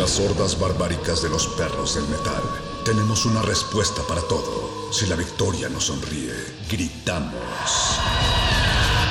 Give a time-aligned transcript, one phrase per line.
[0.00, 2.42] Las hordas barbáricas de los perros del metal,
[2.86, 4.90] tenemos una respuesta para todo.
[4.90, 6.32] Si la victoria nos sonríe,
[6.70, 7.34] gritamos.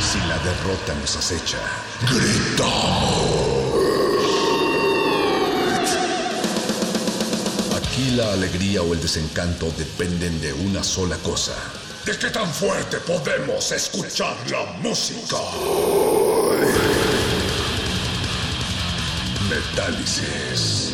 [0.02, 1.59] Si la derrota nos acecha,
[2.11, 3.69] gritamos.
[7.77, 11.53] Aquí la alegría o el desencanto dependen de una sola cosa.
[12.03, 15.38] ¿De qué tan fuerte podemos escuchar la música?
[19.50, 20.94] Metálisis.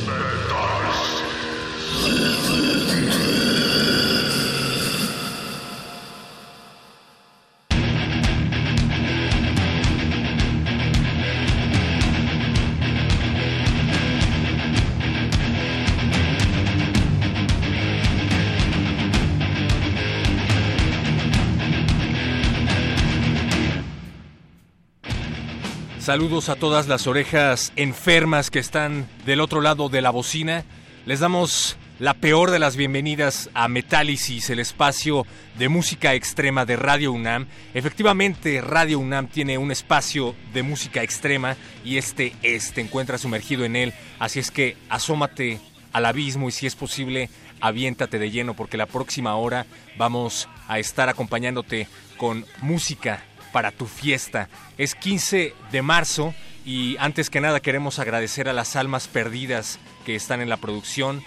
[26.05, 30.63] Saludos a todas las orejas enfermas que están del otro lado de la bocina.
[31.07, 35.25] Les damos la peor de las bienvenidas a Metálisis, el espacio
[35.57, 37.47] de música extrema de Radio UNAM.
[37.73, 43.65] Efectivamente, Radio UNAM tiene un espacio de música extrema y este es, te encuentras sumergido
[43.65, 43.91] en él.
[44.19, 45.59] Así es que asómate
[45.91, 49.65] al abismo y si es posible, aviéntate de lleno porque la próxima hora
[49.97, 51.87] vamos a estar acompañándote
[52.17, 53.23] con música
[53.55, 54.49] para tu fiesta.
[54.77, 56.35] Es 15 de marzo
[56.65, 61.23] y antes que nada queremos agradecer a las almas perdidas que están en la producción.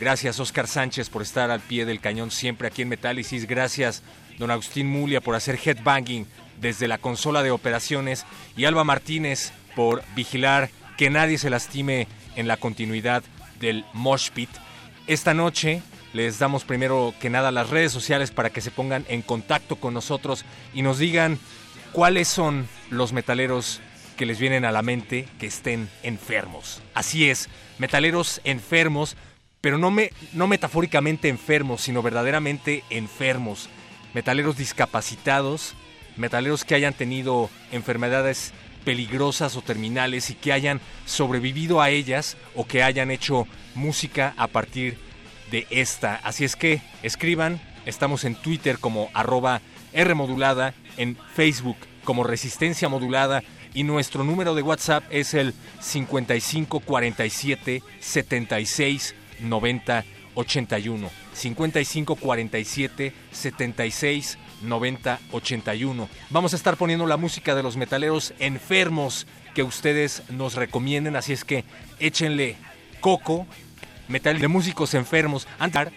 [0.00, 3.46] Gracias Oscar Sánchez por estar al pie del cañón siempre aquí en Metálisis.
[3.46, 4.02] Gracias
[4.40, 6.26] don Agustín Mulia por hacer headbanging
[6.60, 10.68] desde la consola de operaciones y Alba Martínez por vigilar
[10.98, 13.22] que nadie se lastime en la continuidad
[13.60, 14.50] del Mosh Pit.
[15.06, 15.80] Esta noche
[16.12, 19.94] les damos primero que nada las redes sociales para que se pongan en contacto con
[19.94, 21.38] nosotros y nos digan
[21.92, 23.80] cuáles son los metaleros
[24.16, 26.82] que les vienen a la mente que estén enfermos.
[26.94, 29.16] Así es, metaleros enfermos,
[29.60, 33.68] pero no, me, no metafóricamente enfermos, sino verdaderamente enfermos.
[34.14, 35.74] Metaleros discapacitados,
[36.16, 38.52] metaleros que hayan tenido enfermedades
[38.84, 44.48] peligrosas o terminales y que hayan sobrevivido a ellas o que hayan hecho música a
[44.48, 45.11] partir de
[45.52, 46.16] de esta.
[46.16, 49.60] Así es que escriban, estamos en Twitter como arroba
[49.94, 57.82] Rmodulada, en Facebook como Resistencia Modulada y nuestro número de WhatsApp es el 55 47
[58.00, 60.04] 76 90
[60.34, 61.10] 81.
[61.34, 66.08] 55 47 76 90 81.
[66.30, 71.34] Vamos a estar poniendo la música de los metaleros enfermos que ustedes nos recomienden, así
[71.34, 71.64] es que
[71.98, 72.56] échenle
[73.00, 73.46] coco
[74.12, 75.48] metal de músicos enfermos.
[75.58, 75.88] Antes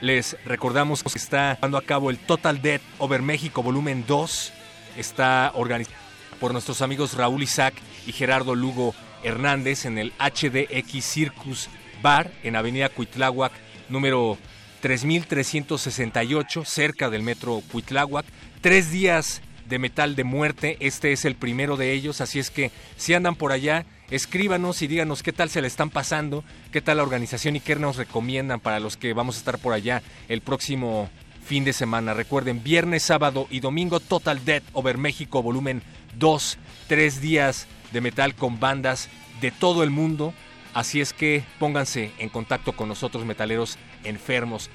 [0.00, 4.52] les recordamos que está llevando a cabo el Total Dead Over México Volumen 2.
[4.96, 5.96] Está organizado
[6.38, 7.74] por nuestros amigos Raúl Isaac
[8.06, 8.94] y Gerardo Lugo
[9.24, 11.68] Hernández en el HDX Circus
[12.00, 13.52] Bar en Avenida Cuitláhuac,
[13.90, 14.38] número
[14.80, 18.24] 3368, cerca del metro Cuitláhuac.
[18.62, 22.70] Tres días de metal de muerte, este es el primero de ellos, así es que
[22.96, 26.98] si andan por allá, escríbanos y díganos qué tal se le están pasando, qué tal
[26.98, 30.40] la organización y qué nos recomiendan para los que vamos a estar por allá el
[30.40, 31.08] próximo
[31.44, 32.14] fin de semana.
[32.14, 35.82] Recuerden, viernes, sábado y domingo Total Dead Over México, volumen
[36.18, 36.58] 2,
[36.88, 39.08] tres días de metal con bandas
[39.40, 40.34] de todo el mundo.
[40.74, 44.70] Así es que pónganse en contacto con nosotros, metaleros enfermos.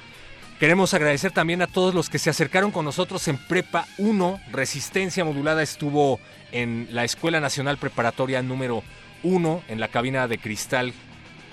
[0.59, 4.39] Queremos agradecer también a todos los que se acercaron con nosotros en Prepa 1.
[4.51, 6.19] Resistencia Modulada estuvo
[6.53, 8.81] en la Escuela Nacional Preparatoria número
[9.25, 10.93] uno en la cabina de cristal.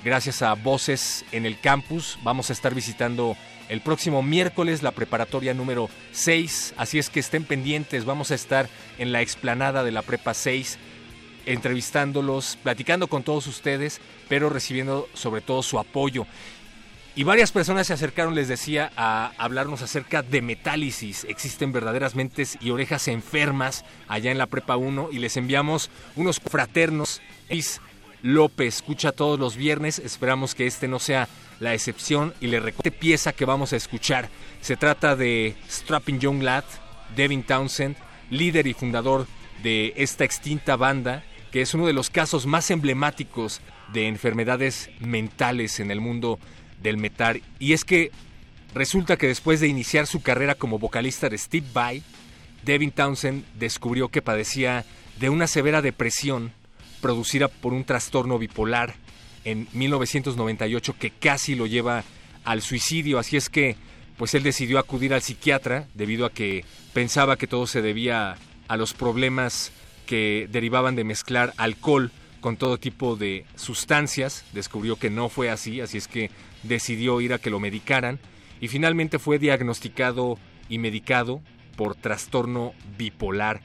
[0.05, 2.19] Gracias a Voces en el campus.
[2.23, 3.37] Vamos a estar visitando
[3.69, 6.75] el próximo miércoles la preparatoria número 6.
[6.77, 8.05] Así es que estén pendientes.
[8.05, 10.79] Vamos a estar en la explanada de la Prepa 6
[11.47, 16.27] entrevistándolos, platicando con todos ustedes, pero recibiendo sobre todo su apoyo.
[17.15, 21.25] Y varias personas se acercaron, les decía, a hablarnos acerca de metálisis.
[21.25, 26.41] Existen verdaderas mentes y orejas enfermas allá en la Prepa 1 y les enviamos unos
[26.41, 27.21] fraternos.
[27.53, 27.83] Luis
[28.23, 31.29] López escucha todos los viernes, esperamos que este no sea
[31.61, 34.31] la excepción y le recuerdo pieza que vamos a escuchar.
[34.63, 36.65] Se trata de Strapping Young Lad,
[37.15, 37.97] Devin Townsend,
[38.31, 39.27] líder y fundador
[39.63, 43.61] de esta extinta banda, que es uno de los casos más emblemáticos
[43.93, 46.39] de enfermedades mentales en el mundo
[46.83, 47.43] del metal.
[47.59, 48.13] Y es que
[48.73, 52.03] resulta que después de iniciar su carrera como vocalista de Steve Vai,
[52.65, 54.87] Devin Townsend descubrió que padecía
[55.21, 56.55] de una severa depresión
[57.03, 58.95] producida por un trastorno bipolar
[59.45, 62.05] en 1998 que casi lo lleva
[62.45, 63.19] al suicidio.
[63.19, 63.77] Así es que,
[64.17, 66.65] pues él decidió acudir al psiquiatra debido a que
[66.95, 68.37] pensaba que todo se debía
[68.69, 69.73] a los problemas
[70.07, 72.11] que derivaban de mezclar alcohol
[72.41, 74.45] con todo tipo de sustancias.
[74.53, 76.31] Descubrió que no fue así, así es que
[76.63, 78.19] decidió ir a que lo medicaran
[78.61, 80.39] y finalmente fue diagnosticado
[80.69, 81.43] y medicado
[81.77, 83.61] por trastorno bipolar.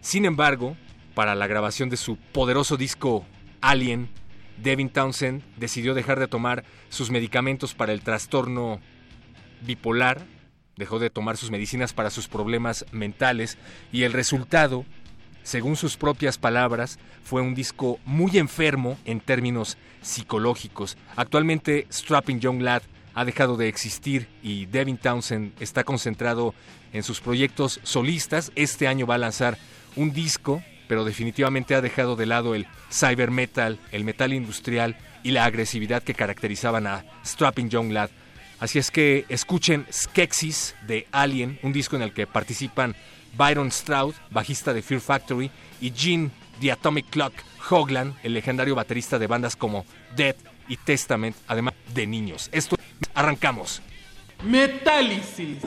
[0.00, 0.76] Sin embargo,
[1.20, 3.26] para la grabación de su poderoso disco
[3.60, 4.08] Alien,
[4.56, 8.80] Devin Townsend decidió dejar de tomar sus medicamentos para el trastorno
[9.60, 10.24] bipolar,
[10.76, 13.58] dejó de tomar sus medicinas para sus problemas mentales
[13.92, 14.86] y el resultado,
[15.42, 20.96] según sus propias palabras, fue un disco muy enfermo en términos psicológicos.
[21.16, 22.80] Actualmente Strapping Young Lad
[23.12, 26.54] ha dejado de existir y Devin Townsend está concentrado
[26.94, 28.52] en sus proyectos solistas.
[28.54, 29.58] Este año va a lanzar
[29.96, 35.30] un disco, pero definitivamente ha dejado de lado el cyber metal, el metal industrial y
[35.30, 38.10] la agresividad que caracterizaban a Strapping Young Lad.
[38.58, 42.96] Así es que escuchen Skeksis de Alien, un disco en el que participan
[43.38, 45.48] Byron Stroud, bajista de Fear Factory,
[45.80, 47.34] y Gene The Atomic Clock
[47.70, 49.86] Hoglan, el legendario baterista de bandas como
[50.16, 50.34] Dead
[50.66, 52.48] y Testament, además de niños.
[52.50, 52.74] Esto
[53.14, 53.80] arrancamos.
[54.42, 55.58] Metálisis.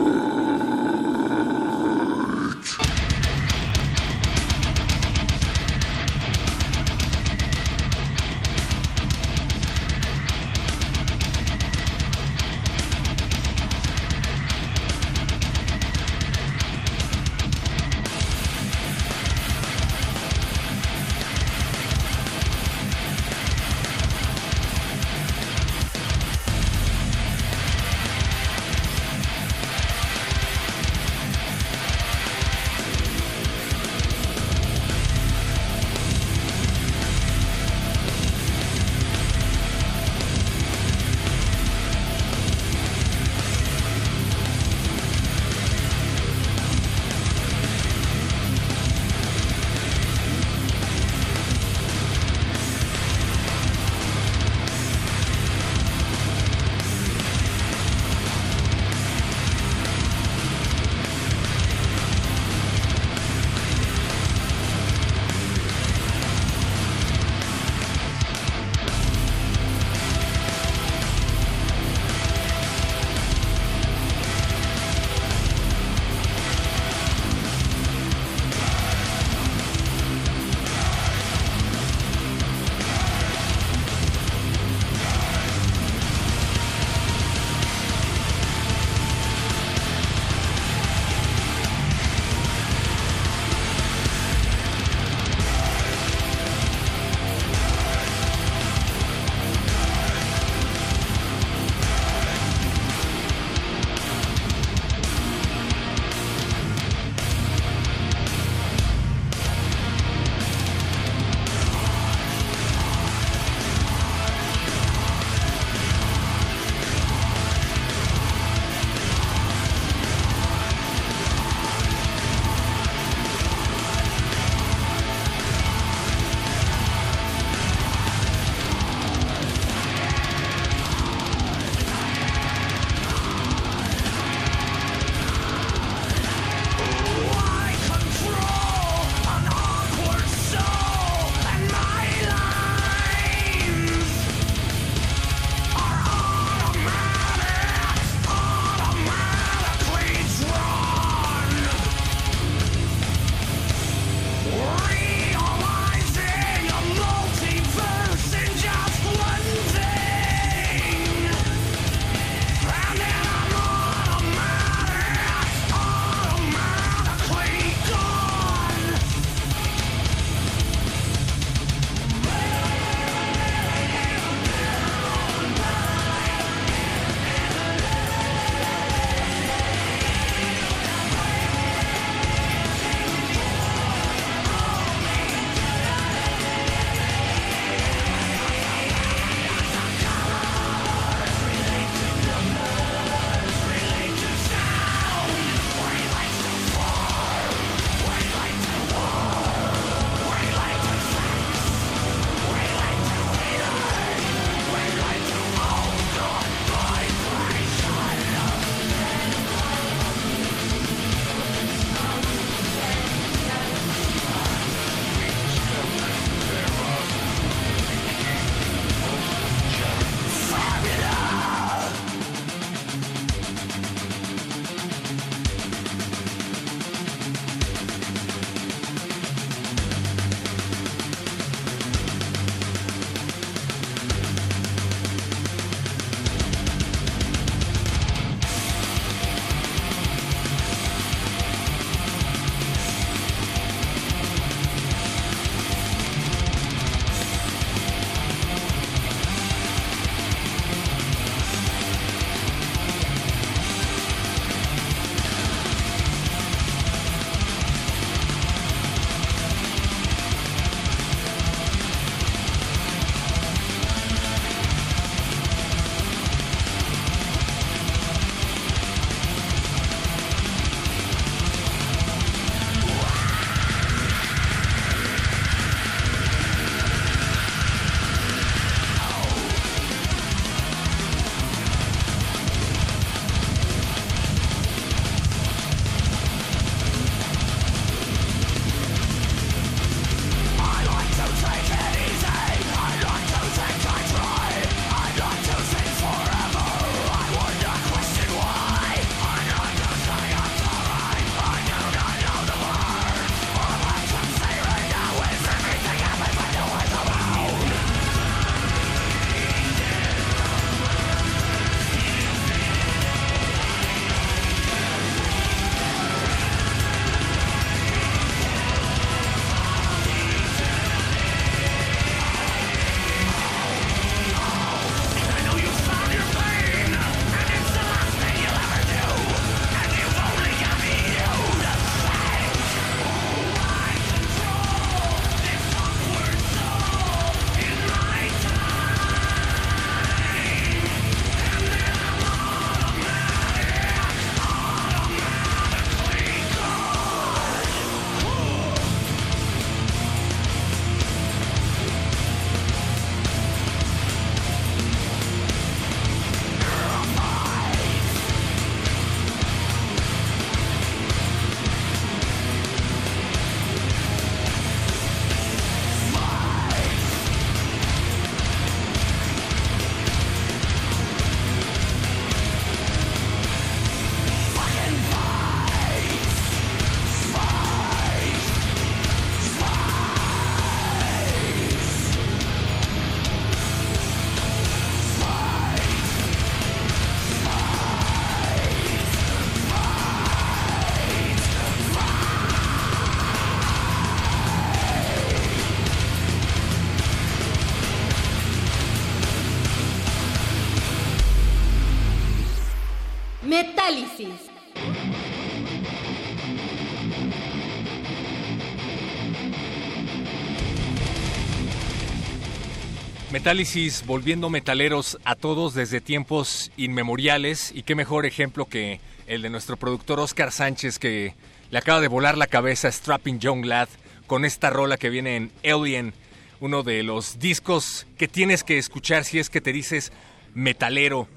[413.43, 419.49] Metálisis volviendo metaleros a todos desde tiempos inmemoriales y qué mejor ejemplo que el de
[419.49, 421.35] nuestro productor Oscar Sánchez que
[421.69, 423.89] le acaba de volar la cabeza a Strapping Young Lad
[424.27, 426.13] con esta rola que viene en Alien,
[426.61, 430.13] uno de los discos que tienes que escuchar si es que te dices
[430.53, 431.27] metalero.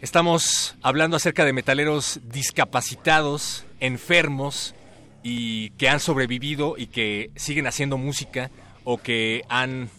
[0.00, 4.74] Estamos hablando acerca de metaleros discapacitados, enfermos
[5.22, 8.50] y que han sobrevivido y que siguen haciendo música
[8.84, 9.90] o que han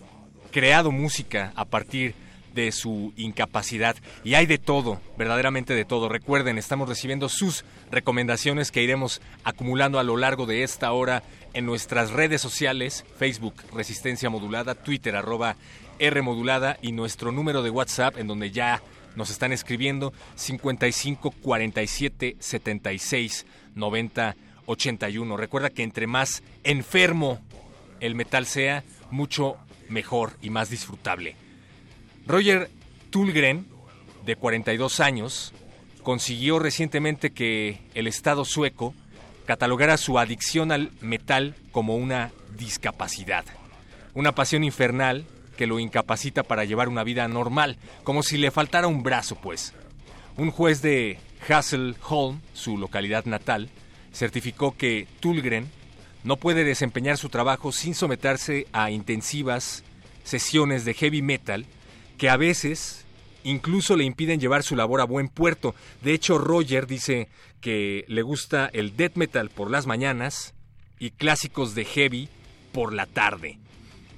[0.51, 2.13] creado música a partir
[2.53, 6.10] de su incapacidad y hay de todo, verdaderamente de todo.
[6.10, 11.65] Recuerden, estamos recibiendo sus recomendaciones que iremos acumulando a lo largo de esta hora en
[11.65, 15.56] nuestras redes sociales, Facebook Resistencia Modulada, Twitter arroba
[16.00, 18.82] R Modulada y nuestro número de WhatsApp en donde ya
[19.15, 25.38] nos están escribiendo 55 47 76 90 81.
[25.38, 27.39] Recuerda que entre más enfermo
[28.00, 29.58] el metal sea, mucho
[29.89, 31.36] mejor y más disfrutable.
[32.25, 32.69] Roger
[33.10, 33.65] Tulgren,
[34.25, 35.53] de 42 años,
[36.03, 38.93] consiguió recientemente que el Estado sueco
[39.46, 43.46] catalogara su adicción al metal como una discapacidad,
[44.13, 45.25] una pasión infernal
[45.58, 49.74] que lo incapacita para llevar una vida normal, como si le faltara un brazo, pues.
[50.38, 53.69] Un juez de Hasselholm, su localidad natal,
[54.13, 55.69] certificó que Tulgren
[56.23, 59.83] no puede desempeñar su trabajo sin someterse a intensivas
[60.23, 61.65] sesiones de heavy metal
[62.17, 63.05] que a veces
[63.43, 65.73] incluso le impiden llevar su labor a buen puerto.
[66.01, 67.29] De hecho, Roger dice
[67.61, 70.53] que le gusta el death metal por las mañanas
[70.99, 72.29] y clásicos de heavy
[72.73, 73.57] por la tarde.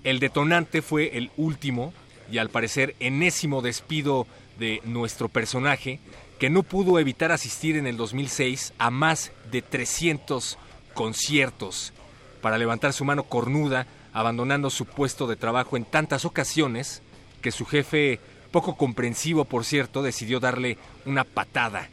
[0.03, 1.93] El detonante fue el último
[2.31, 4.25] y al parecer enésimo despido
[4.57, 5.99] de nuestro personaje
[6.39, 10.57] que no pudo evitar asistir en el 2006 a más de 300
[10.93, 11.93] conciertos
[12.41, 17.01] para levantar su mano cornuda, abandonando su puesto de trabajo en tantas ocasiones
[17.41, 18.19] que su jefe,
[18.51, 21.89] poco comprensivo por cierto, decidió darle una patada.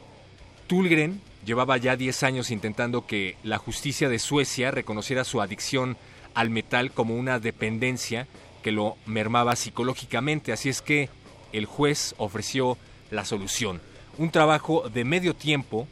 [0.66, 5.96] Tulgren llevaba ya 10 años intentando que la justicia de Suecia reconociera su adicción
[6.34, 8.26] al metal como una dependencia
[8.62, 11.08] que lo mermaba psicológicamente, así es que
[11.52, 12.76] el juez ofreció
[13.10, 13.80] la solución.
[14.18, 15.86] Un trabajo de medio tiempo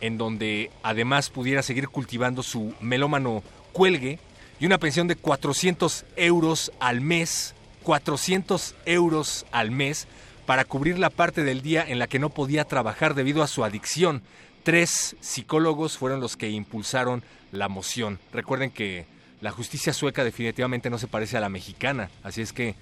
[0.00, 4.18] en donde además pudiera seguir cultivando su melómano cuelgue
[4.58, 10.06] y una pensión de 400 euros al mes, 400 euros al mes
[10.46, 13.64] para cubrir la parte del día en la que no podía trabajar debido a su
[13.64, 14.22] adicción.
[14.62, 17.22] Tres psicólogos fueron los que impulsaron
[17.52, 18.18] la moción.
[18.32, 19.06] Recuerden que
[19.40, 22.74] la justicia sueca definitivamente no se parece a la mexicana, así es que,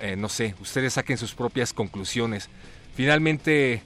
[0.00, 2.48] eh, no sé, ustedes saquen sus propias conclusiones.
[2.96, 3.82] Finalmente,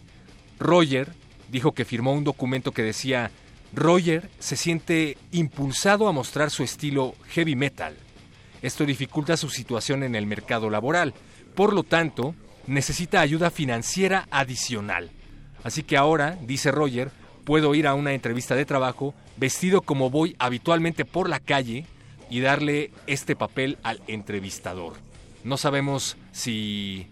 [0.59, 1.13] Roger
[1.49, 3.31] dijo que firmó un documento que decía
[3.73, 7.95] Roger se siente impulsado a mostrar su estilo heavy metal.
[8.63, 11.15] Esto dificulta su situación en el mercado laboral.
[11.55, 12.35] Por lo tanto,
[12.67, 15.11] necesita ayuda financiera adicional.
[15.65, 17.11] Así que ahora, dice Roger,
[17.45, 21.87] puedo ir a una entrevista de trabajo vestido como voy habitualmente por la calle
[22.31, 24.95] y darle este papel al entrevistador.
[25.45, 27.07] No sabemos si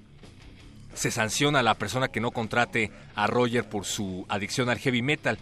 [0.96, 5.02] se sanciona a la persona que no contrate a Roger por su adicción al heavy
[5.02, 5.38] metal,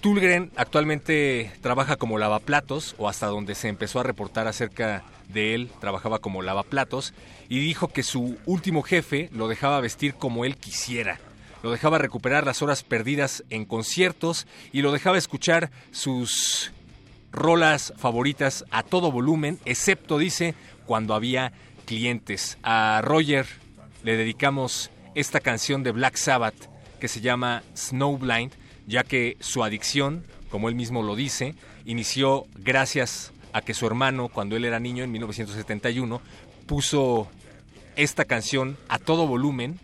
[0.00, 5.70] Tulgren actualmente trabaja como lavaplatos, o hasta donde se empezó a reportar acerca de él,
[5.78, 7.12] trabajaba como lavaplatos,
[7.50, 11.20] y dijo que su último jefe lo dejaba vestir como él quisiera.
[11.62, 16.72] Lo dejaba recuperar las horas perdidas en conciertos y lo dejaba escuchar sus
[17.30, 20.54] rolas favoritas a todo volumen, excepto, dice,
[20.86, 21.52] cuando había
[21.84, 22.56] clientes.
[22.62, 23.46] A Roger
[24.02, 26.68] le dedicamos esta canción de Black Sabbath
[27.00, 28.52] que se llama Snowblind
[28.86, 34.28] ya que su adicción, como él mismo lo dice, inició gracias a que su hermano,
[34.28, 36.20] cuando él era niño en 1971,
[36.66, 37.28] puso
[37.96, 39.78] esta canción a todo volumen,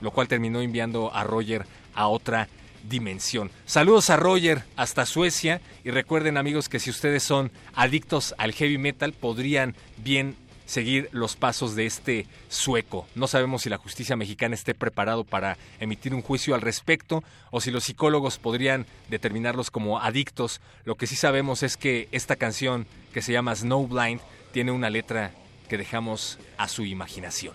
[0.00, 2.48] lo cual terminó enviando a Roger a otra
[2.88, 3.50] dimensión.
[3.66, 8.78] Saludos a Roger hasta Suecia y recuerden amigos que si ustedes son adictos al heavy
[8.78, 10.36] metal podrían bien
[10.72, 13.06] seguir los pasos de este sueco.
[13.14, 17.60] No sabemos si la justicia mexicana esté preparado para emitir un juicio al respecto o
[17.60, 20.62] si los psicólogos podrían determinarlos como adictos.
[20.84, 25.32] Lo que sí sabemos es que esta canción que se llama Snowblind tiene una letra
[25.68, 27.54] que dejamos a su imaginación.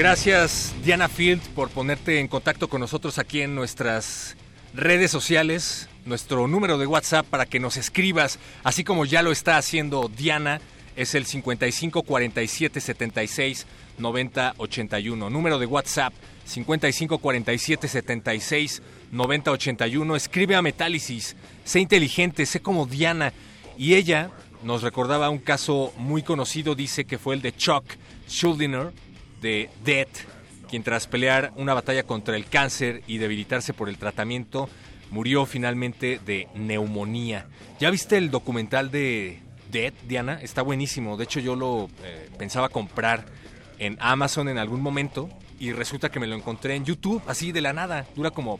[0.00, 4.34] Gracias Diana Field por ponerte en contacto con nosotros aquí en nuestras
[4.72, 9.58] redes sociales, nuestro número de WhatsApp para que nos escribas, así como ya lo está
[9.58, 10.62] haciendo Diana,
[10.96, 13.66] es el 55 47 76
[13.98, 15.28] 90 81.
[15.28, 16.14] Número de WhatsApp
[16.46, 18.82] 55 47 76
[19.12, 20.16] 90 81.
[20.16, 23.34] Escribe a Metálisis, sé inteligente, sé como Diana.
[23.76, 24.30] Y ella
[24.62, 27.84] nos recordaba un caso muy conocido, dice que fue el de Chuck
[28.26, 28.92] Schuldiner
[29.40, 30.26] de Death,
[30.68, 34.68] quien tras pelear una batalla contra el cáncer y debilitarse por el tratamiento,
[35.10, 37.46] murió finalmente de neumonía.
[37.78, 40.40] ¿Ya viste el documental de Death, Diana?
[40.40, 41.16] Está buenísimo.
[41.16, 43.26] De hecho, yo lo eh, pensaba comprar
[43.78, 47.60] en Amazon en algún momento y resulta que me lo encontré en YouTube, así de
[47.60, 48.06] la nada.
[48.14, 48.58] Dura como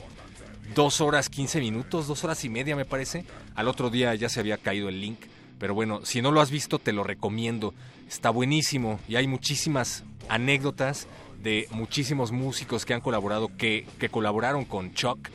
[0.74, 3.24] dos horas, quince minutos, dos horas y media me parece.
[3.54, 5.20] Al otro día ya se había caído el link.
[5.58, 7.74] Pero bueno, si no lo has visto, te lo recomiendo.
[8.11, 11.07] Está buenísimo y hay muchísimas anécdotas
[11.44, 15.29] de muchísimos músicos que han colaborado, que, que colaboraron con Chuck.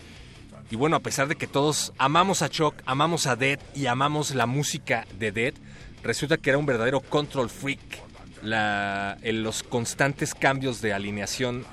[0.69, 4.35] Y bueno, a pesar de que todos amamos a Chuck, amamos a Dead y amamos
[4.35, 5.53] la música de Dead,
[6.03, 7.79] resulta que era un verdadero control freak.
[8.43, 11.65] La, los constantes cambios de alineación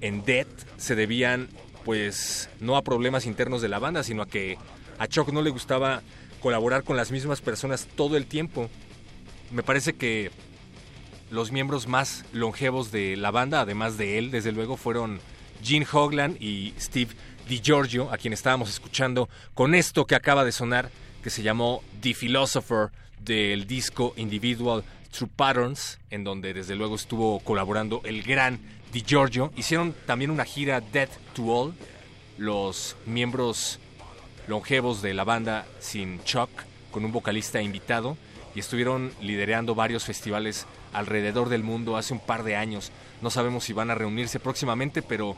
[0.00, 1.48] en Dead se debían
[1.84, 4.56] pues no a problemas internos de la banda, sino a que
[4.98, 6.02] a Chuck no le gustaba
[6.40, 8.70] colaborar con las mismas personas todo el tiempo.
[9.50, 10.30] Me parece que
[11.30, 15.20] los miembros más longevos de la banda, además de él, desde luego, fueron
[15.62, 17.12] Gene Hoglan y Steve
[17.48, 20.90] DiGiorgio, a quien estábamos escuchando con esto que acaba de sonar,
[21.22, 27.40] que se llamó The Philosopher del disco Individual True Patterns, en donde desde luego estuvo
[27.40, 28.60] colaborando el gran
[28.92, 29.52] DiGiorgio.
[29.56, 31.74] Hicieron también una gira Death to All,
[32.36, 33.78] los miembros
[34.46, 36.50] longevos de la banda sin Chuck,
[36.90, 38.16] con un vocalista invitado,
[38.54, 42.92] y estuvieron liderando varios festivales alrededor del mundo hace un par de años.
[43.20, 45.36] No sabemos si van a reunirse próximamente, pero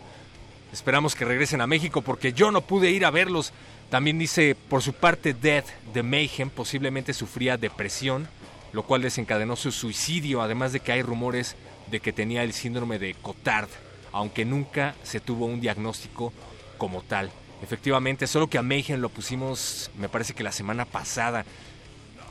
[0.73, 3.53] esperamos que regresen a México porque yo no pude ir a verlos.
[3.91, 8.29] También dice, por su parte, Death de Mayhem posiblemente sufría depresión,
[8.73, 11.57] lo cual desencadenó su suicidio, además de que hay rumores
[11.91, 13.69] de que tenía el síndrome de Cotard,
[14.13, 16.33] aunque nunca se tuvo un diagnóstico
[16.77, 17.31] como tal.
[17.63, 21.45] Efectivamente, solo que a Mayhem lo pusimos, me parece que la semana pasada.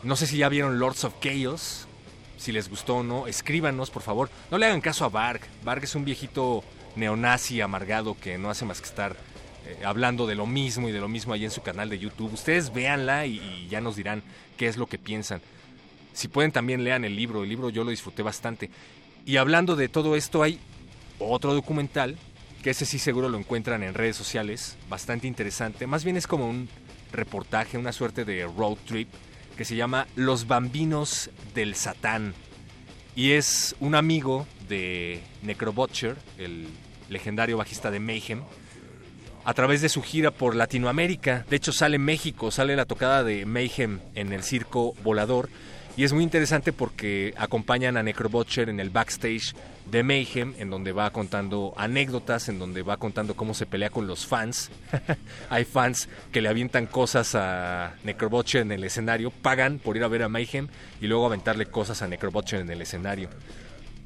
[0.04, 1.88] No sé si ya vieron Lords of Chaos,
[2.38, 4.30] si les gustó o no, escríbanos por favor.
[4.52, 5.42] No le hagan caso a Bark.
[5.64, 6.64] Bark es un viejito
[6.96, 9.16] neonazi amargado que no hace más que estar
[9.66, 12.34] eh, hablando de lo mismo y de lo mismo ahí en su canal de YouTube.
[12.34, 14.22] Ustedes véanla y, y, ya nos dirán
[14.58, 15.42] qué es lo que piensan.
[16.14, 18.70] Si pueden también lean el libro, el libro yo lo disfruté bastante.
[19.26, 20.60] Y hablando de todo esto hay
[21.20, 22.18] otro documental,
[22.62, 25.88] que ese sí seguro lo encuentran en redes sociales, bastante interesante.
[25.88, 26.70] Más bien es como un
[27.12, 29.10] reportaje, una suerte de road trip,
[29.56, 32.34] que se llama Los Bambinos del Satán.
[33.16, 36.68] Y es un amigo de Necrobutcher, el
[37.10, 38.44] legendario bajista de Mayhem,
[39.46, 41.46] a través de su gira por Latinoamérica.
[41.50, 45.50] De hecho, sale México, sale la tocada de Mayhem en el circo volador.
[45.96, 49.54] Y es muy interesante porque acompañan a Necrobutcher en el backstage
[49.86, 54.08] de Mayhem, en donde va contando anécdotas, en donde va contando cómo se pelea con
[54.08, 54.72] los fans.
[55.50, 60.08] Hay fans que le avientan cosas a Necrobutcher en el escenario, pagan por ir a
[60.08, 60.68] ver a Mayhem
[61.02, 63.30] y luego aventarle cosas a Necrobutcher en el escenario.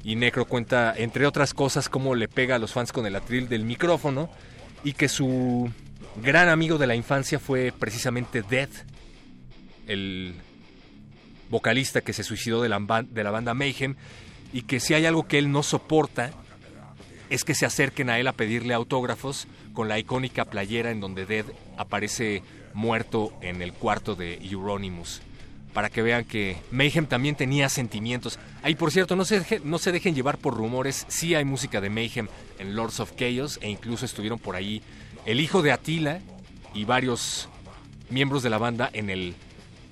[0.04, 3.48] Y Necro cuenta, entre otras cosas, cómo le pega a los fans con el atril
[3.48, 4.30] del micrófono
[4.84, 5.70] y que su
[6.22, 8.86] gran amigo de la infancia fue precisamente Death,
[9.86, 10.34] el
[11.50, 13.96] vocalista que se suicidó de la, de la banda Mayhem,
[14.52, 16.32] y que si hay algo que él no soporta
[17.30, 21.26] es que se acerquen a él a pedirle autógrafos con la icónica playera en donde
[21.26, 22.42] Dead aparece
[22.74, 25.22] muerto en el cuarto de Euronymous.
[25.72, 28.40] Para que vean que Mayhem también tenía sentimientos.
[28.64, 31.06] Ahí, por cierto, no se, no se dejen llevar por rumores.
[31.08, 32.26] Sí hay música de Mayhem
[32.58, 34.82] en Lords of Chaos e incluso estuvieron por ahí
[35.26, 36.20] el hijo de Attila
[36.74, 37.48] y varios
[38.10, 39.36] miembros de la banda en el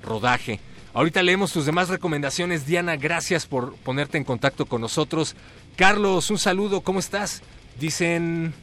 [0.03, 0.59] rodaje.
[0.95, 2.67] Ahorita leemos tus demás recomendaciones.
[2.67, 5.37] Diana, gracias por ponerte en contacto con nosotros.
[5.77, 7.43] Carlos, un saludo, ¿cómo estás?
[7.79, 8.55] Dicen,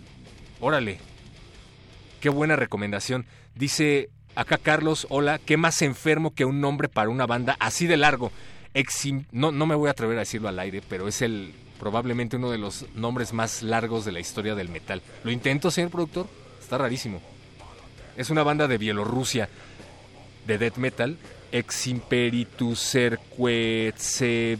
[0.59, 0.99] órale,
[2.19, 3.25] qué buena recomendación.
[3.53, 7.97] Dice acá Carlos, hola, ¿qué más enfermo que un nombre para una banda así de
[7.97, 8.31] largo?
[9.31, 12.51] no, no me voy a atrever a decirlo al aire, pero es el probablemente uno
[12.51, 15.01] de los nombres más largos de la historia del metal.
[15.23, 16.27] ¿Lo intento, señor productor?
[16.59, 17.21] Está rarísimo.
[18.17, 19.47] Es una banda de Bielorrusia
[20.45, 21.17] de death metal
[21.57, 24.57] ex imperitus serquetse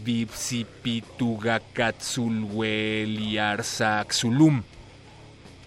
[4.09, 4.63] Xulum.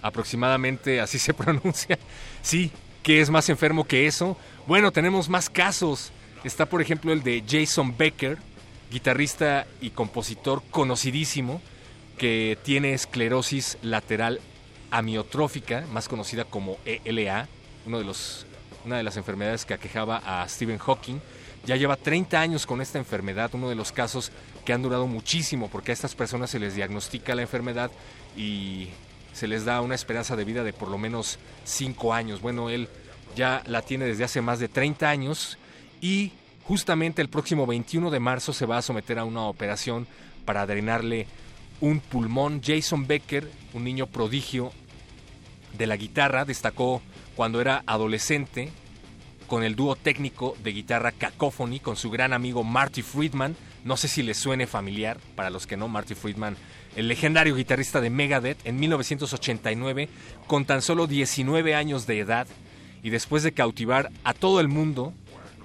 [0.00, 1.98] Aproximadamente así se pronuncia.
[2.40, 2.70] Sí,
[3.02, 4.38] ¿qué es más enfermo que eso?
[4.66, 6.12] Bueno, tenemos más casos.
[6.44, 8.38] Está, por ejemplo, el de Jason Becker,
[8.90, 11.60] guitarrista y compositor conocidísimo,
[12.16, 14.40] que tiene esclerosis lateral
[14.90, 17.48] amiotrófica, más conocida como ELA,
[17.84, 18.46] uno de los
[18.84, 21.20] una de las enfermedades que aquejaba a Stephen Hawking.
[21.66, 24.32] Ya lleva 30 años con esta enfermedad, uno de los casos
[24.64, 27.90] que han durado muchísimo porque a estas personas se les diagnostica la enfermedad
[28.36, 28.88] y
[29.32, 32.40] se les da una esperanza de vida de por lo menos 5 años.
[32.40, 32.88] Bueno, él
[33.36, 35.58] ya la tiene desde hace más de 30 años
[36.00, 36.32] y
[36.64, 40.06] justamente el próximo 21 de marzo se va a someter a una operación
[40.44, 41.26] para drenarle
[41.80, 42.62] un pulmón.
[42.64, 44.72] Jason Becker, un niño prodigio
[45.76, 47.02] de la guitarra, destacó
[47.38, 48.68] cuando era adolescente
[49.46, 53.54] con el dúo técnico de guitarra Cacophony con su gran amigo Marty Friedman.
[53.84, 56.56] No sé si les suene familiar, para los que no, Marty Friedman,
[56.96, 60.08] el legendario guitarrista de Megadeth en 1989,
[60.48, 62.48] con tan solo 19 años de edad,
[63.04, 65.14] y después de cautivar a todo el mundo,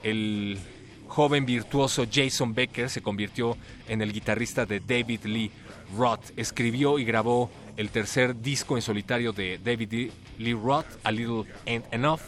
[0.03, 0.59] el
[1.07, 3.57] joven virtuoso Jason Becker se convirtió
[3.87, 5.51] en el guitarrista de David Lee
[5.97, 6.37] Roth.
[6.37, 11.85] Escribió y grabó el tercer disco en solitario de David Lee Roth, A Little Ain't
[11.91, 12.21] Enough,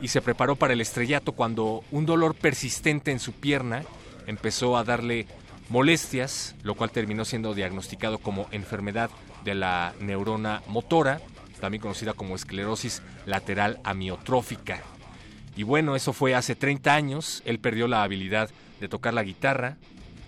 [0.00, 3.84] y se preparó para el estrellato cuando un dolor persistente en su pierna
[4.26, 5.26] empezó a darle
[5.68, 9.10] molestias, lo cual terminó siendo diagnosticado como enfermedad
[9.44, 11.20] de la neurona motora.
[11.60, 14.80] también conocida como esclerosis lateral amiotrófica.
[15.56, 17.42] Y bueno, eso fue hace 30 años.
[17.44, 18.48] Él perdió la habilidad
[18.80, 19.76] de tocar la guitarra,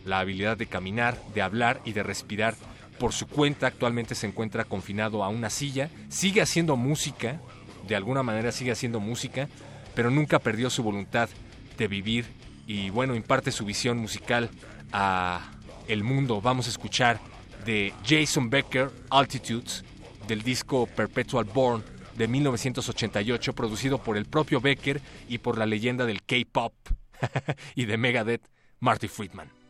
[0.04, 2.54] la habilidad de caminar, de hablar y de respirar
[3.02, 3.66] por su cuenta.
[3.66, 5.90] Actualmente se encuentra confinado a una silla.
[6.08, 7.40] Sigue haciendo música,
[7.88, 9.48] de alguna manera sigue haciendo música,
[9.96, 11.28] pero nunca perdió su voluntad
[11.76, 12.26] de vivir
[12.64, 14.50] y bueno, imparte su visión musical
[14.92, 15.50] a
[15.88, 16.40] el mundo.
[16.40, 17.18] Vamos a escuchar
[17.64, 19.82] de Jason Becker Altitudes
[20.28, 21.82] del disco Perpetual Born
[22.16, 26.72] de 1988 producido por el propio Becker y por la leyenda del K-pop
[27.74, 28.48] y de Megadeth
[28.78, 29.61] Marty Friedman.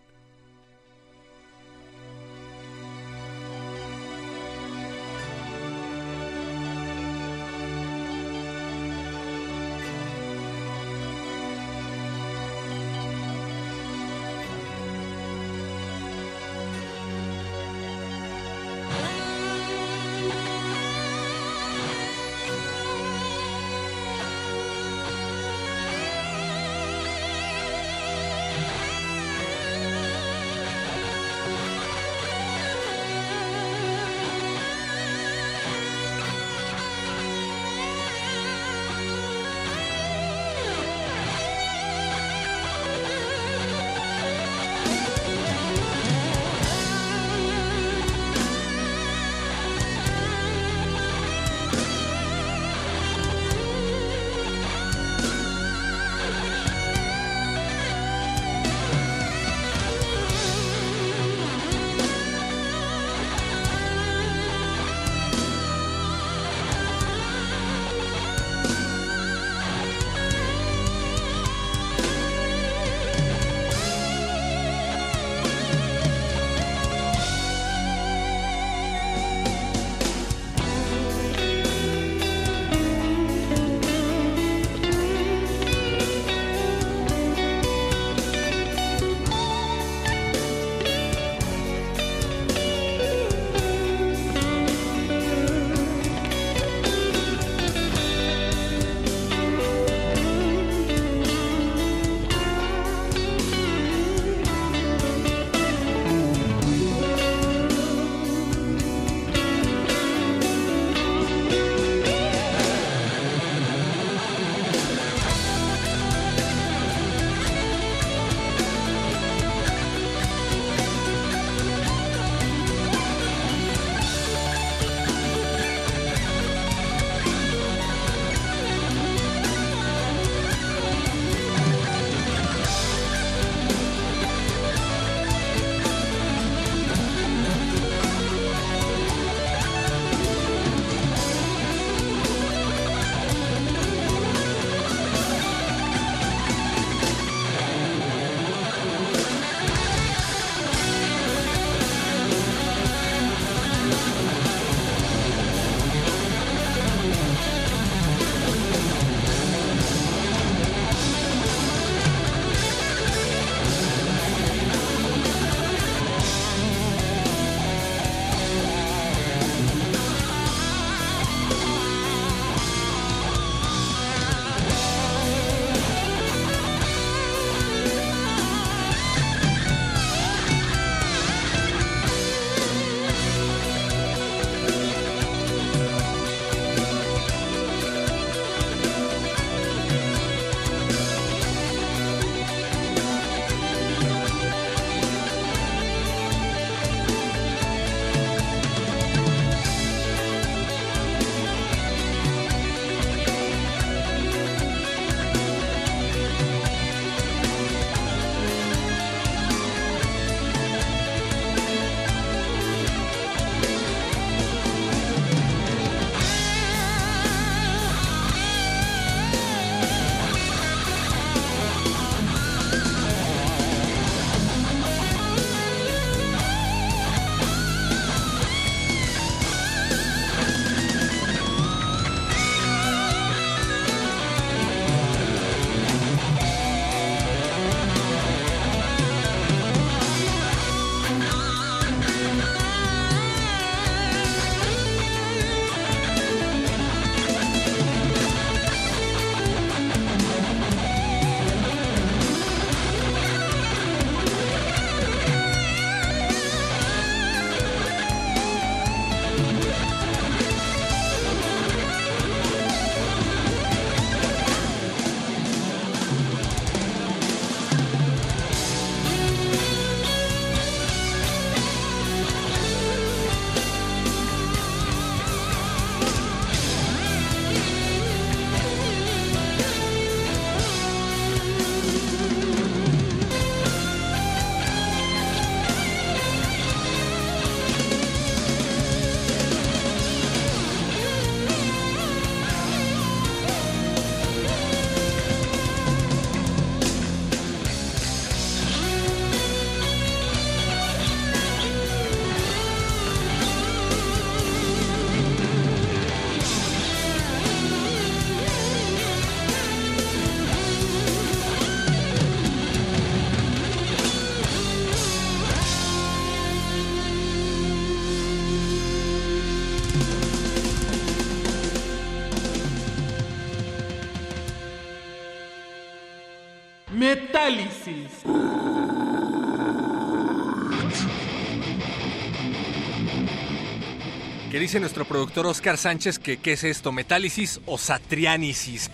[334.62, 336.92] Dice nuestro productor Oscar Sánchez que qué es esto?
[336.92, 338.92] ¿Metálisis o satriánisis?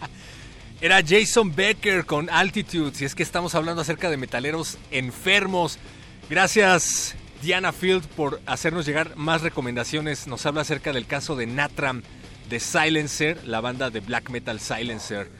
[0.80, 5.78] Era Jason Becker con Altitude, si es que estamos hablando acerca de metaleros enfermos.
[6.30, 10.26] Gracias Diana Field por hacernos llegar más recomendaciones.
[10.28, 12.02] Nos habla acerca del caso de Natram
[12.48, 15.30] de Silencer, la banda de black metal Silencer,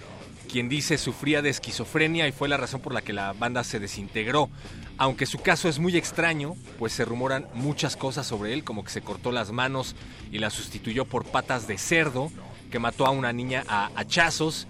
[0.52, 3.80] quien dice sufría de esquizofrenia y fue la razón por la que la banda se
[3.80, 4.50] desintegró.
[4.98, 8.90] Aunque su caso es muy extraño, pues se rumoran muchas cosas sobre él, como que
[8.90, 9.94] se cortó las manos
[10.32, 12.30] y las sustituyó por patas de cerdo,
[12.70, 14.66] que mató a una niña a hachazos.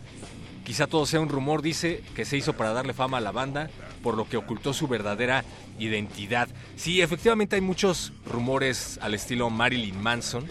[0.64, 3.70] Quizá todo sea un rumor, dice, que se hizo para darle fama a la banda,
[4.02, 5.44] por lo que ocultó su verdadera
[5.78, 6.48] identidad.
[6.74, 10.44] Sí, efectivamente hay muchos rumores al estilo Marilyn Manson,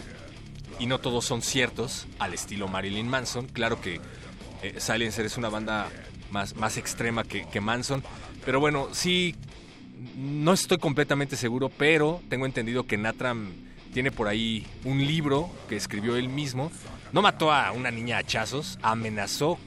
[0.78, 3.46] y no todos son ciertos, al estilo Marilyn Manson.
[3.46, 4.00] Claro que
[4.62, 5.88] eh, Silencer es una banda
[6.30, 8.02] más, más extrema que Manson,
[8.46, 9.34] pero bueno, sí,
[10.16, 13.52] no estoy completamente seguro, pero tengo entendido que Natram
[13.92, 16.70] tiene por ahí un libro que escribió él mismo.
[17.12, 19.58] No mató a una niña a hachazos, amenazó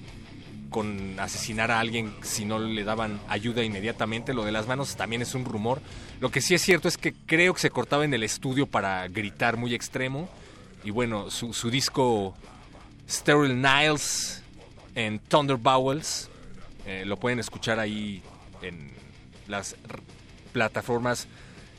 [0.69, 4.33] con asesinar a alguien si no le daban ayuda inmediatamente.
[4.33, 5.81] Lo de las manos también es un rumor.
[6.19, 9.07] Lo que sí es cierto es que creo que se cortaba en el estudio para
[9.07, 10.29] gritar muy extremo.
[10.83, 12.35] Y bueno, su, disco
[13.09, 14.43] Sterile Niles
[14.95, 16.29] en Thunder Bowels
[16.85, 18.21] eh, lo pueden escuchar ahí
[18.61, 18.91] en
[19.47, 19.75] las
[20.51, 21.27] plataformas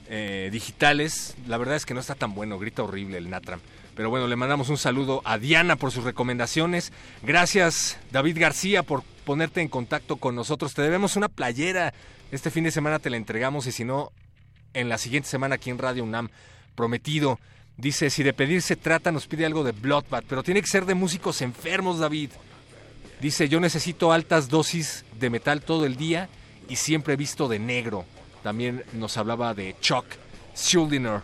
[0.09, 1.37] eh, digitales.
[1.47, 3.61] La verdad es que no está tan bueno, grita horrible el Natram.
[3.95, 6.93] Pero bueno, le mandamos un saludo a Diana por sus recomendaciones.
[7.23, 10.75] Gracias David García por ponerte en contacto con nosotros.
[10.75, 11.93] Te debemos una playera.
[12.33, 14.13] Este fin de semana te la entregamos y si no,
[14.75, 16.31] en la siguiente semana aquí en Radio UNAM.
[16.75, 17.39] Prometido.
[17.77, 20.87] Dice, si de pedir se trata, nos pide algo de Bloodbath, pero tiene que ser
[20.87, 22.31] de músicos enfermos, David.
[23.21, 26.29] Dice, yo necesito altas dosis de metal todo el día
[26.69, 28.05] y siempre visto de negro.
[28.43, 30.07] También nos hablaba de Chuck
[30.57, 31.23] Schuldiner.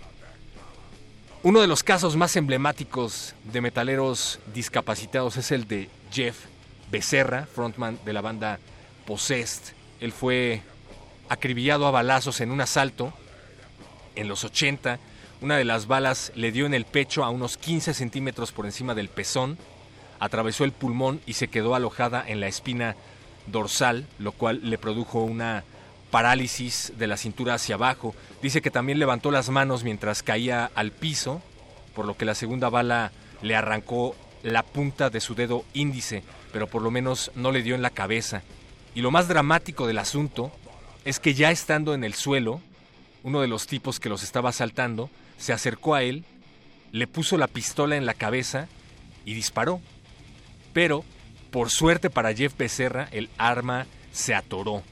[1.42, 6.36] Uno de los casos más emblemáticos de metaleros discapacitados es el de Jeff
[6.90, 8.58] Becerra, frontman de la banda
[9.06, 9.74] Possessed.
[10.00, 10.62] Él fue
[11.28, 13.12] acribillado a balazos en un asalto
[14.14, 14.98] en los 80.
[15.40, 18.94] Una de las balas le dio en el pecho a unos 15 centímetros por encima
[18.94, 19.58] del pezón,
[20.18, 22.96] atravesó el pulmón y se quedó alojada en la espina
[23.46, 25.64] dorsal, lo cual le produjo una
[26.10, 28.14] parálisis de la cintura hacia abajo.
[28.42, 31.42] Dice que también levantó las manos mientras caía al piso,
[31.94, 36.66] por lo que la segunda bala le arrancó la punta de su dedo índice, pero
[36.66, 38.42] por lo menos no le dio en la cabeza.
[38.94, 40.52] Y lo más dramático del asunto
[41.04, 42.60] es que ya estando en el suelo,
[43.22, 46.24] uno de los tipos que los estaba asaltando se acercó a él,
[46.92, 48.68] le puso la pistola en la cabeza
[49.24, 49.80] y disparó.
[50.72, 51.04] Pero,
[51.50, 54.82] por suerte para Jeff Becerra, el arma se atoró.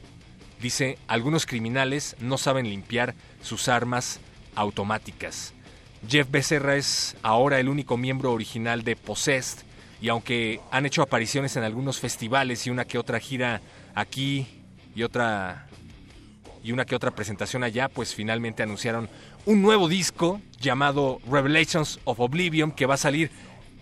[0.65, 4.19] Dice, algunos criminales no saben limpiar sus armas
[4.55, 5.53] automáticas.
[6.09, 9.59] Jeff Becerra es ahora el único miembro original de Possessed
[10.01, 13.61] y aunque han hecho apariciones en algunos festivales y una que otra gira
[13.95, 14.47] aquí
[14.97, 15.67] y otra
[16.63, 19.11] y una que otra presentación allá, pues finalmente anunciaron
[19.45, 23.31] un nuevo disco llamado Revelations of Oblivion que va a salir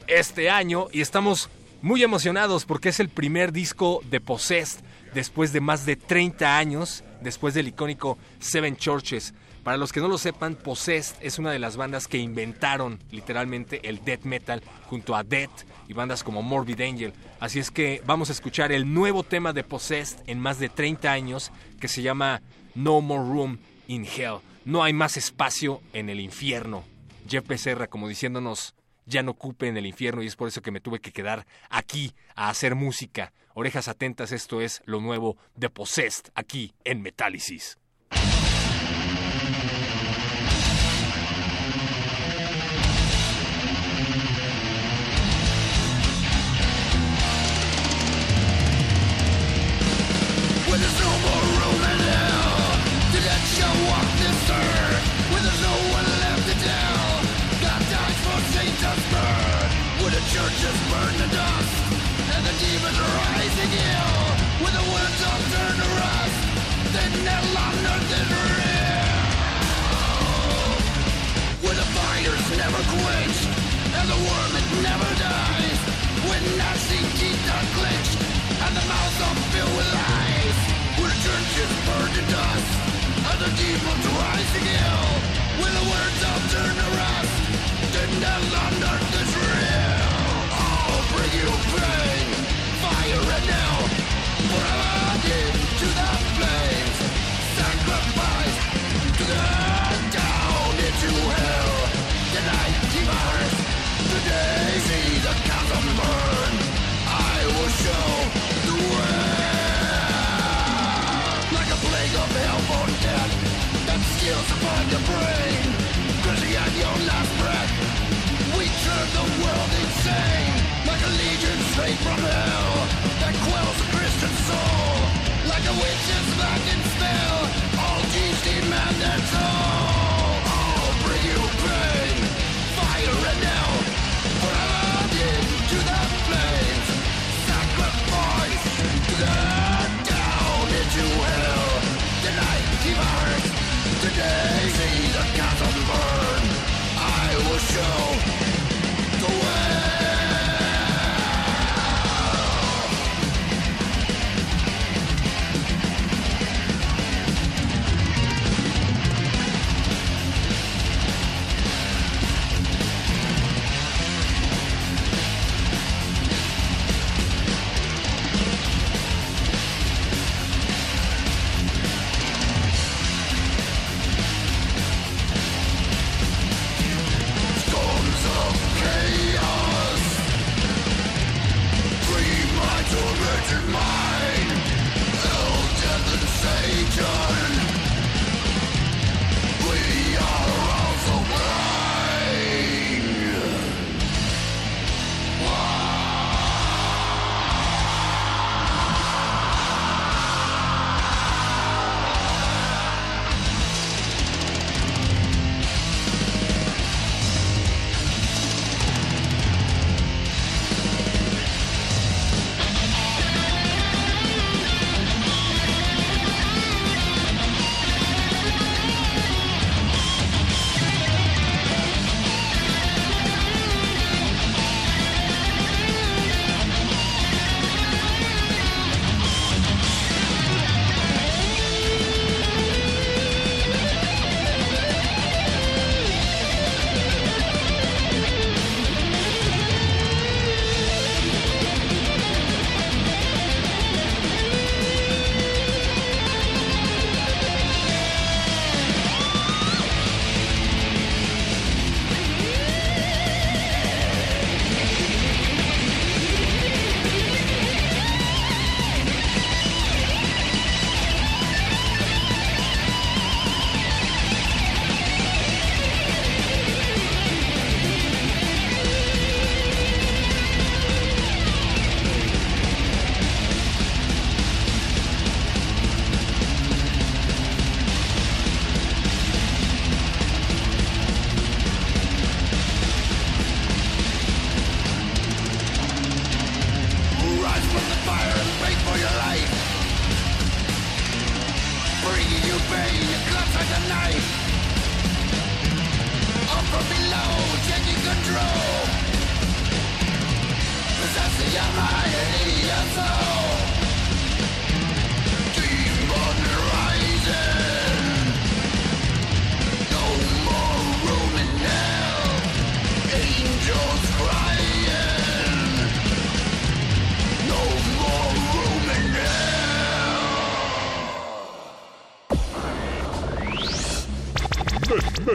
[0.08, 1.48] este año y estamos
[1.80, 4.80] muy emocionados porque es el primer disco de Possessed
[5.14, 9.34] después de más de 30 años, después del icónico Seven Churches.
[9.62, 13.88] Para los que no lo sepan, Possessed es una de las bandas que inventaron literalmente
[13.88, 17.12] el death metal junto a Death y bandas como Morbid Angel.
[17.38, 21.12] Así es que vamos a escuchar el nuevo tema de Possessed en más de 30
[21.12, 22.42] años que se llama
[22.74, 24.38] No More Room in Hell.
[24.64, 26.82] No hay más espacio en el infierno.
[27.28, 28.74] Jeff Becerra como diciéndonos
[29.06, 31.46] ya no ocupe en el infierno y es por eso que me tuve que quedar
[31.70, 33.32] aquí a hacer música.
[33.54, 37.78] Orejas atentas, esto es lo nuevo de Possessed aquí en Metálisis.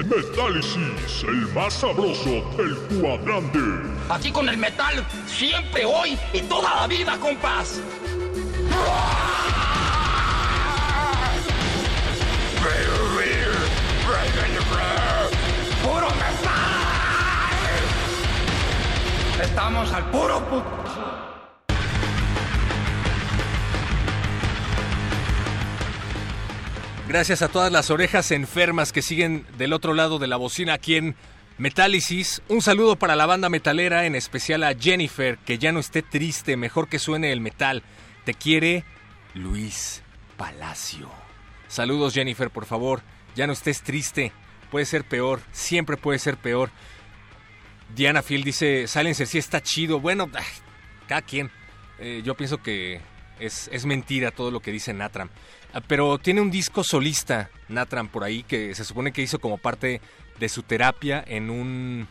[0.07, 3.59] Metálisis, el más sabroso del cuadrante.
[4.09, 7.81] Aquí con el metal, siempre, hoy y toda la vida, compás.
[15.83, 16.57] ¡Puro metal!
[19.43, 20.66] Estamos al puro puto.
[27.17, 30.97] Gracias a todas las orejas enfermas que siguen del otro lado de la bocina aquí
[30.97, 31.15] en
[31.57, 32.43] Metálisis.
[32.47, 36.57] Un saludo para la banda metalera, en especial a Jennifer, que ya no esté triste,
[36.57, 37.81] mejor que suene el metal.
[38.23, 38.83] Te quiere
[39.33, 40.03] Luis
[40.37, 41.09] Palacio.
[41.67, 43.01] Saludos Jennifer, por favor.
[43.35, 44.31] Ya no estés triste.
[44.69, 46.69] Puede ser peor, siempre puede ser peor.
[47.95, 49.99] Diana Field dice, Silencer sí está chido.
[49.99, 50.29] Bueno,
[51.07, 51.49] cada quien.
[51.97, 53.01] Eh, yo pienso que
[53.39, 55.31] es, es mentira todo lo que dice Natram.
[55.73, 59.57] Ah, pero tiene un disco solista, Natram, por ahí, que se supone que hizo como
[59.57, 60.01] parte
[60.39, 62.07] de su terapia en un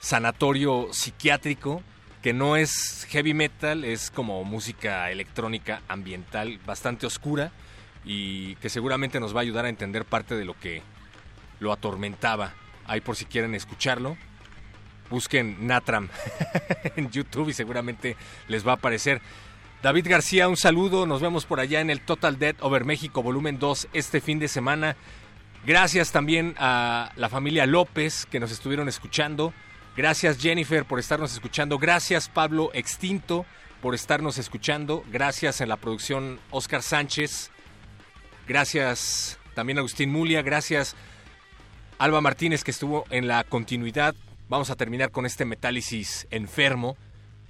[0.00, 1.82] sanatorio psiquiátrico,
[2.22, 7.52] que no es heavy metal, es como música electrónica ambiental bastante oscura
[8.04, 10.82] y que seguramente nos va a ayudar a entender parte de lo que
[11.60, 12.52] lo atormentaba.
[12.86, 14.16] Ahí por si quieren escucharlo,
[15.10, 16.08] busquen Natram
[16.96, 18.16] en YouTube y seguramente
[18.48, 19.22] les va a aparecer.
[19.84, 21.04] David García, un saludo.
[21.04, 24.48] Nos vemos por allá en el Total Dead Over México, volumen 2, este fin de
[24.48, 24.96] semana.
[25.66, 29.52] Gracias también a la familia López que nos estuvieron escuchando.
[29.94, 31.78] Gracias Jennifer por estarnos escuchando.
[31.78, 33.44] Gracias Pablo Extinto
[33.82, 35.04] por estarnos escuchando.
[35.12, 37.50] Gracias en la producción Oscar Sánchez.
[38.48, 40.40] Gracias también Agustín Mulia.
[40.40, 40.96] Gracias
[41.98, 44.14] Alba Martínez que estuvo en la continuidad.
[44.48, 46.96] Vamos a terminar con este metálisis enfermo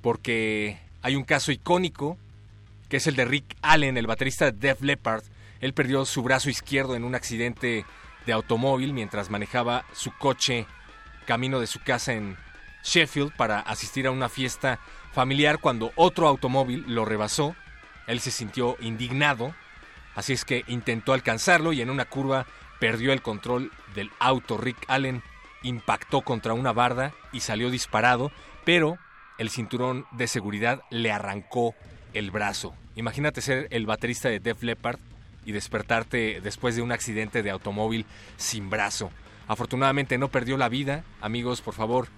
[0.03, 2.19] porque hay un caso icónico
[2.95, 5.25] que es el de Rick Allen, el baterista de Def Leppard.
[5.59, 7.85] Él perdió su brazo izquierdo en un accidente
[8.25, 10.69] de automóvil mientras manejaba su coche
[11.27, 12.37] camino de su casa en
[12.85, 14.79] Sheffield para asistir a una fiesta
[15.13, 17.57] familiar cuando otro automóvil lo rebasó.
[18.07, 19.57] Él se sintió indignado,
[20.15, 22.47] así es que intentó alcanzarlo y en una curva
[22.79, 24.57] perdió el control del auto.
[24.57, 25.21] Rick Allen
[25.65, 28.31] impactó contra una barda y salió disparado,
[28.65, 28.99] pero
[29.39, 31.75] el cinturón de seguridad le arrancó
[32.13, 32.77] el brazo.
[32.97, 35.01] Imagínate ser el baterista de Def Leppard
[35.45, 39.11] y despertarte después de un accidente de automóvil sin brazo.
[39.49, 41.05] Afortunadamente no perdió la vida.
[41.21, 42.09] Amigos, por favor,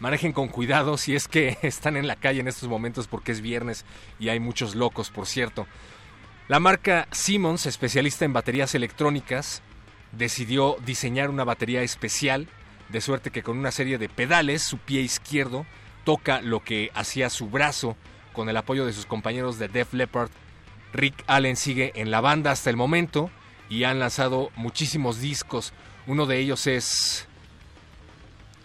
[0.00, 3.40] manejen con cuidado si es que están en la calle en estos momentos porque es
[3.40, 3.84] viernes
[4.18, 5.66] y hay muchos locos, por cierto.
[6.48, 9.62] La marca Simmons, especialista en baterías electrónicas,
[10.12, 12.48] decidió diseñar una batería especial,
[12.90, 15.64] de suerte que con una serie de pedales su pie izquierdo
[16.04, 17.96] toca lo que hacía su brazo
[18.34, 20.30] con el apoyo de sus compañeros de Def Leppard.
[20.92, 23.30] Rick Allen sigue en la banda hasta el momento
[23.70, 25.72] y han lanzado muchísimos discos.
[26.06, 27.26] Uno de ellos es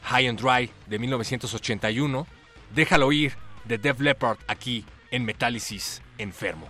[0.03, 2.27] High and Dry de 1981.
[2.75, 6.67] Déjalo ir de Def Leppard aquí en Metálisis Enfermo.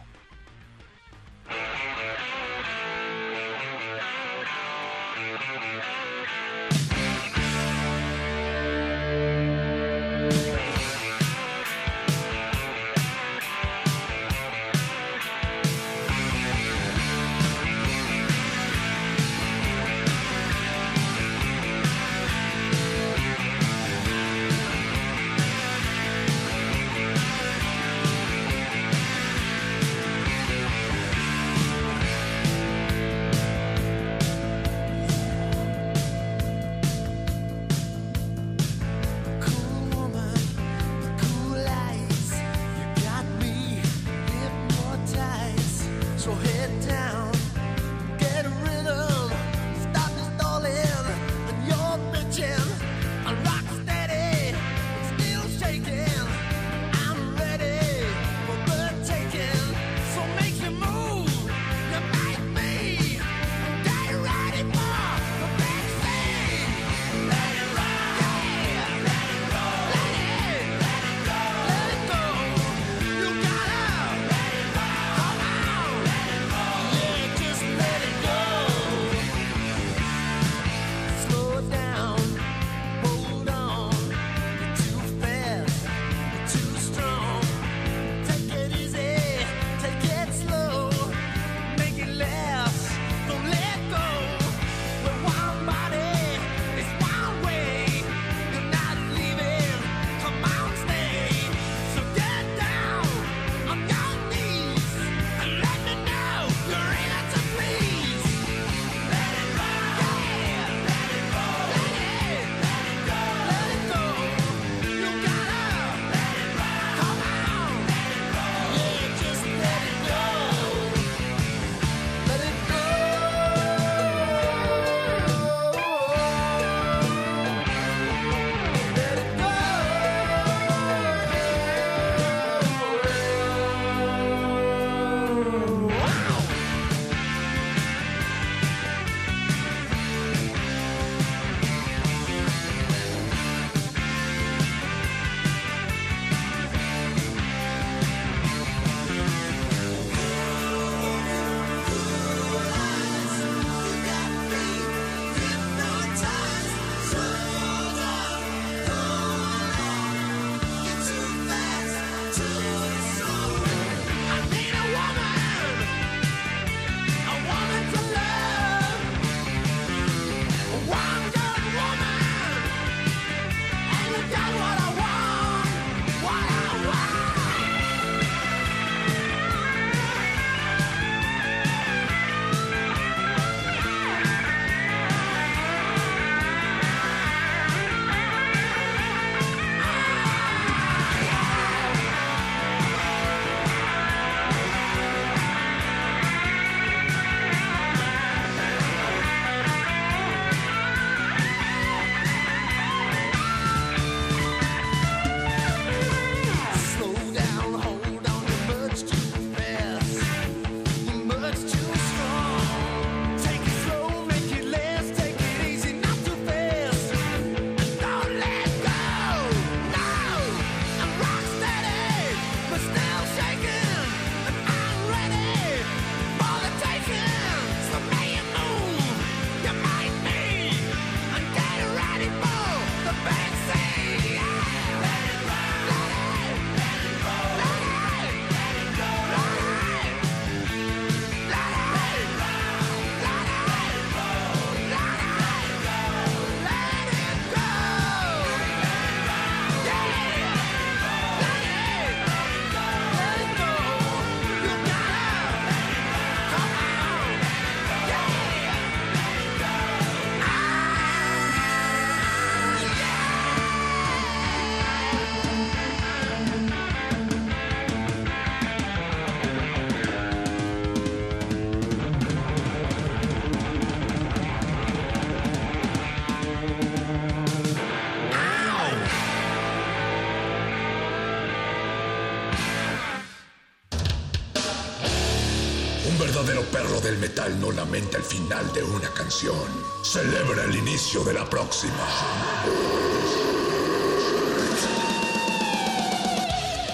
[287.90, 289.56] Lamenta el final de una canción.
[290.04, 292.06] Celebra el inicio de la próxima.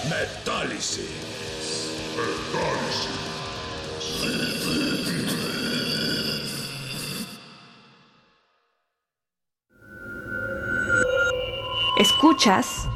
[0.08, 1.04] Metálisis.
[11.98, 12.88] Escuchas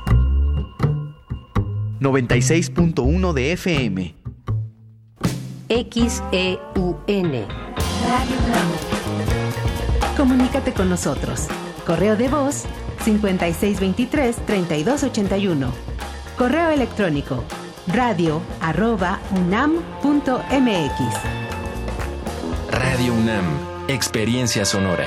[2.00, 4.14] 96.1 de FM.
[5.68, 7.69] XEUN.
[8.10, 8.68] Radio UNAM.
[10.16, 11.46] Comunícate con nosotros.
[11.86, 12.64] Correo de voz
[13.04, 15.70] 5623-3281.
[16.36, 17.44] Correo electrónico
[17.86, 20.34] radio arroba unam.mx.
[22.72, 23.44] Radio UNAM.
[23.86, 25.06] Experiencia sonora.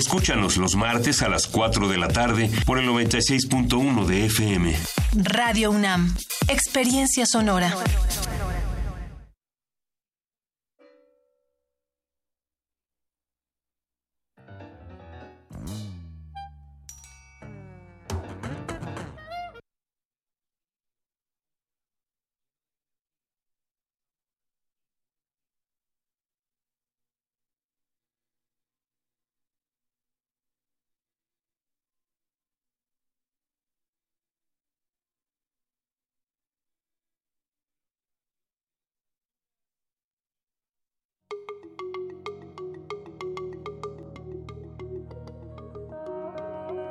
[0.00, 4.74] Escúchanos los martes a las 4 de la tarde por el 96.1 de FM.
[5.12, 6.16] Radio UNAM.
[6.48, 7.76] Experiencia sonora.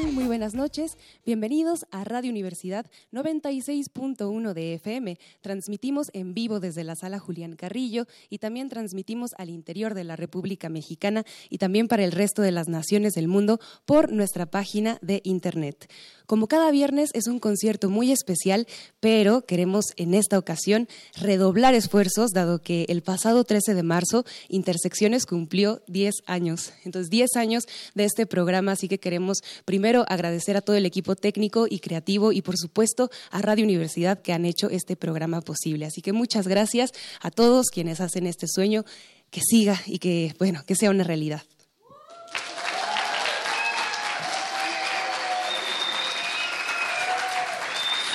[0.00, 0.96] Muy buenas noches.
[1.26, 5.18] Bienvenidos a Radio Universidad 96.1 de FM.
[5.40, 10.14] Transmitimos en vivo desde la sala Julián Carrillo y también transmitimos al interior de la
[10.14, 14.98] República Mexicana y también para el resto de las naciones del mundo por nuestra página
[15.02, 15.90] de Internet.
[16.28, 18.66] Como cada viernes es un concierto muy especial,
[19.00, 25.24] pero queremos en esta ocasión redoblar esfuerzos, dado que el pasado 13 de marzo Intersecciones
[25.24, 26.74] cumplió 10 años.
[26.84, 27.64] Entonces, 10 años
[27.94, 32.30] de este programa, así que queremos primero agradecer a todo el equipo técnico y creativo
[32.30, 35.86] y, por supuesto, a Radio Universidad que han hecho este programa posible.
[35.86, 38.84] Así que muchas gracias a todos quienes hacen este sueño
[39.30, 41.40] que siga y que, bueno, que sea una realidad.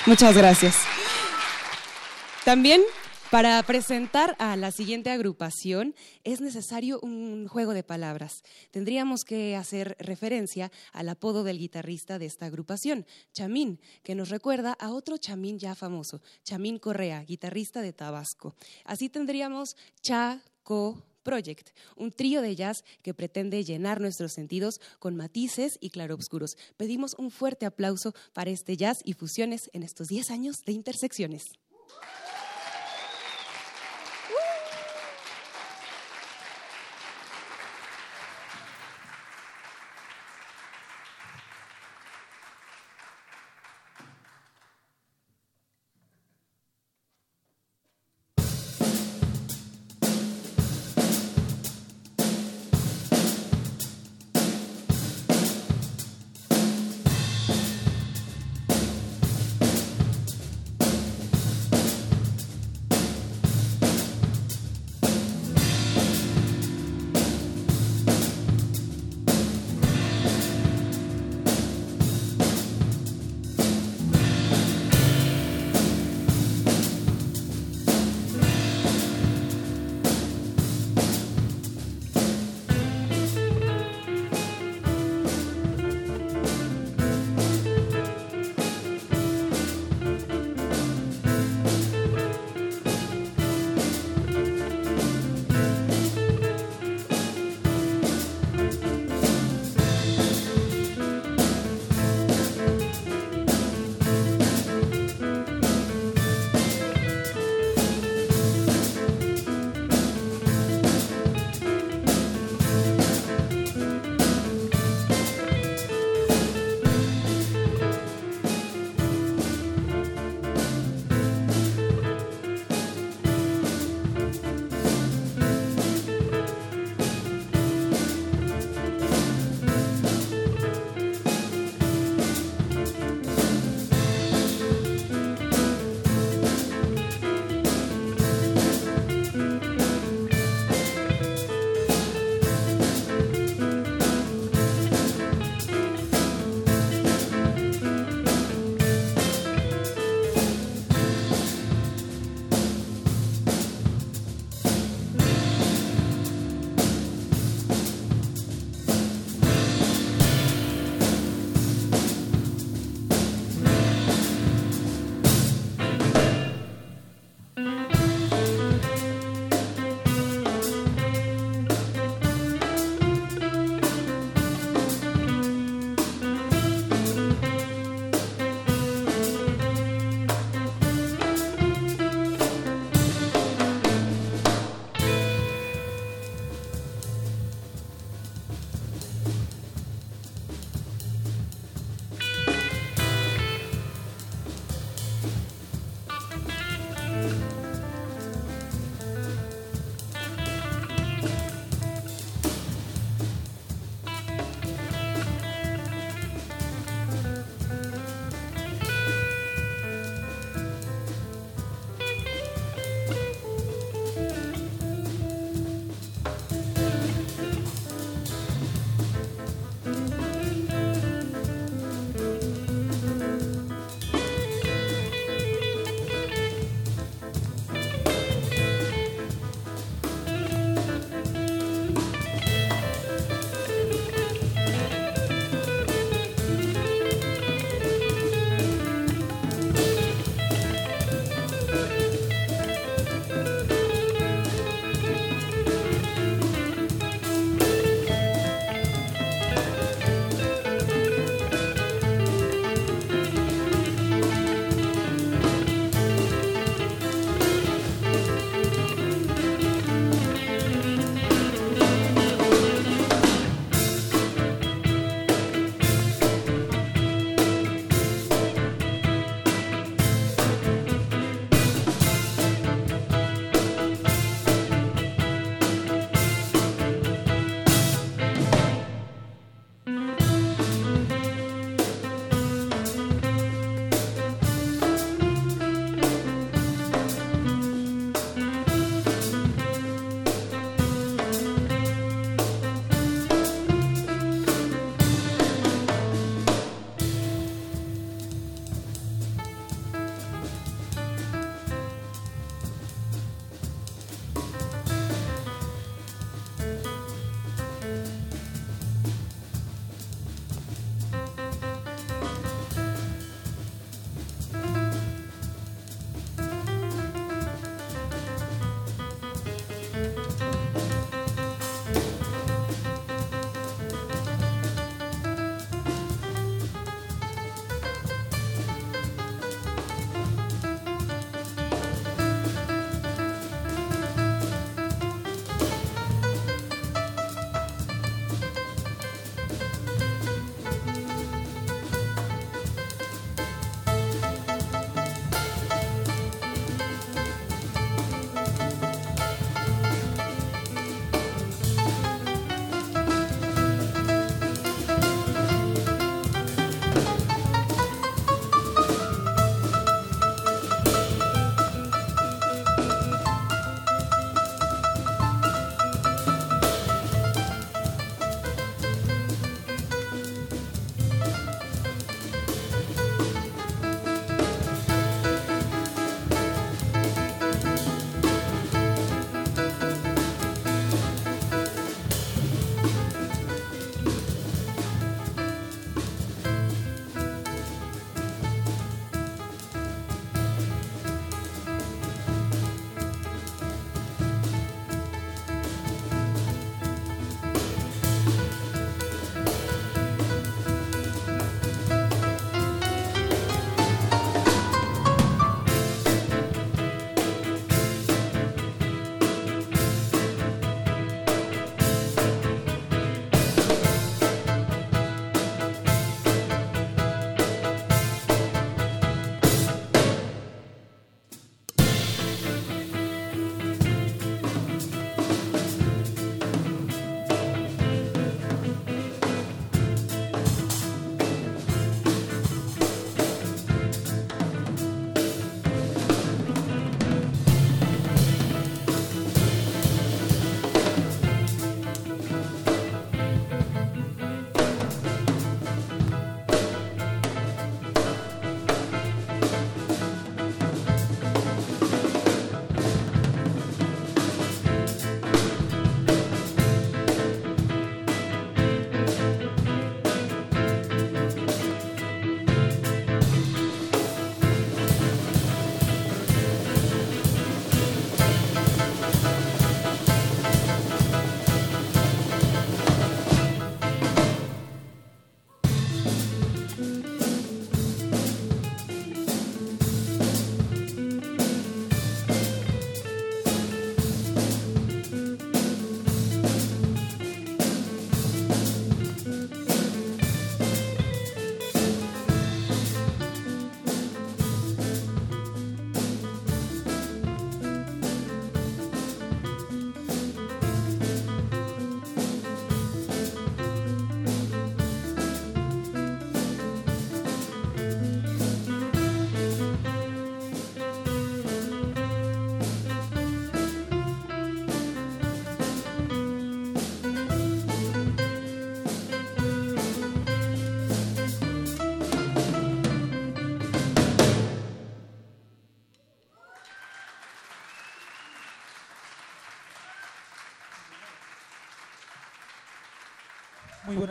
[0.05, 0.75] Muchas gracias.
[2.43, 2.81] También
[3.31, 5.95] para presentar a la siguiente agrupación
[6.25, 8.43] es necesario un juego de palabras.
[8.69, 14.73] Tendríamos que hacer referencia al apodo del guitarrista de esta agrupación, Chamín, que nos recuerda
[14.73, 18.55] a otro Chamín ya famoso, Chamín Correa, guitarrista de Tabasco.
[18.83, 25.15] Así tendríamos Cha, Co, Project, un trío de jazz que pretende llenar nuestros sentidos con
[25.15, 26.57] matices y claroscuros.
[26.77, 31.45] Pedimos un fuerte aplauso para este jazz y fusiones en estos 10 años de intersecciones.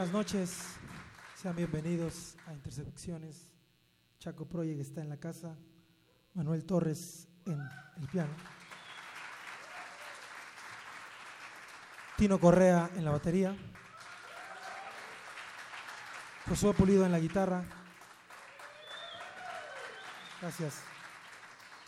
[0.03, 0.59] Buenas noches.
[1.37, 3.53] Sean bienvenidos a Intersecciones.
[4.19, 5.57] Chaco Project está en la casa.
[6.35, 7.61] Manuel Torres en
[8.01, 8.33] el piano.
[12.17, 13.57] Tino Correa en la batería.
[16.49, 17.63] Josué Pulido en la guitarra.
[20.41, 20.83] Gracias.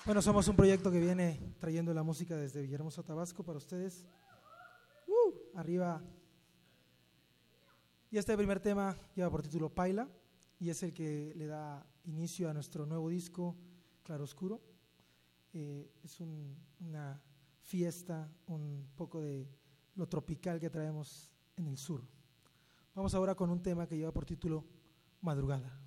[0.05, 4.07] Bueno, somos un proyecto que viene trayendo la música desde Villahermosa, Tabasco para ustedes.
[5.09, 6.01] Uh, arriba.
[8.15, 10.09] Y este primer tema lleva por título Paila
[10.61, 13.57] y es el que le da inicio a nuestro nuevo disco,
[14.05, 14.62] Claroscuro.
[15.53, 17.20] Eh, es una
[17.62, 19.49] fiesta, un poco de
[19.97, 22.07] lo tropical que traemos en el sur.
[22.95, 24.65] Vamos ahora con un tema que lleva por título
[25.20, 25.84] Madrugada.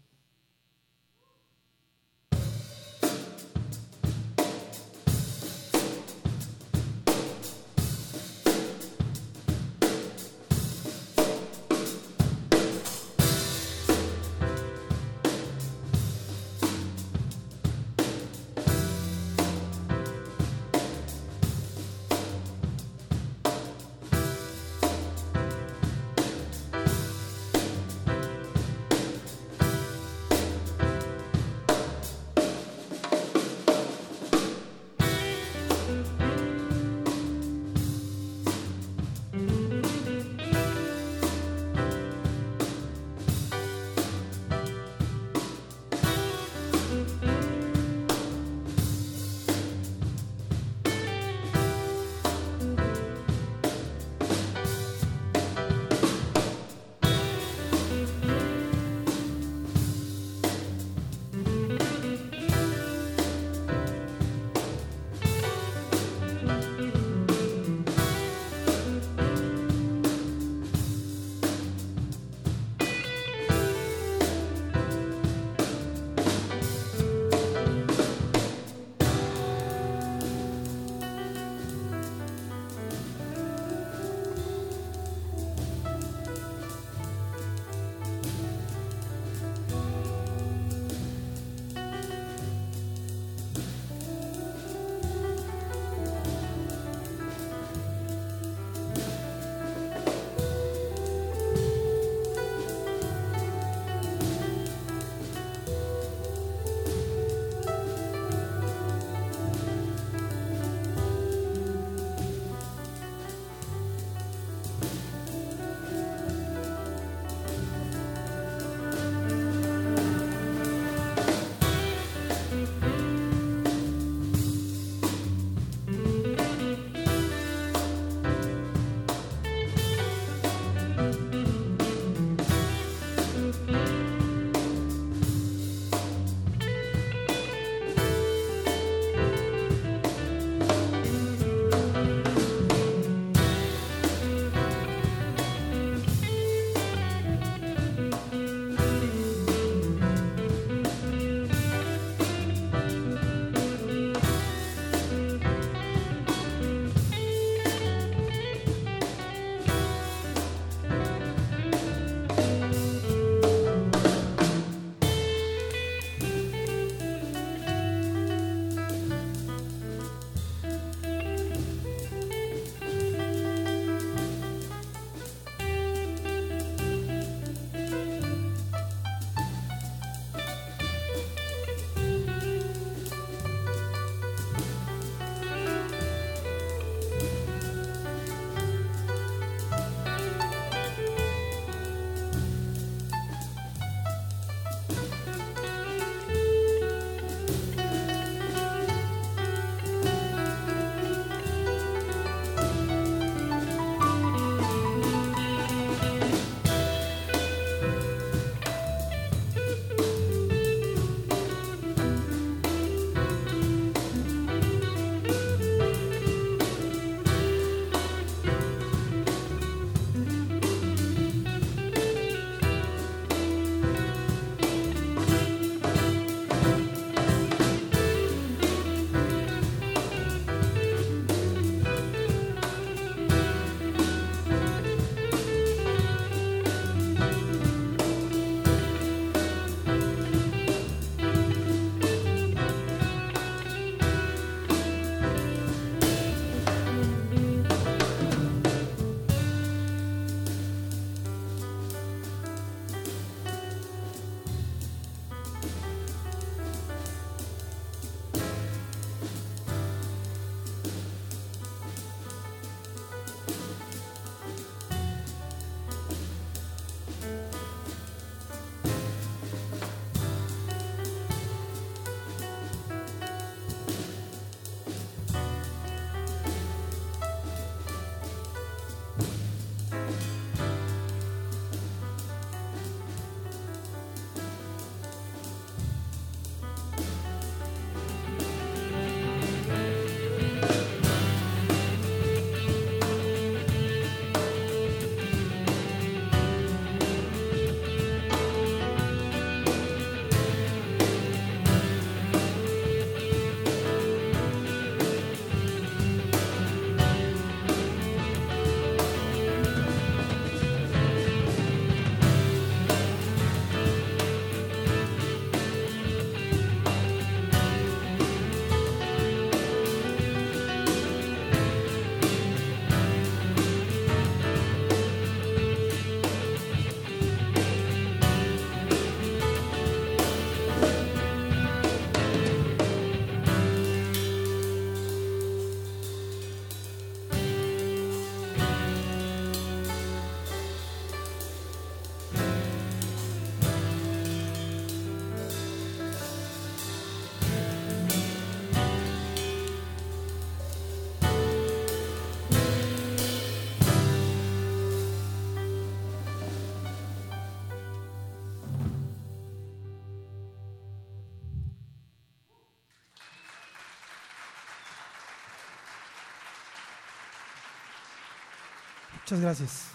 [369.28, 369.88] Muchas gracias.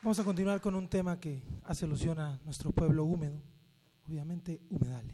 [0.00, 3.42] Vamos a continuar con un tema que hace alusión a nuestro pueblo húmedo,
[4.08, 5.11] obviamente humedales.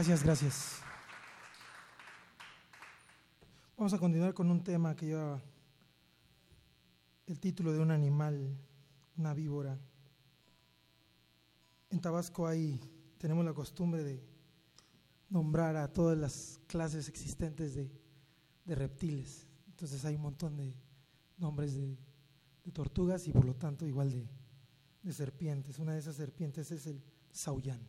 [0.00, 0.78] Gracias, gracias.
[3.76, 5.42] Vamos a continuar con un tema que lleva
[7.26, 8.56] el título de un animal,
[9.18, 9.78] una víbora.
[11.90, 12.80] En Tabasco hay,
[13.18, 14.24] tenemos la costumbre de
[15.28, 17.90] nombrar a todas las clases existentes de,
[18.74, 19.48] reptiles.
[19.66, 20.74] Entonces hay un montón de
[21.36, 21.98] nombres de,
[22.64, 24.26] de tortugas y por lo tanto igual de,
[25.02, 25.78] de serpientes.
[25.78, 27.86] Una de esas serpientes es el sauyán.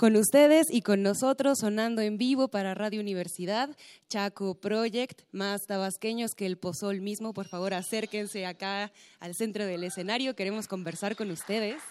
[0.00, 3.68] Con ustedes y con nosotros sonando en vivo para Radio Universidad,
[4.08, 7.34] Chaco Project, más tabasqueños que el pozol mismo.
[7.34, 10.34] Por favor, acérquense acá al centro del escenario.
[10.34, 11.82] Queremos conversar con ustedes.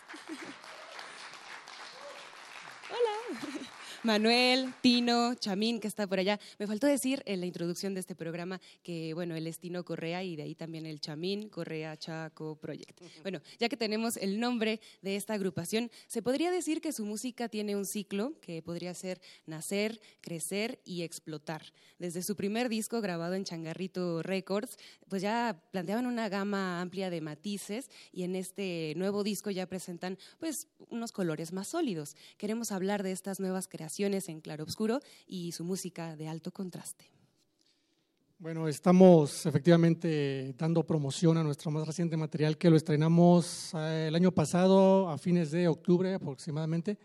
[2.90, 3.60] Hola.
[4.10, 6.40] Manuel, Tino, Chamín, que está por allá.
[6.57, 10.23] Me faltó decir en la introducción de este programa que, bueno, él es Tino Correa
[10.23, 12.99] y de ahí también el Chamín Correa Chaco Project.
[13.22, 17.49] Bueno, ya que tenemos el nombre de esta agrupación, se podría decir que su música
[17.49, 21.61] tiene un ciclo que podría ser nacer, crecer y explotar.
[21.99, 24.77] Desde su primer disco grabado en Changarrito Records,
[25.07, 30.18] pues ya planteaban una gama amplia de matices y en este nuevo disco ya presentan
[30.40, 32.15] pues unos colores más sólidos.
[32.38, 37.11] Queremos hablar de estas nuevas creaciones en claroscuro y su música de alto contraste.
[38.38, 44.15] Bueno, estamos efectivamente dando promoción a nuestro más reciente material que lo estrenamos eh, el
[44.15, 46.97] año pasado a fines de octubre aproximadamente.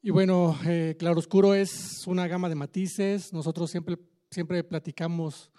[0.00, 3.30] Y bueno, eh, Claroscuro es una gama de matices.
[3.34, 3.98] Nosotros siempre,
[4.30, 5.50] siempre platicamos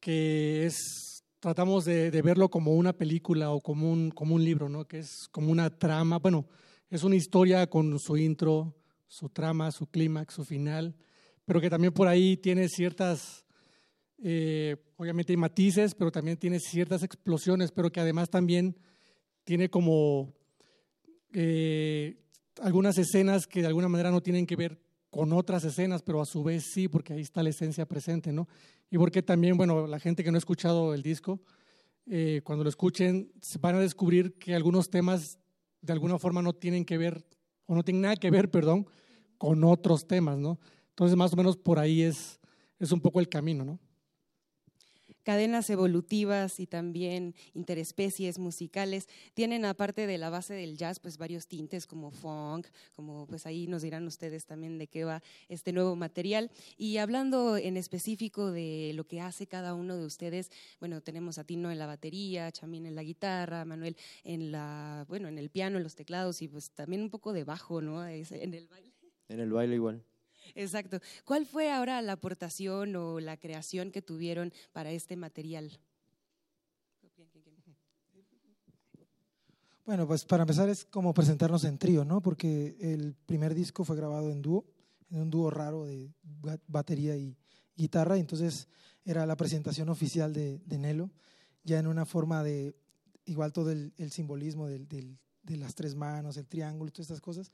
[0.00, 4.68] que es, tratamos de, de, verlo como una película o como un, como un libro,
[4.68, 4.88] ¿no?
[4.88, 6.18] que es como una trama.
[6.18, 6.48] Bueno,
[6.90, 8.74] es una historia con su intro,
[9.10, 10.94] su trama, su clímax, su final,
[11.44, 13.44] pero que también por ahí tiene ciertas,
[14.22, 18.76] eh, obviamente hay matices, pero también tiene ciertas explosiones, pero que además también
[19.42, 20.32] tiene como
[21.32, 22.20] eh,
[22.62, 24.80] algunas escenas que de alguna manera no tienen que ver
[25.10, 28.46] con otras escenas, pero a su vez sí, porque ahí está la esencia presente, ¿no?
[28.92, 31.40] Y porque también, bueno, la gente que no ha escuchado el disco,
[32.06, 35.40] eh, cuando lo escuchen, van a descubrir que algunos temas
[35.82, 37.24] de alguna forma no tienen que ver,
[37.70, 38.84] o no tienen nada que ver, perdón,
[39.38, 40.58] con otros temas, ¿no?
[40.88, 42.40] Entonces, más o menos por ahí es,
[42.80, 43.78] es un poco el camino, ¿no?
[45.30, 51.46] Cadenas evolutivas y también interespecies musicales tienen, aparte de la base del jazz, pues varios
[51.46, 52.66] tintes como funk,
[52.96, 56.50] como pues ahí nos dirán ustedes también de qué va este nuevo material.
[56.76, 60.50] Y hablando en específico de lo que hace cada uno de ustedes,
[60.80, 65.28] bueno, tenemos a Tino en la batería, Chamín en la guitarra, Manuel en la, bueno,
[65.28, 68.04] en el piano, en los teclados y pues también un poco de bajo, ¿no?
[68.04, 68.92] En el baile.
[69.28, 70.04] En el baile igual.
[70.54, 71.00] Exacto.
[71.24, 75.78] ¿Cuál fue ahora la aportación o la creación que tuvieron para este material?
[79.90, 82.20] Bueno, pues para empezar es como presentarnos en trío, ¿no?
[82.20, 84.64] Porque el primer disco fue grabado en dúo,
[85.10, 86.12] en un dúo raro de
[86.68, 87.36] batería y
[87.74, 88.68] guitarra, y entonces
[89.04, 91.10] era la presentación oficial de, de Nelo,
[91.64, 92.76] ya en una forma de,
[93.24, 97.50] igual todo el, simbolismo de las tres manos, el triángulo, todas estas cosas,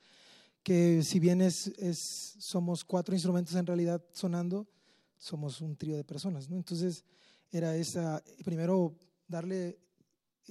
[0.66, 4.66] que si bien es, es, somos cuatro instrumentos en realidad sonando,
[5.16, 6.56] somos un trío de personas, ¿no?
[6.56, 7.04] Entonces
[7.52, 8.98] era esa, primero
[9.28, 9.78] darle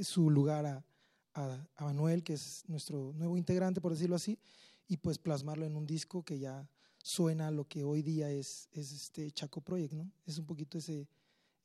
[0.02, 0.86] su lugar a,
[1.34, 4.40] a, Manuel, que es nuestro nuevo integrante, por decirlo así,
[4.88, 6.66] y pues plasmarlo en un disco que ya
[7.04, 10.10] suena a lo que hoy día es, es este Chaco Project, ¿no?
[10.26, 11.10] Es un poquito ese,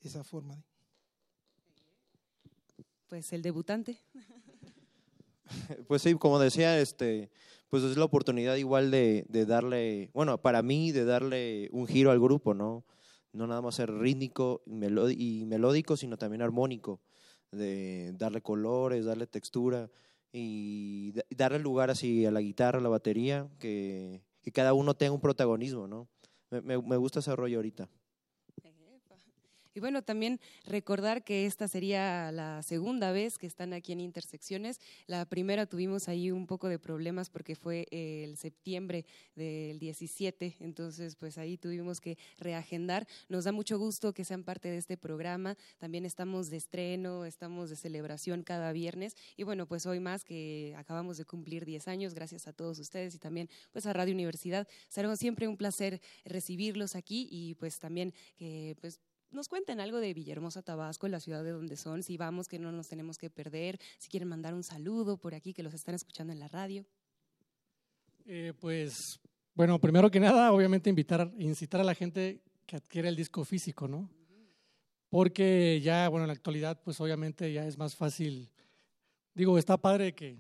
[0.01, 0.57] esa forma.
[0.57, 0.65] De...
[3.07, 4.01] Pues el debutante.
[5.89, 7.31] Pues sí, como decía, este,
[7.69, 12.11] pues es la oportunidad igual de, de, darle, bueno, para mí, de darle un giro
[12.11, 12.85] al grupo, ¿no?
[13.33, 17.01] No nada más ser rítmico y melódico, sino también armónico,
[17.53, 19.89] de darle colores, darle textura
[20.33, 25.13] y darle lugar así a la guitarra, a la batería, que, que cada uno tenga
[25.13, 26.09] un protagonismo, ¿no?
[26.51, 27.89] Me, me, me gusta ese rollo ahorita.
[29.75, 34.81] Y bueno, también recordar que esta sería la segunda vez que están aquí en Intersecciones.
[35.07, 39.05] La primera tuvimos ahí un poco de problemas porque fue el septiembre
[39.37, 43.07] del 17, entonces pues ahí tuvimos que reagendar.
[43.29, 45.57] Nos da mucho gusto que sean parte de este programa.
[45.79, 50.75] También estamos de estreno, estamos de celebración cada viernes y bueno, pues hoy más que
[50.77, 54.67] acabamos de cumplir 10 años, gracias a todos ustedes y también pues a Radio Universidad.
[54.89, 60.13] Será siempre un placer recibirlos aquí y pues también que pues nos cuenten algo de
[60.15, 63.79] Villahermosa, Tabasco, la ciudad de donde son, si vamos, que no nos tenemos que perder,
[63.99, 66.85] si quieren mandar un saludo por aquí, que los están escuchando en la radio.
[68.27, 69.21] Eh, pues,
[69.55, 73.89] bueno, primero que nada, obviamente invitar, incitar a la gente que adquiera el disco físico,
[73.89, 74.09] ¿no?
[75.09, 78.49] Porque ya, bueno, en la actualidad, pues obviamente ya es más fácil.
[79.35, 80.39] Digo, está padre que...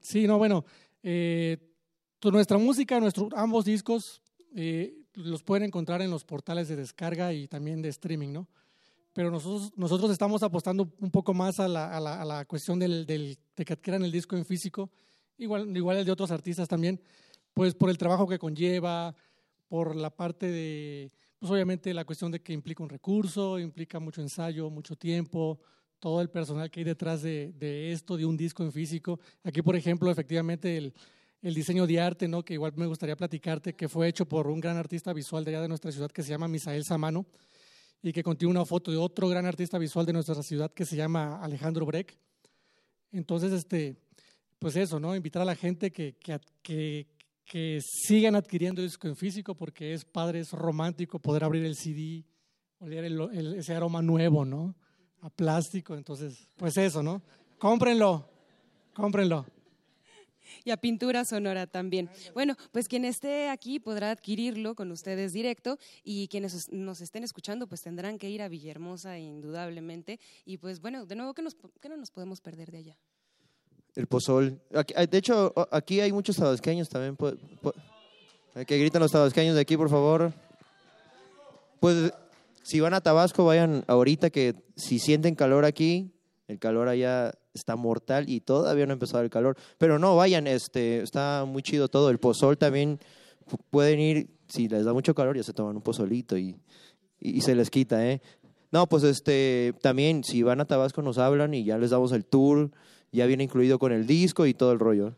[0.00, 0.64] Sí, no, bueno,
[1.02, 1.58] eh,
[2.22, 4.22] nuestra música, nuestros ambos discos,
[4.54, 8.48] eh, los pueden encontrar en los portales de descarga y también de streaming, ¿no?
[9.12, 12.78] Pero nosotros, nosotros estamos apostando un poco más a la, a la, a la cuestión
[12.78, 14.90] del, del, de que adquieran el disco en físico,
[15.36, 17.00] igual, igual el de otros artistas también,
[17.52, 19.14] pues por el trabajo que conlleva,
[19.68, 24.20] por la parte de, pues obviamente la cuestión de que implica un recurso, implica mucho
[24.20, 25.60] ensayo, mucho tiempo,
[25.98, 29.18] todo el personal que hay detrás de, de esto, de un disco en físico.
[29.42, 30.94] Aquí, por ejemplo, efectivamente el,
[31.42, 32.44] el diseño de arte, ¿no?
[32.44, 35.62] que igual me gustaría platicarte, que fue hecho por un gran artista visual de allá
[35.62, 37.26] de nuestra ciudad que se llama Misael Samano
[38.02, 40.96] y que contiene una foto de otro gran artista visual de nuestra ciudad que se
[40.96, 42.16] llama Alejandro Breck.
[43.12, 43.96] Entonces, este,
[44.58, 45.16] pues eso, ¿no?
[45.16, 46.16] Invitar a la gente que,
[46.62, 47.06] que,
[47.44, 52.24] que, sigan adquiriendo disco en físico porque es padre, es romántico poder abrir el CD,
[52.78, 53.10] oler
[53.56, 54.76] ese aroma nuevo, ¿no?
[55.22, 57.22] A plástico, entonces, pues eso, ¿no?
[57.58, 58.28] Cómprenlo,
[58.94, 59.44] cómprenlo.
[60.64, 62.10] Y a pintura sonora también.
[62.34, 67.66] Bueno, pues quien esté aquí podrá adquirirlo con ustedes directo y quienes nos estén escuchando
[67.66, 70.20] pues tendrán que ir a Villahermosa indudablemente.
[70.44, 72.98] Y pues bueno, de nuevo, ¿qué, nos, qué no nos podemos perder de allá?
[73.94, 74.60] El pozol.
[74.70, 77.16] De hecho, aquí hay muchos tabasqueños también.
[78.66, 80.32] Que gritan los tabasqueños de aquí, por favor.
[81.80, 82.12] Pues
[82.62, 86.12] si van a Tabasco, vayan ahorita que si sienten calor aquí,
[86.46, 89.56] el calor allá está mortal y todavía no ha empezado el calor.
[89.78, 92.10] Pero no, vayan, este, está muy chido todo.
[92.10, 92.98] El pozol también
[93.70, 96.56] pueden ir, si les da mucho calor, ya se toman un pozolito y,
[97.18, 98.20] y, se les quita, ¿eh?
[98.70, 102.24] No, pues este, también si van a Tabasco nos hablan y ya les damos el
[102.24, 102.70] tour,
[103.10, 105.16] ya viene incluido con el disco y todo el rollo.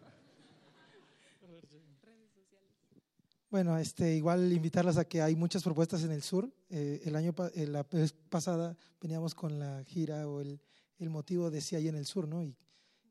[3.50, 6.50] Bueno, este, igual invitarlas a que hay muchas propuestas en el sur.
[6.70, 10.58] Eh, el año eh, la vez pasada veníamos con la gira o el,
[11.02, 12.42] el motivo de si hay en el sur, ¿no?
[12.42, 12.56] Y,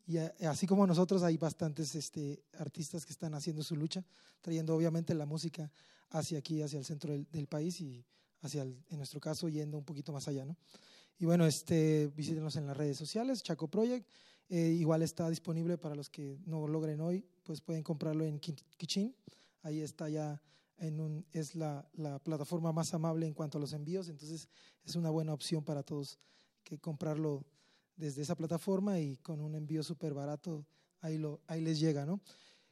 [0.08, 4.04] y así como nosotros hay bastantes este, artistas que están haciendo su lucha,
[4.42, 5.72] trayendo obviamente la música
[6.10, 8.06] hacia aquí, hacia el centro del, del país y
[8.42, 10.58] hacia, el, en nuestro caso, yendo un poquito más allá, ¿no?
[11.20, 14.08] Y bueno, este, visítenos en las redes sociales, Chaco Project.
[14.50, 19.16] Eh, igual está disponible para los que no logren hoy, pues pueden comprarlo en Kichin.
[19.62, 20.42] Ahí está ya
[20.78, 24.50] en un, es la, la, plataforma más amable en cuanto a los envíos, entonces
[24.84, 26.18] es una buena opción para todos
[26.64, 27.46] que comprarlo
[28.02, 30.66] desde esa plataforma y con un envío súper barato
[31.02, 32.20] ahí, lo, ahí les llega, ¿no?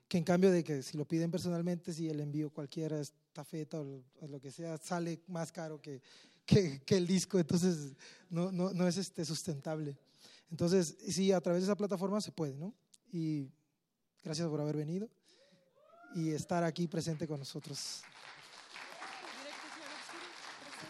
[0.07, 4.01] Que en cambio de que si lo piden personalmente, si el envío cualquiera, estafeta o,
[4.21, 6.01] o lo que sea, sale más caro que,
[6.47, 7.93] que, que el disco, entonces
[8.31, 9.95] no, no, no es este sustentable.
[10.49, 12.73] Entonces, sí, a través de esa plataforma se puede, ¿no?
[13.11, 13.51] Y
[14.23, 15.07] gracias por haber venido
[16.15, 18.01] y estar aquí presente con nosotros.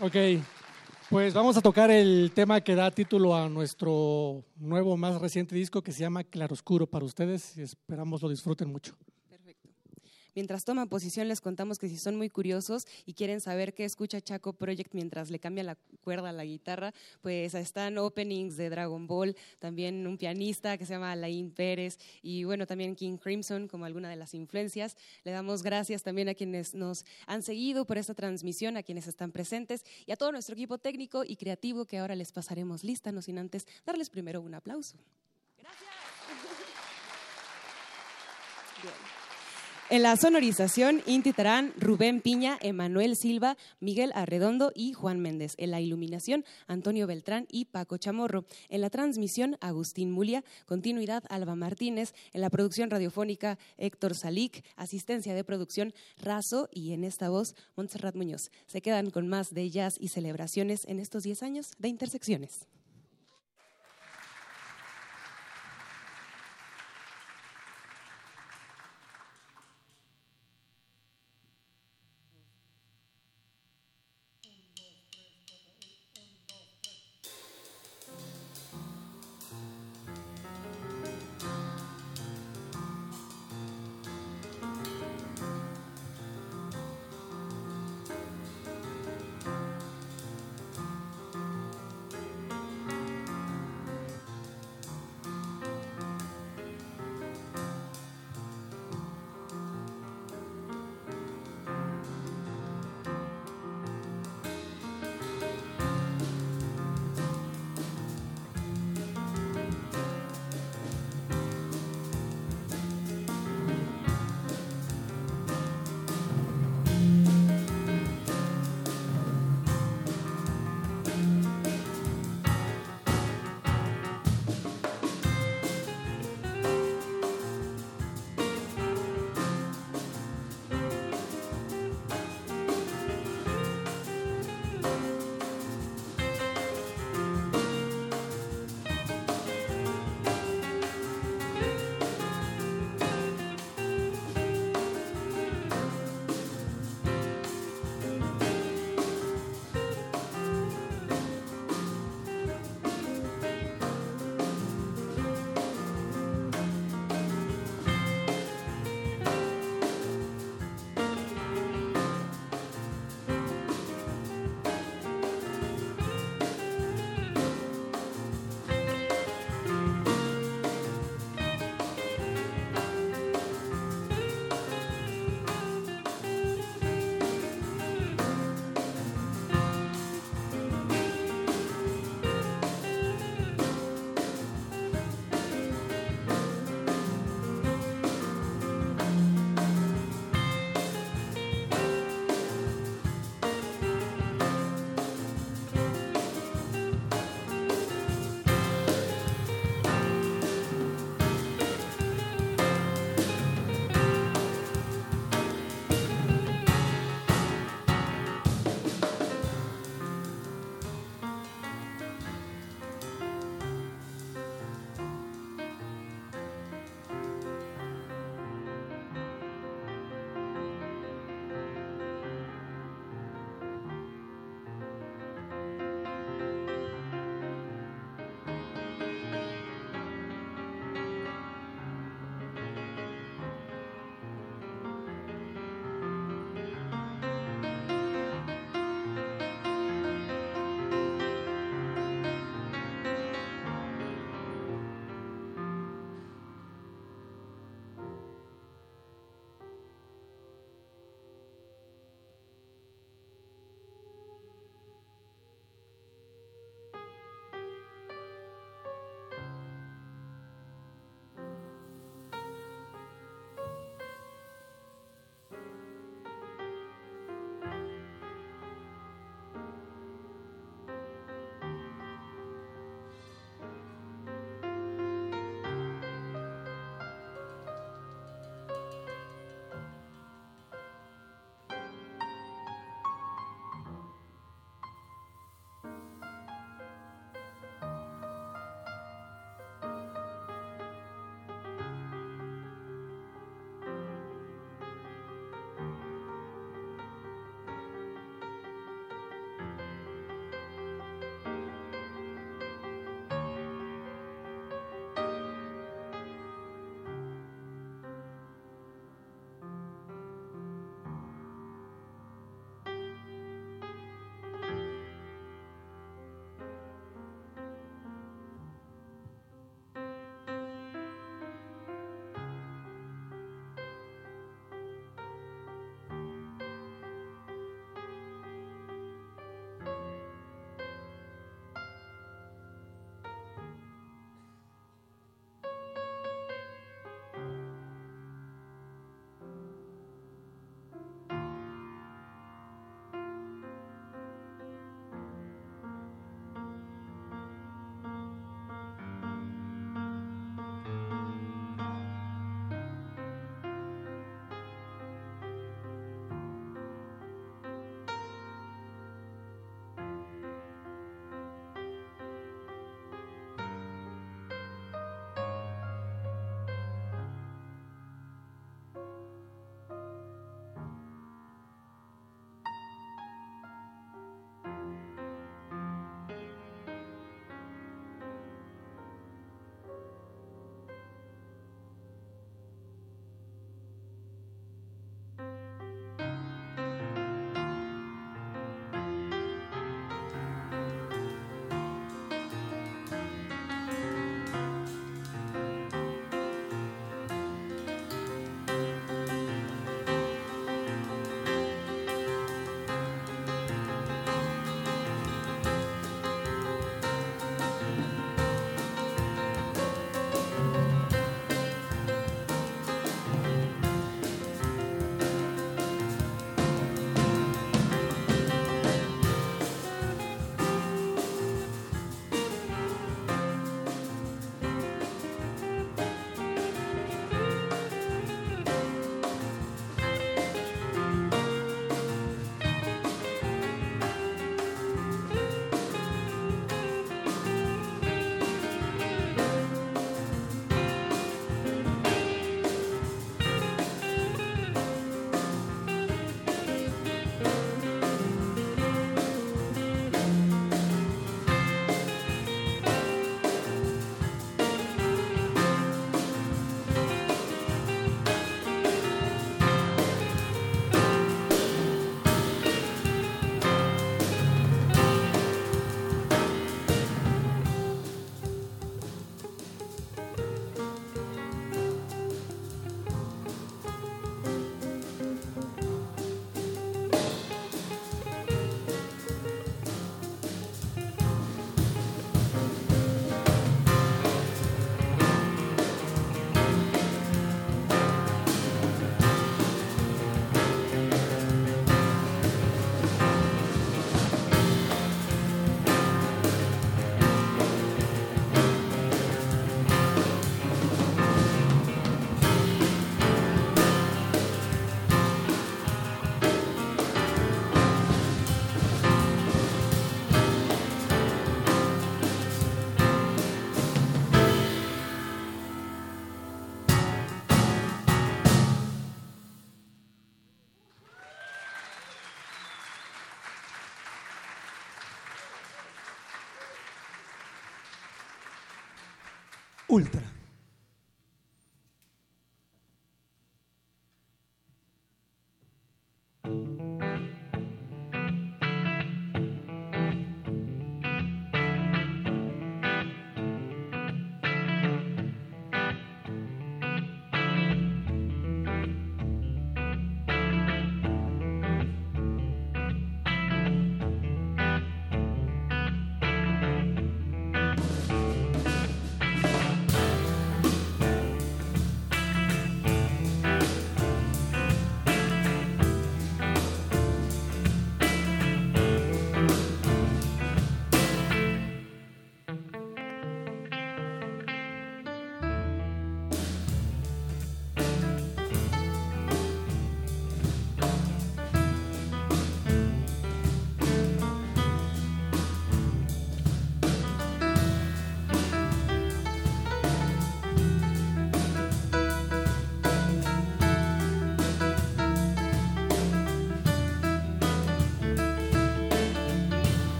[0.00, 0.16] Ok,
[1.10, 5.82] pues vamos a tocar el tema que da título a nuestro nuevo, más reciente disco
[5.82, 8.96] que se llama Claroscuro para ustedes y esperamos lo disfruten mucho.
[10.34, 14.20] Mientras toman posición, les contamos que si son muy curiosos y quieren saber qué escucha
[14.20, 16.92] Chaco Project mientras le cambia la cuerda a la guitarra,
[17.22, 22.44] pues están openings de Dragon Ball, también un pianista que se llama Alain Pérez y
[22.44, 24.96] bueno, también King Crimson como alguna de las influencias.
[25.22, 29.30] Le damos gracias también a quienes nos han seguido por esta transmisión, a quienes están
[29.30, 33.22] presentes y a todo nuestro equipo técnico y creativo que ahora les pasaremos lista, no
[33.22, 34.98] sin antes darles primero un aplauso.
[35.58, 35.90] Gracias.
[39.90, 45.52] En la sonorización, Inti Tarán, Rubén Piña, Emanuel Silva, Miguel Arredondo y Juan Méndez.
[45.58, 48.46] En la iluminación, Antonio Beltrán y Paco Chamorro.
[48.70, 50.42] En la transmisión, Agustín Mulia.
[50.64, 52.14] Continuidad, Alba Martínez.
[52.32, 54.64] En la producción radiofónica, Héctor Salic.
[54.76, 56.70] Asistencia de producción, Razo.
[56.72, 58.50] Y en esta voz, Montserrat Muñoz.
[58.66, 62.68] Se quedan con más de jazz y celebraciones en estos 10 años de intersecciones.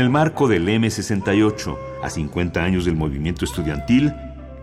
[0.00, 4.14] En el marco del M68, a 50 años del movimiento estudiantil,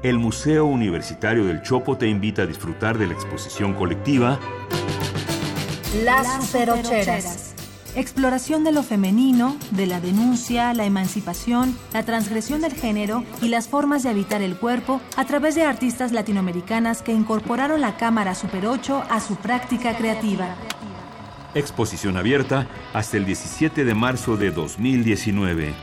[0.01, 4.39] el Museo Universitario del Chopo te invita a disfrutar de la exposición colectiva
[6.03, 7.53] Las Superocheras.
[7.95, 13.68] Exploración de lo femenino, de la denuncia, la emancipación, la transgresión del género y las
[13.68, 18.65] formas de habitar el cuerpo a través de artistas latinoamericanas que incorporaron la cámara Super
[18.65, 20.55] 8 a su práctica creativa.
[21.57, 25.73] Exposición abierta hasta el 17 de marzo de 2019.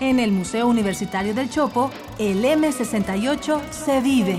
[0.00, 4.36] En el Museo Universitario del Chopo, el M68 se vive.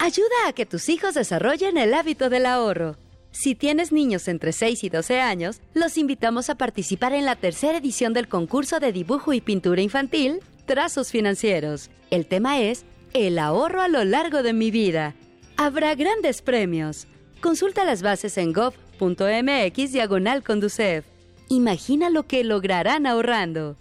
[0.00, 2.96] Ayuda a que tus hijos desarrollen el hábito del ahorro.
[3.30, 7.78] Si tienes niños entre 6 y 12 años, los invitamos a participar en la tercera
[7.78, 11.88] edición del concurso de dibujo y pintura infantil Trazos Financieros.
[12.10, 12.84] El tema es
[13.14, 15.14] El ahorro a lo largo de mi vida.
[15.56, 17.08] Habrá grandes premios.
[17.40, 21.06] Consulta las bases en gov.mx diagonal Conducef.
[21.48, 23.76] Imagina lo que lograrán ahorrando.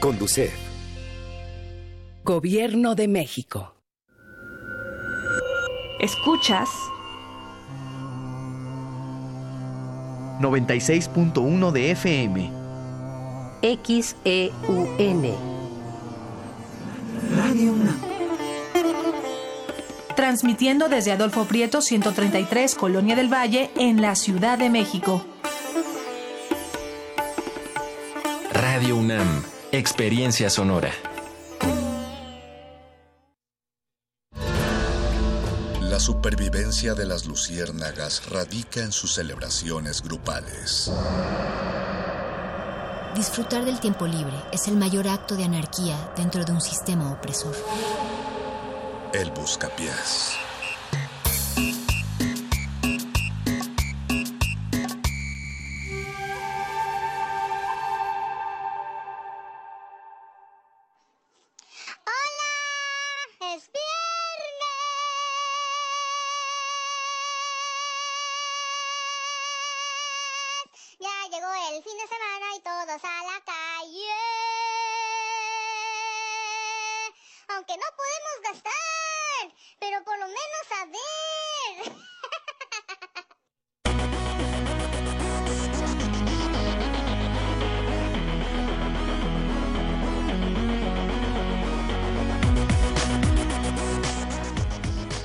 [0.00, 0.54] Conducef.
[2.24, 3.74] Gobierno de México.
[6.00, 6.70] Escuchas
[10.40, 12.50] 96.1 de FM.
[13.60, 15.57] XEUN.
[17.36, 17.74] Radio
[20.16, 25.24] Transmitiendo desde Adolfo Prieto 133, Colonia del Valle, en la Ciudad de México.
[28.52, 29.42] Radio UNAM.
[29.72, 30.90] Experiencia sonora.
[35.80, 40.90] La supervivencia de las luciérnagas radica en sus celebraciones grupales.
[43.14, 47.56] Disfrutar del tiempo libre es el mayor acto de anarquía dentro de un sistema opresor.
[49.12, 50.36] El buscapiés.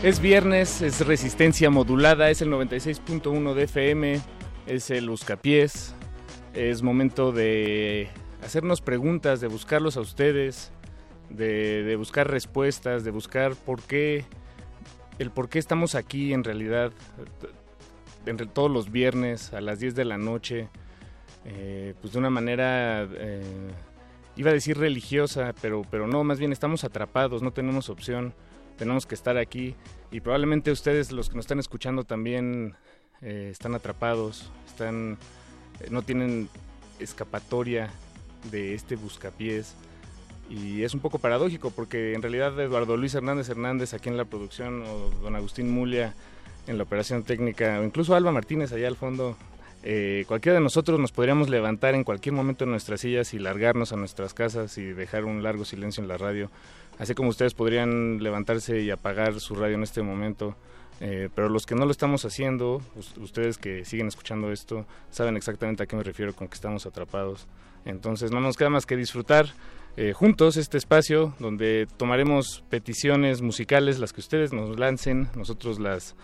[0.03, 4.21] Es viernes, es resistencia modulada, es el 96.1 de FM,
[4.67, 5.95] es el Buscapiés.
[6.53, 8.09] Es momento de
[8.43, 10.73] hacernos preguntas, de buscarlos a ustedes,
[11.29, 14.25] de, buscar respuestas, de buscar por qué,
[15.19, 16.91] el por qué estamos aquí en realidad,
[18.25, 20.67] entre todos los viernes a las 10 de la noche,
[21.45, 23.41] eh, pues de una manera, eh,
[24.35, 28.33] iba a decir religiosa, pero, pero no, más bien estamos atrapados, no tenemos opción
[28.77, 29.75] tenemos que estar aquí.
[30.11, 32.75] Y probablemente ustedes los que nos están escuchando también
[33.21, 35.17] eh, están atrapados, están
[35.79, 36.49] eh, no tienen
[36.99, 37.89] escapatoria
[38.51, 39.75] de este buscapiés.
[40.49, 44.25] Y es un poco paradójico porque en realidad Eduardo Luis Hernández Hernández aquí en la
[44.25, 46.13] producción o don Agustín Mulia
[46.67, 49.37] en la operación técnica o incluso Alba Martínez allá al fondo
[49.85, 53.91] eh, cualquiera de nosotros nos podríamos levantar en cualquier momento en nuestras sillas y largarnos
[53.91, 56.49] a nuestras casas y dejar un largo silencio en la radio
[56.99, 60.55] así como ustedes podrían levantarse y apagar su radio en este momento.
[61.01, 65.35] Eh, pero los que no lo estamos haciendo, us- ustedes que siguen escuchando esto, saben
[65.35, 67.47] exactamente a qué me refiero con que estamos atrapados.
[67.83, 69.47] Entonces no nos queda más que disfrutar
[69.97, 76.15] eh, juntos este espacio donde tomaremos peticiones musicales, las que ustedes nos lancen, nosotros las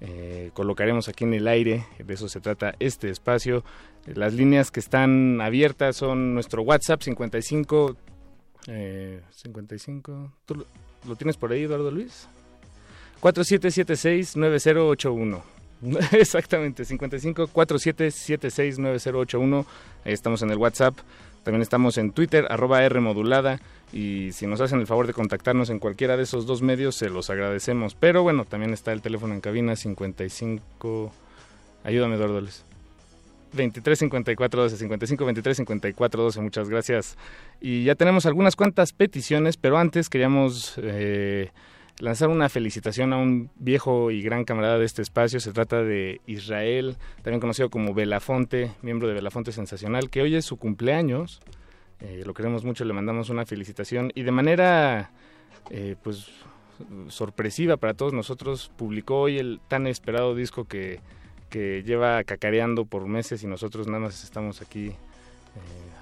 [0.00, 3.64] eh, colocaremos aquí en el aire, de eso se trata este espacio.
[4.06, 7.96] Las líneas que están abiertas son nuestro WhatsApp 55
[8.68, 10.32] eh, 55.
[10.46, 10.64] ¿Tú lo,
[11.06, 12.28] lo tienes por ahí, Eduardo Luis?
[13.20, 15.42] 4776-9081.
[16.12, 19.66] Exactamente, 55 47 76 9081.
[20.04, 20.96] Ahí estamos en el WhatsApp.
[21.42, 23.60] También estamos en Twitter, arroba R modulada.
[23.92, 27.10] Y si nos hacen el favor de contactarnos en cualquiera de esos dos medios, se
[27.10, 27.94] los agradecemos.
[27.94, 31.12] Pero bueno, también está el teléfono en cabina 55.
[31.84, 32.64] Ayúdame, Dordoles.
[33.54, 37.16] 23 54 12 55 23 54 12 muchas gracias
[37.60, 41.50] y ya tenemos algunas cuantas peticiones pero antes queríamos eh,
[41.98, 45.40] lanzar una felicitación a un viejo y gran camarada de este espacio.
[45.40, 50.44] Se trata de Israel, también conocido como Belafonte, miembro de Belafonte Sensacional, que hoy es
[50.44, 51.40] su cumpleaños.
[52.00, 55.12] Eh, lo queremos mucho, le mandamos una felicitación y de manera
[55.70, 56.28] eh, pues
[57.08, 61.00] sorpresiva para todos nosotros publicó hoy el tan esperado disco que,
[61.54, 64.92] que lleva cacareando por meses y nosotros nada más estamos aquí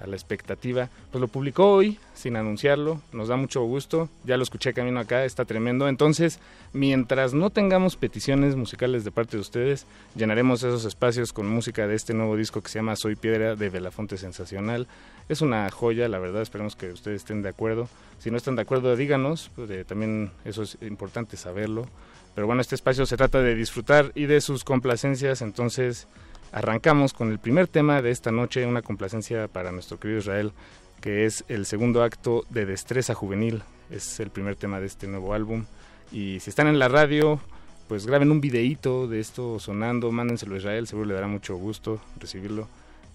[0.03, 0.89] a la expectativa.
[1.11, 5.27] Pues lo publicó hoy, sin anunciarlo, nos da mucho gusto, ya lo escuché camino acá,
[5.27, 5.89] está tremendo.
[5.89, 6.39] Entonces,
[6.73, 9.85] mientras no tengamos peticiones musicales de parte de ustedes,
[10.15, 13.69] llenaremos esos espacios con música de este nuevo disco que se llama Soy Piedra de
[13.69, 14.87] Belafonte Sensacional.
[15.29, 17.91] Es una joya, la verdad, esperemos que ustedes estén de acuerdo.
[18.21, 21.89] Si no están de acuerdo, díganos, pues, eh, también eso es importante saberlo.
[22.35, 26.09] Pero bueno, este espacio se trata de disfrutar y de sus complacencias, entonces
[26.53, 30.53] Arrancamos con el primer tema de esta noche, una complacencia para nuestro querido Israel,
[31.01, 33.63] que es el segundo acto de Destreza Juvenil.
[33.91, 35.65] Es el primer tema de este nuevo álbum.
[36.13, 37.41] Y si están en la radio,
[37.89, 42.03] pues graben un videíto de esto sonando, mándenselo a Israel, seguro le dará mucho gusto
[42.19, 42.69] recibirlo.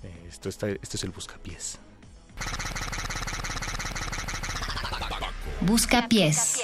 [0.04, 1.78] Eh, esto, está, esto es el Buscapiés.
[5.62, 6.64] Buscapiés.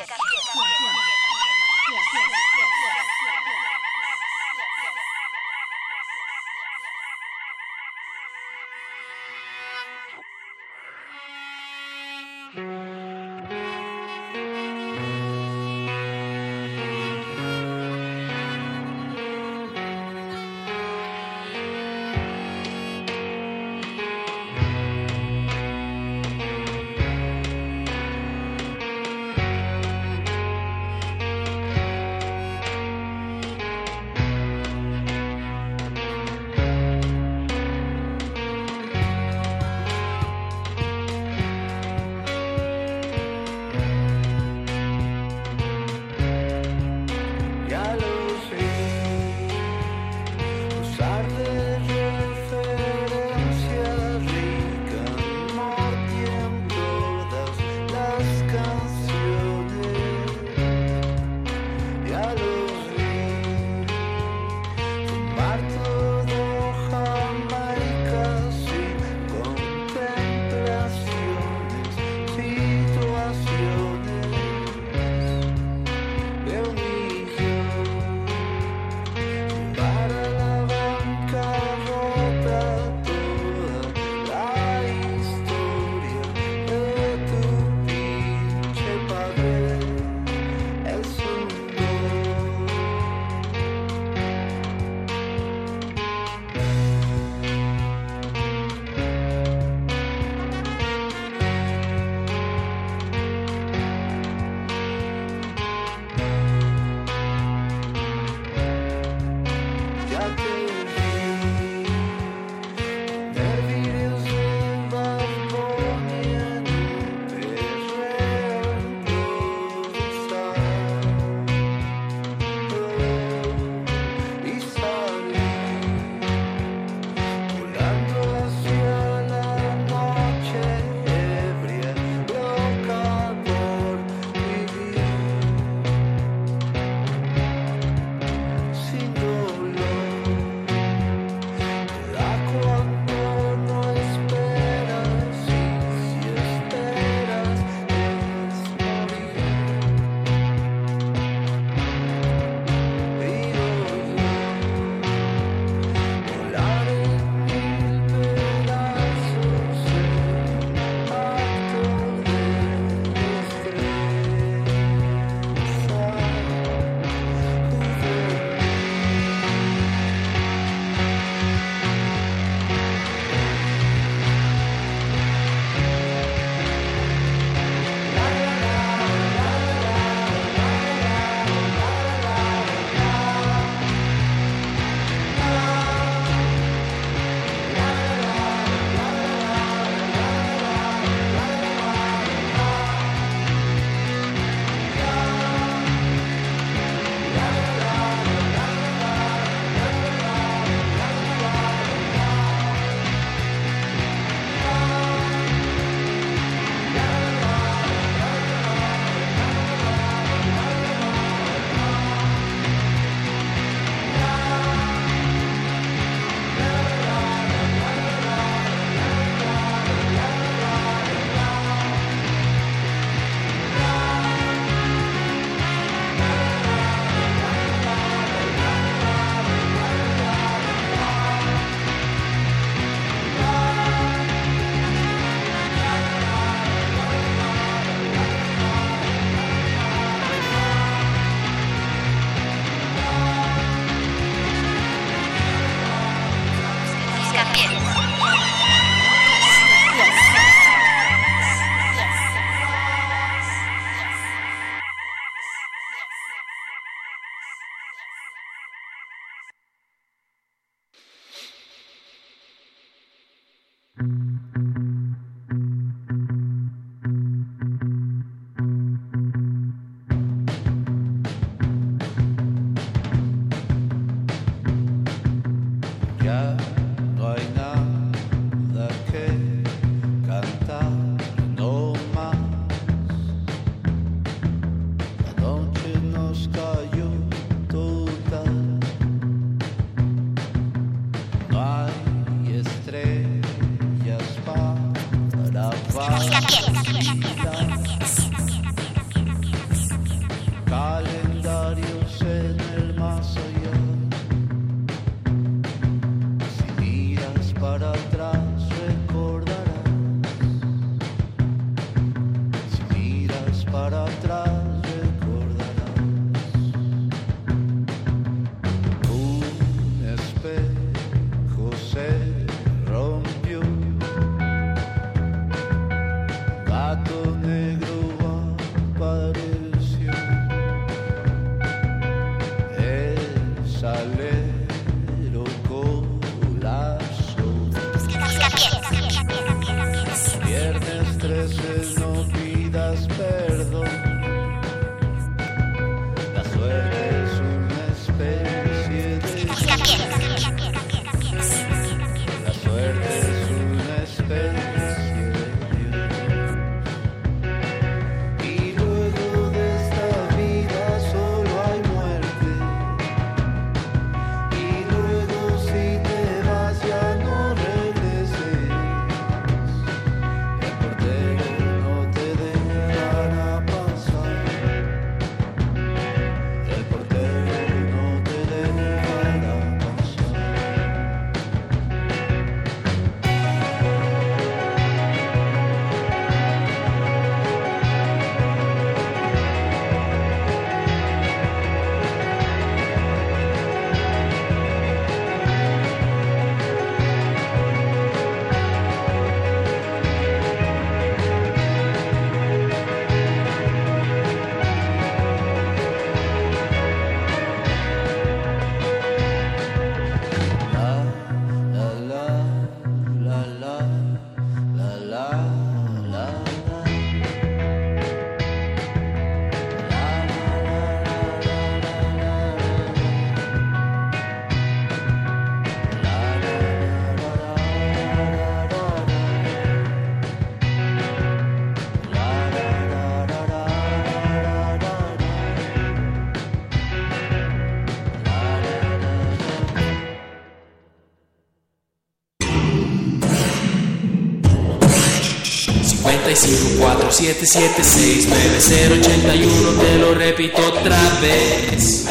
[448.27, 452.05] 9081 te lo repito otra vez.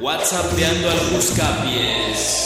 [0.00, 2.39] WhatsAppeando al buscapiés.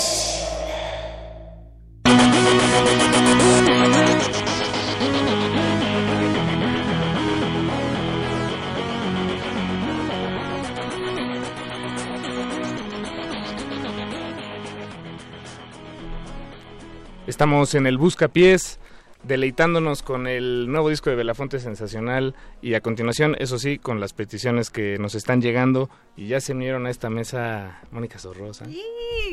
[17.34, 18.78] Estamos en el Buscapiés,
[19.24, 24.12] deleitándonos con el nuevo disco de Belafonte Sensacional y a continuación, eso sí, con las
[24.12, 28.66] peticiones que nos están llegando y ya se unieron a esta mesa Mónica Sorrosa.
[28.66, 28.80] Sí,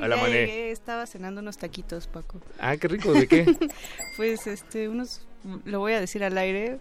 [0.01, 0.33] Hola, ya Mone.
[0.33, 2.41] llegué, estaba cenando unos taquitos, Paco.
[2.59, 3.45] Ah, qué rico, ¿de qué?
[4.17, 5.27] pues este, unos,
[5.65, 6.79] lo voy a decir al aire,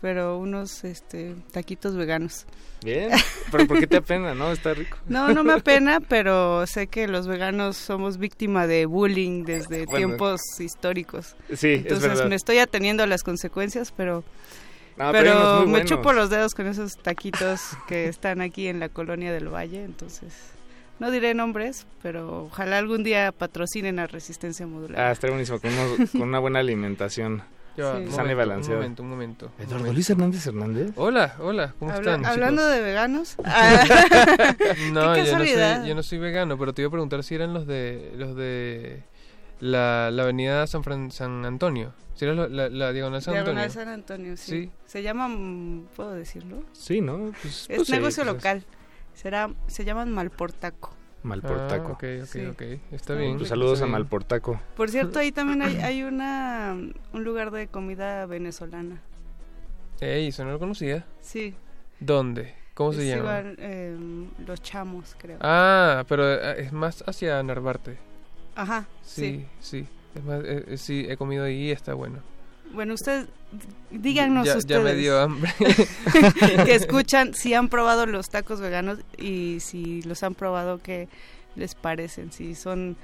[0.00, 2.46] pero unos este, taquitos veganos.
[2.84, 3.10] Bien,
[3.50, 4.52] pero ¿por qué te apena, no?
[4.52, 4.98] Está rico.
[5.08, 9.96] No, no me apena, pero sé que los veganos somos víctima de bullying desde Bueno.
[10.08, 11.34] tiempos históricos.
[11.54, 14.22] Sí, es Entonces me estoy ateniendo a las consecuencias, pero
[14.98, 15.88] No, pero me buenos.
[15.88, 20.32] chupo los dedos con esos taquitos que están aquí en la colonia del Valle, entonces
[20.98, 25.00] no diré nombres, pero ojalá algún día patrocinen a Resistencia Modular.
[25.00, 27.42] Ah, está buenísimo, con, unos- con una buena alimentación.
[27.76, 29.92] Ya va, Sana un momento, un momento, un momento, un Eduardo momento.
[29.92, 30.90] Luis Hernández Hernández.
[30.96, 32.26] Hola, hola, ¿cómo Habla- están?
[32.26, 32.74] hablando chicos?
[32.74, 33.36] de veganos.
[34.92, 37.34] no, Qué yo no, soy, yo no soy vegano, pero te iba a preguntar si
[37.34, 39.02] eran los de los de
[39.60, 41.92] la, la avenida San, Fran- San Antonio.
[42.14, 43.84] Si era lo- la, la diagonal San Diagonal Antonio.
[43.84, 44.50] San Antonio, sí.
[44.64, 44.70] Sí.
[44.86, 45.28] Se llama,
[45.96, 46.62] ¿puedo decirlo?
[46.72, 47.32] Sí, ¿no?
[47.42, 48.64] Pues, Es pues sí, negocio pues es- local.
[49.14, 50.92] Será, se llaman Malportaco.
[51.26, 51.88] Malportaco.
[51.90, 52.46] Ah, ok, ok, Sí.
[52.46, 52.62] ok.
[52.92, 53.36] Está bien.
[53.36, 53.86] Pues saludos a.
[53.86, 54.60] Malportaco.
[54.76, 56.74] Por cierto, ahí también hay, hay una
[57.12, 59.02] un lugar de comida venezolana.
[60.00, 61.04] Ey, eso no lo conocía.
[61.20, 61.54] Sí.
[62.00, 62.54] ¿Dónde?
[62.74, 63.20] ¿Cómo se llama?
[63.22, 63.96] igual, eh,
[64.46, 65.38] Los Chamos, creo.
[65.40, 67.96] Ah, pero eh, es más hacia Narvarte.
[68.54, 69.86] Ajá, Sí, sí.
[70.14, 72.18] Es más, eh, eh, sí, he comido ahí y está bueno.
[72.72, 73.26] Bueno, ustedes,
[73.90, 74.82] díganos Ya- ya ustedes.
[74.84, 75.52] me dio hambre.
[76.64, 81.08] que escuchan si han probado los tacos veganos y si los han probado, ¿qué
[81.54, 82.32] les parecen?
[82.32, 82.96] Si son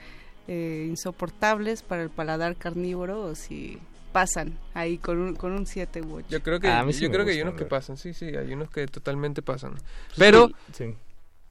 [0.49, 3.79] eh, insoportables para el paladar carnívoro o si
[4.13, 6.27] pasan ahí con un, con un 7 u 8.
[6.29, 8.53] Yo creo que, Ah, sí yo creo que hay unos que pasan, sí, sí, hay
[8.53, 9.73] unos que totalmente pasan.
[10.19, 10.95] Pero, sí.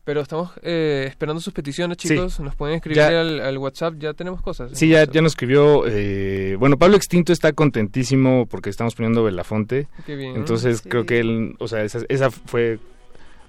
[0.04, 2.10] Pero estamos eh, esperando sus peticiones, Sí.
[2.10, 2.40] chicos.
[2.40, 4.72] Nos pueden escribir Ya- al, al WhatsApp, ya tenemos cosas.
[4.74, 5.84] Sí, ya, ya nos escribió.
[5.88, 9.88] eh, bueno, Pablo Extinto está contentísimo porque estamos poniendo Belafonte.
[10.06, 10.36] Qué bien.
[10.36, 10.90] Entonces Sí.
[10.90, 12.80] creo que él, o sea, esa, esa fue.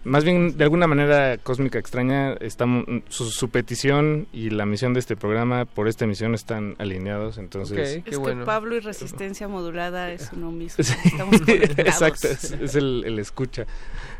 [0.04, 5.00] Más bien, de alguna manera cósmica extraña, estamos, su, su petición y la misión de
[5.00, 7.38] este programa por esta emisión están alineados.
[7.38, 10.82] Entonces, es que Pablo y resistencia modulada es uno mismo.
[10.84, 11.40] Sí, Estamos.
[11.48, 13.66] Exacto, es, es el, el escucha,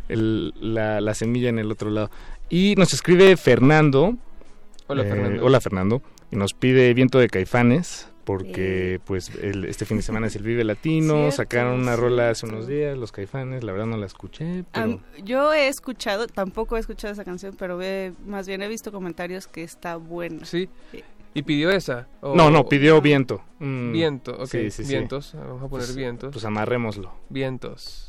[0.08, 2.10] el- la, la semilla en el otro lado.
[2.48, 4.16] Y nos escribe Fernando.
[4.86, 5.44] Hola, eh, Fernando.
[5.44, 6.02] Hola Fernando.
[6.30, 10.42] Y nos pide Viento de Caifanes, porque pues el- este fin de semana es el
[10.42, 14.06] Vive Latino, Cierto, sacaron una rola hace unos días, los Caifanes, la verdad no la
[14.06, 15.00] escuché, pero...
[15.24, 19.46] Yo he escuchado, tampoco he escuchado esa canción, pero he- más bien he visto comentarios
[19.46, 20.44] que está buena.
[20.44, 20.68] Sí.
[21.34, 22.08] ¿Y pidió esa?
[22.20, 23.42] O- No, no, pidió Viento.
[23.58, 24.46] Mm, Viento, ok.
[24.46, 24.90] sí, sí, sí.
[24.90, 26.32] vientos, vamos a poner Pues- vientos.
[26.32, 27.10] Pues amarrémoslo.
[27.30, 28.08] Vientos.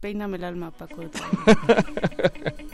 [0.00, 0.96] Peíname el alma, Paco.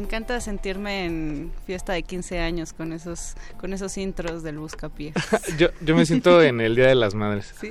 [0.00, 5.14] encanta sentirme en fiesta de 15 años con esos con esos intros del Buscapiés.
[5.58, 7.54] yo, yo me siento en el Día de las Madres.
[7.60, 7.68] Sí.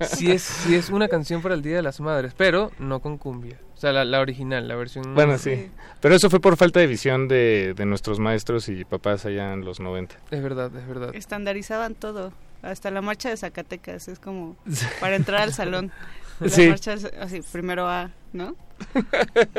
[0.16, 3.18] sí, es, sí es una canción para el Día de las Madres, pero no con
[3.18, 3.58] cumbia.
[3.74, 5.14] O sea, la, la original, la versión...
[5.14, 5.70] Bueno, sí.
[6.02, 9.64] Pero eso fue por falta de visión de, de nuestros maestros y papás allá en
[9.64, 10.16] los 90.
[10.30, 11.14] Es verdad, es verdad.
[11.14, 12.34] Estandarizaban todo.
[12.62, 14.56] Hasta la marcha de Zacatecas es como
[15.00, 15.92] para entrar al salón.
[16.44, 16.68] La Sí.
[16.68, 18.56] marcha es así, primero A, ¿no?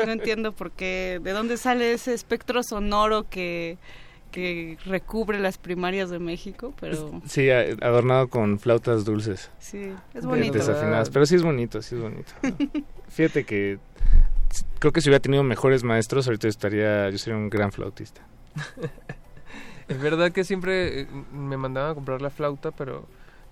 [0.04, 3.78] No entiendo por qué, de dónde sale ese espectro sonoro que,
[4.32, 9.50] que recubre las primarias de México, pero Sí, adornado con flautas dulces.
[9.60, 10.54] sí, es bonito.
[10.54, 11.10] Desafinadas.
[11.10, 12.32] Pero sí es bonito, sí es bonito.
[13.08, 13.78] Fíjate que
[14.80, 18.22] creo que si hubiera tenido mejores maestros, ahorita estaría, yo sería un gran flautista.
[19.88, 23.06] Es verdad que siempre eh, me mandaban a comprar la flauta, pero,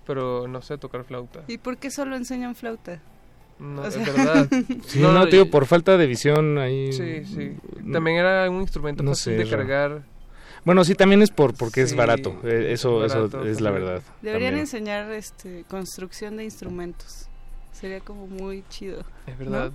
[0.07, 1.41] pero no sé tocar flauta.
[1.47, 2.99] ¿Y por qué solo enseñan flauta?
[3.61, 4.47] No, O verdad.
[4.87, 6.91] Sí, no, digo, por falta de visión ahí...
[6.91, 7.51] Sí, sí.
[7.93, 10.01] También era un instrumento No fácil sé, de cargar.
[10.65, 12.35] Bueno, sí, también es por porque es barato.
[12.43, 14.01] eh, Eso, barato eso es la verdad.
[14.21, 14.59] Deberían también.
[14.61, 17.27] enseñar este construcción de instrumentos.
[17.71, 19.01] Sería como muy chido.
[19.27, 19.45] Es ¿no?
[19.51, 19.71] verdad.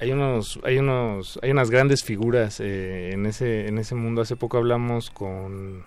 [0.00, 4.20] Hay unos, hay unos, hay unas grandes figuras eh, en ese, en ese mundo.
[4.22, 5.84] Hace poco hablamos con,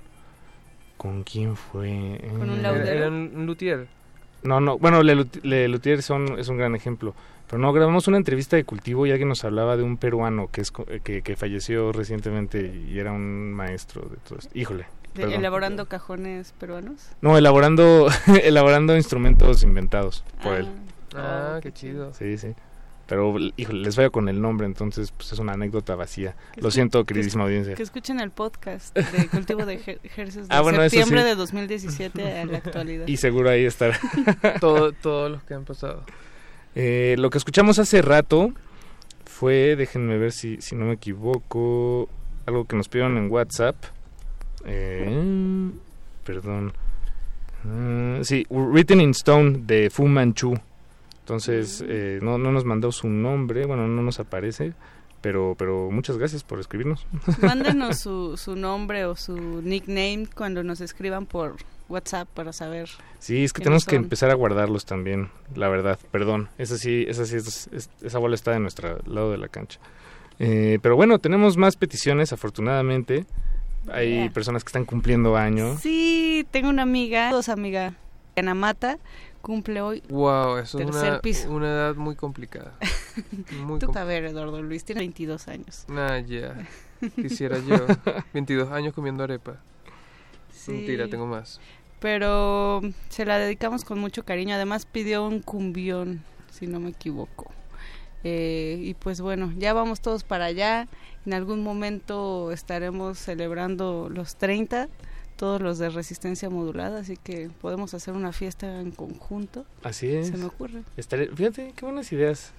[0.97, 2.19] ¿con quién fue?
[2.38, 2.85] Con un Eh, laudero.
[2.91, 3.88] Era un luthier.
[4.43, 7.14] No, no, bueno, Le, Lut- Le Luthier son, es un gran ejemplo.
[7.47, 10.61] Pero no, grabamos una entrevista de cultivo y alguien nos hablaba de un peruano que,
[10.61, 14.51] es, co- eh, que, que falleció recientemente y era un maestro de todo esto.
[14.57, 14.85] Híjole.
[15.14, 15.33] Perdón.
[15.35, 17.07] elaborando cajones peruanos.
[17.22, 18.07] No, elaborando,
[18.43, 20.67] elaborando instrumentos inventados por él.
[21.15, 22.14] Ah, qué chido.
[22.14, 22.49] Sí, sí.
[23.08, 26.35] Pero, híjole, les vaya con el nombre, entonces pues es una anécdota vacía.
[26.53, 27.75] Que Lo siento, que queridísima escu- audiencia.
[27.75, 31.27] Que escuchen el podcast de cultivo de ejer- ejercicios de Ah, bueno, septiembre sí.
[31.27, 33.08] de 2017 a la actualidad.
[33.08, 34.00] Y seguro ahí estará.
[34.59, 36.03] Todo, todos los que han pasado.
[36.74, 38.51] Eh, lo que escuchamos hace rato
[39.25, 42.09] fue, déjenme ver si, si no me equivoco,
[42.48, 43.75] algo que nos pidieron en WhatsApp.
[44.66, 45.69] Eh,
[46.24, 46.74] perdón.
[47.66, 50.56] Ah, sí, Written in Stone de Fu Manchu.
[51.25, 54.73] Entonces, eh, no, no nos mandó su nombre, bueno, no nos aparece,
[55.21, 57.07] pero, pero muchas gracias por escribirnos.
[57.41, 61.55] Mándenos su, su nombre o su nickname cuando nos escriban por
[61.89, 62.89] WhatsApp para saber.
[63.17, 65.97] Sí, es que tenemos que empezar a guardarlos también, la verdad.
[66.11, 69.47] Perdón, esa sí, esa sí, es- es- esa bola está de nuestro lado de la
[69.47, 69.79] cancha.
[70.37, 73.25] Eh, pero bueno, tenemos más peticiones, afortunadamente.
[73.91, 74.29] Hay Yeah.
[74.31, 75.75] personas que están cumpliendo año.
[75.79, 77.95] Sí, tengo una amiga, dos amiga,
[78.35, 78.99] Ana Mata,
[79.45, 80.01] cumple hoy.
[80.09, 81.51] Wow, eso es una, piso.
[81.51, 82.74] una edad muy complicada.
[83.51, 84.01] Muy Tú complicada.
[84.01, 85.85] a ver, Eduardo Luis, tiene 22 años.
[85.88, 86.67] Nah, ya.
[87.15, 87.85] Quisiera yo.
[88.33, 89.57] 22 años comiendo arepa.
[90.51, 90.72] Sí.
[90.72, 91.61] Mentira, tengo más.
[91.99, 94.56] Pero se la dedicamos con mucho cariño.
[94.56, 97.51] Además pidió un cumbión, si no me equivoco.
[98.24, 100.88] Eh, y pues bueno, ya vamos todos para allá.
[101.27, 104.90] En algún momento estaremos celebrando los 30,
[105.38, 109.65] todos los de resistencia modulada, así que podemos hacer una fiesta en conjunto.
[109.83, 110.27] Así es.
[110.27, 110.83] Se me ocurre.
[110.97, 112.51] Estaré- fíjate, qué buenas ideas.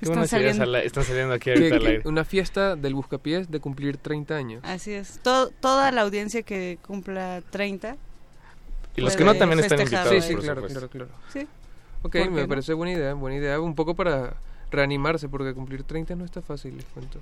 [0.00, 0.64] Qué Están buenas ideas saliendo.
[0.64, 2.02] al a- están saliendo aquí ahorita al aire.
[2.04, 4.60] una fiesta del buscapiés de cumplir 30 años.
[4.64, 5.20] Así es.
[5.22, 7.96] To- toda la audiencia que cumpla 30.
[8.96, 11.10] Y los que no también están invitados, Sí, sí, por claro, claro, claro.
[11.32, 11.40] Sí.
[11.40, 11.48] Ok,
[12.02, 12.48] ¿Por qué me no?
[12.48, 13.60] parece buena idea, buena idea.
[13.60, 14.34] Un poco para
[14.70, 17.20] reanimarse, porque cumplir 30 no está fácil, les cuento.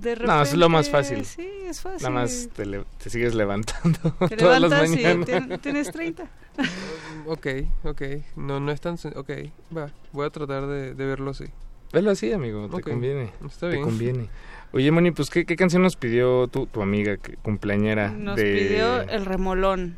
[0.00, 1.24] De No, es lo más repente, fácil.
[1.24, 2.02] Sí, es fácil.
[2.08, 5.26] Nada más te, le- te sigues levantando Te todas las levantas y mañanas.
[5.28, 6.26] tien- tienes 30.
[7.26, 7.46] Ok,
[7.84, 8.02] ok.
[8.36, 8.94] No, no es tan...
[9.16, 9.30] Ok,
[9.76, 9.90] va.
[10.12, 11.44] Voy a tratar de, de verlo así.
[11.92, 13.32] Velo así, amigo, te Ok, conviene.
[13.44, 13.82] está te bien.
[13.82, 14.28] conviene.
[14.72, 18.10] Oye, Moni, pues, ¿qué, qué canción nos pidió tu, tu amiga que, cumpleañera?
[18.10, 18.44] Nos de...
[18.44, 19.96] pidió el remolón.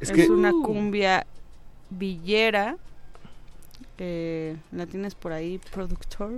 [0.00, 1.26] Es Es, que- una cumbia
[1.90, 2.76] villera.
[3.98, 6.32] Eh, ¿La tienes por ahí, productor?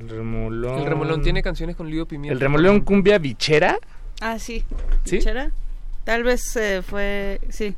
[0.00, 0.78] El remolón.
[0.80, 2.32] El remolón tiene canciones con Lío Pimienta.
[2.34, 3.78] ¿El remolón cumbia bichera?
[4.20, 4.64] Ah, sí.
[5.04, 5.18] ¿Sí?
[5.18, 5.50] ¿Villera?
[6.04, 7.40] Tal vez eh, fue...
[7.50, 7.74] Sí.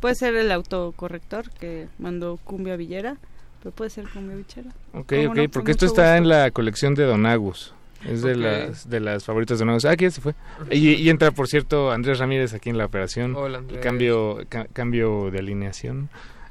[0.00, 3.16] Puede ser el autocorrector que mandó cumbia villera.
[3.62, 4.70] Pero puede ser cumbia bichera.
[4.92, 5.48] Ok, ¿Cómo ok, no?
[5.50, 6.16] Porque esto está gusto.
[6.16, 7.74] en la colección de Don Agus.
[8.06, 9.84] Es de las de las favoritas de Don Agus.
[9.84, 10.34] Ah, aquí ya se fue.
[10.70, 13.34] Y, y entra, por cierto, Andrés Ramírez aquí en la operación.
[13.34, 13.80] Hola, Andrés.
[13.82, 16.08] cambio, ca- cambio de alineación.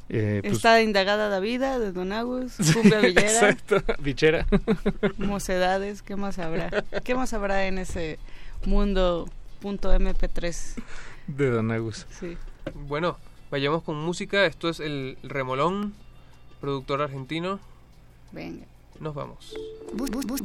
[0.09, 4.45] Eh, pues- Está indagada la vida de Don Agus, cumbia villera, Exacto, bichera.
[5.17, 6.83] mocedades, ¿qué más habrá?
[7.03, 8.17] ¿Qué más habrá en ese
[8.65, 9.29] mundo
[9.59, 10.75] punto MP3?
[11.27, 12.05] De Don Agus.
[12.19, 12.37] Sí.
[12.73, 13.17] Bueno,
[13.51, 14.45] vayamos con música.
[14.45, 15.93] Esto es el Remolón,
[16.61, 17.59] productor argentino.
[18.31, 18.65] Venga.
[18.99, 19.53] Nos vamos.
[19.93, 20.41] Bus, bus,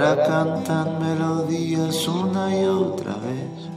[0.00, 3.68] Cantan melodías una y otra vez.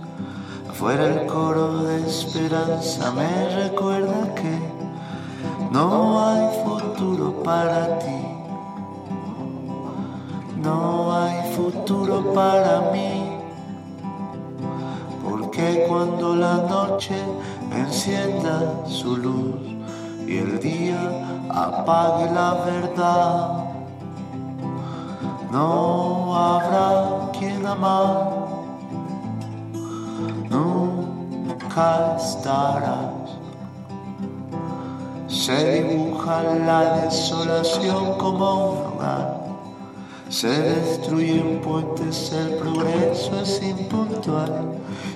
[0.69, 4.57] Afuera el coro de esperanza me recuerda que
[5.69, 8.25] no hay futuro para ti.
[10.61, 13.37] No hay futuro para mí.
[15.29, 17.21] Porque cuando la noche
[17.69, 19.55] encienda su luz
[20.25, 21.01] y el día
[21.49, 23.63] apague la verdad,
[25.53, 25.92] no
[26.43, 28.37] habrá quien amar,
[30.49, 33.37] nunca estarás.
[35.27, 39.43] Se dibuja la desolación como un hogar,
[40.29, 44.53] se destruyen puentes, el progreso es impuntual.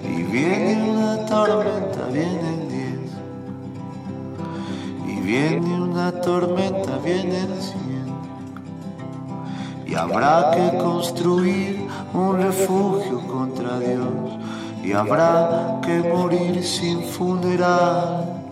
[0.03, 3.11] Y viene una tormenta, vienen diez,
[5.07, 7.49] y viene una tormenta, vienen
[9.97, 14.07] habrá que construir un refugio contra Dios.
[14.83, 18.43] Y habrá que morir sin funeral.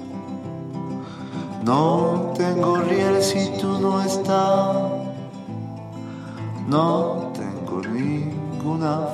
[1.64, 4.76] No tengo riel si tú no estás.
[6.68, 9.08] No tengo ninguna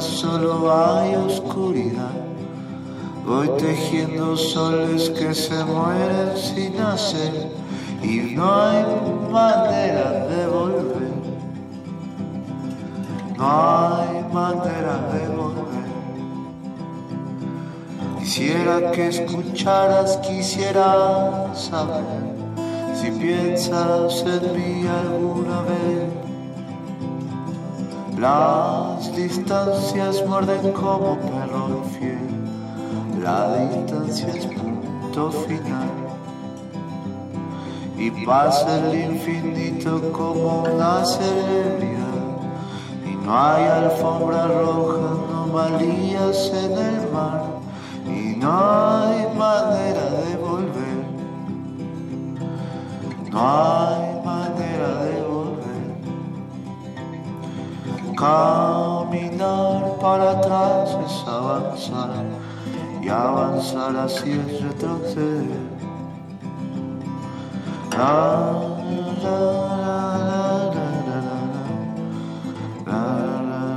[0.00, 2.10] solo hay oscuridad.
[3.26, 7.50] Voy tejiendo soles que se mueren sin hacer
[8.02, 8.84] y no hay
[9.30, 11.12] manera de volver.
[13.36, 15.62] No hay manera de volver.
[18.18, 22.04] Quisiera que escucharas, quisiera saber
[22.94, 26.22] si piensas en mí alguna vez.
[29.16, 32.18] Distancias muerden como perro infiel.
[33.22, 35.90] La distancia es punto final.
[37.98, 42.00] Y pasa el infinito como una celebridad.
[43.06, 45.10] Y no hay alfombra roja,
[45.44, 47.44] anomalías en el mar.
[48.06, 51.06] Y no hay manera de volver.
[53.30, 55.42] No hay manera de volver.
[59.12, 62.24] Caminar para atrás es avanzar
[63.02, 65.60] y avanzar así es retroceder.
[67.90, 68.56] La,
[69.22, 69.38] la,
[70.24, 70.90] la, la,
[72.86, 73.72] la, la, la,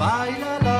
[0.00, 0.79] Baila la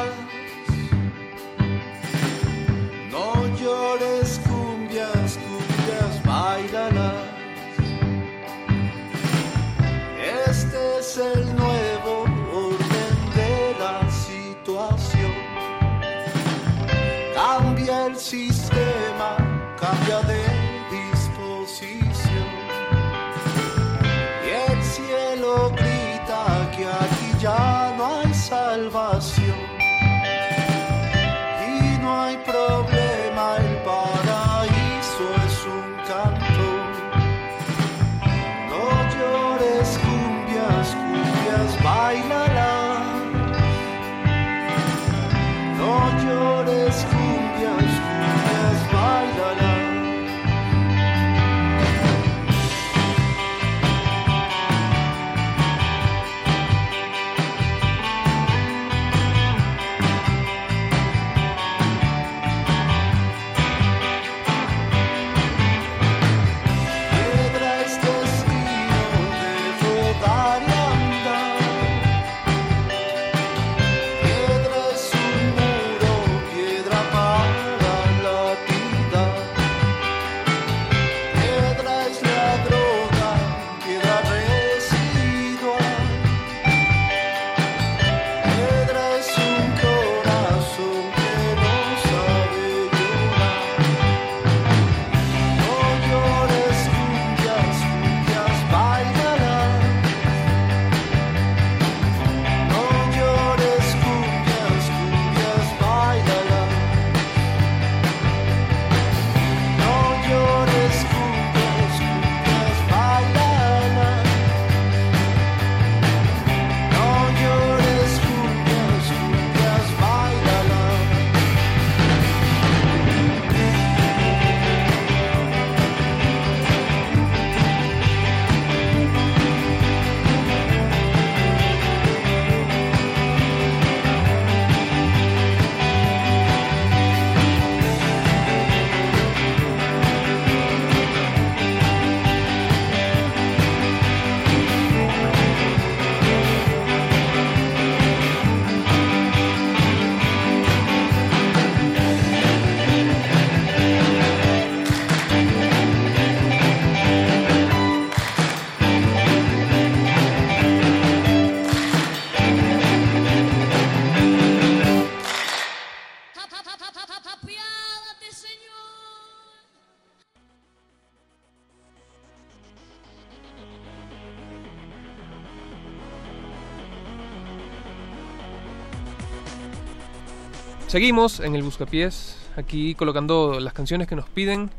[180.90, 184.70] seguimos en el Buscapiés, aquí colocando las canciones que nos piden.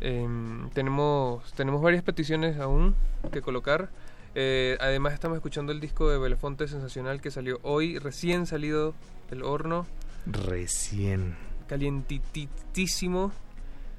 [0.00, 2.96] Em, tenemos, tenemos varias peticiones aún
[3.30, 3.88] que colocar.
[4.34, 8.94] Eh, además estamos escuchando el disco de Belefonte Sensacional que salió hoy, recién salido
[9.30, 9.86] del horno,
[10.26, 11.36] Recién.
[11.68, 13.30] calientitísimo,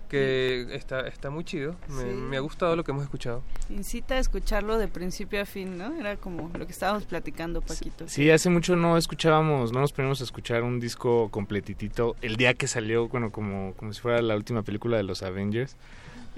[0.08, 1.76] que está, está muy chido.
[1.90, 2.08] Me, Sí.
[2.08, 3.44] me ha gustado lo que hemos escuchado.
[3.70, 5.94] Incita a escucharlo de principio a fin, ¿no?
[6.00, 8.08] Era como lo que estábamos platicando, Paquito.
[8.08, 12.54] Sí, hace mucho no escuchábamos, no nos poníamos a escuchar un disco completitito el día
[12.54, 15.76] que salió, bueno, como, como si fuera la última película de los Avengers.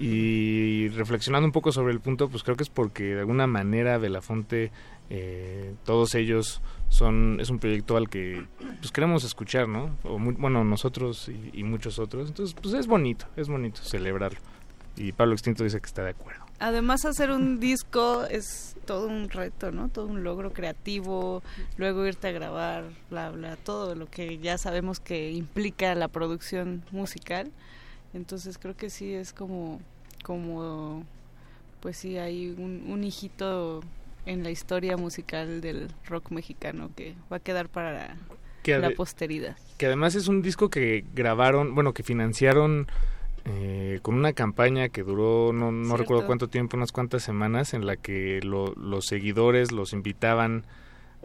[0.02, 3.98] Y reflexionando un poco sobre el punto, pues creo que es porque de alguna manera
[3.98, 4.72] Belafonte,
[5.10, 8.46] eh, todos ellos son, es un proyecto al que
[8.80, 9.96] pues queremos escuchar, ¿no?
[10.04, 12.30] O bueno, nosotros y, y muchos otros.
[12.30, 14.40] Entonces, pues es bonito, es bonito celebrarlo.
[14.98, 16.44] Y Pablo Extinto dice que está de acuerdo.
[16.60, 19.88] Además, hacer un disco es todo un reto, ¿no?
[19.88, 21.42] Todo un logro creativo,
[21.78, 26.84] luego irte a grabar, bla, bla, todo lo que ya sabemos que implica la producción
[26.92, 27.50] musical.
[28.14, 29.80] Entonces creo que sí es como,
[30.24, 31.06] como
[31.80, 33.82] pues sí, hay un, un hijito
[34.30, 38.16] en la historia musical del rock mexicano que va a quedar para
[38.64, 39.56] Que la posteridad.
[39.78, 42.88] Que además es un disco que grabaron, bueno, que financiaron
[43.46, 47.86] eh, con una campaña que duró, no, no recuerdo cuánto tiempo, unas cuantas semanas, en
[47.88, 50.66] la que lo- los seguidores los invitaban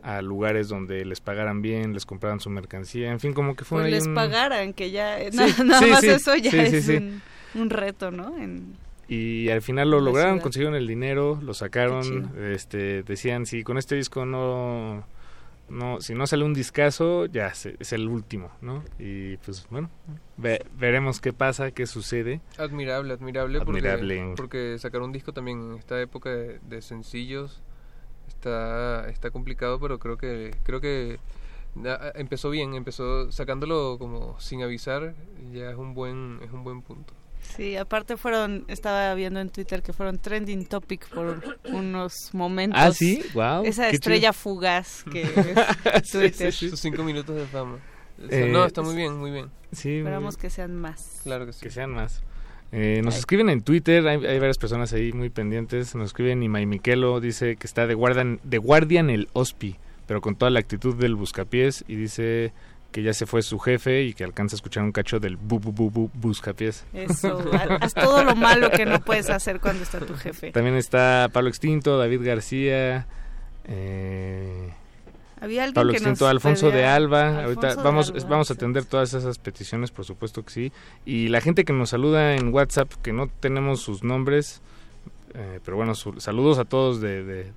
[0.02, 3.78] a lugares donde les pagaran bien, les compraran su mercancía, en fin, como que fue
[3.78, 6.50] Pues ahí les un- pagaran, que ya Sí, nada, nada sí, más sí, eso ya
[6.62, 6.88] es
[7.54, 8.36] un reto, ¿no?
[8.38, 8.74] En,
[9.08, 10.42] Y al final lo lograron, ciudad.
[10.42, 15.04] consiguieron el dinero, lo sacaron, este, decían, si con este disco no,
[15.68, 18.82] no, si no sale un discazo, ya se- es el último, ¿no?
[18.98, 19.90] Y pues bueno,
[20.36, 22.40] ve- veremos qué pasa, qué sucede.
[22.58, 24.16] Admirable, admirable, Admirable.
[24.36, 24.36] Porque,
[24.70, 27.62] porque sacar un disco también en esta época de, de sencillos
[28.28, 31.18] está está complicado, pero creo que creo que
[32.14, 35.14] empezó bien, empezó sacándolo como sin avisar,
[35.52, 37.12] ya es un buen es un buen punto.
[37.56, 41.42] Sí, aparte fueron, estaba viendo en Twitter que fueron trending topic por
[41.72, 42.80] unos momentos.
[42.82, 43.22] Ah, ¿sí?
[43.32, 44.32] Guau, Esa estrella chido.
[44.32, 45.22] fugaz que
[45.94, 46.52] es Sí, Twitter.
[46.52, 46.70] sí, sí.
[46.70, 47.78] Sus cinco minutos de fama.
[48.30, 49.50] Eh, no, está muy bien, muy bien.
[49.72, 51.20] Sí, Esperamos que sean más.
[51.24, 51.60] Claro que sí.
[51.60, 52.22] Que sean más.
[52.72, 55.94] Eh, nos escriben en Twitter, hay, hay varias personas ahí muy pendientes.
[55.94, 60.34] Nos escriben Imai Miquelo, dice que está de guardian, de guardian el OSPI, pero con
[60.34, 61.84] toda la actitud del buscapiés.
[61.86, 62.52] Y dice
[62.94, 65.58] que ya se fue su jefe y que alcanza a escuchar un cacho del bu
[65.58, 66.84] bu bu bu buscapiés.
[66.94, 70.52] Eso, ha- haz todo lo malo que no puedes hacer cuando está tu jefe.
[70.52, 73.08] También está Pablo Extinto, David García,
[73.64, 74.72] eh,
[75.40, 77.22] Había alguien Pablo que Extinto, nos Alfonso de Alba.
[77.40, 80.72] Alfonso Ahorita de vamos, Alba, vamos a atender todas esas peticiones, por supuesto que sí.
[81.04, 84.62] Y la gente que nos saluda en WhatsApp, que no tenemos sus nombres,
[85.34, 87.52] eh, pero bueno, su- saludos a todos de, de,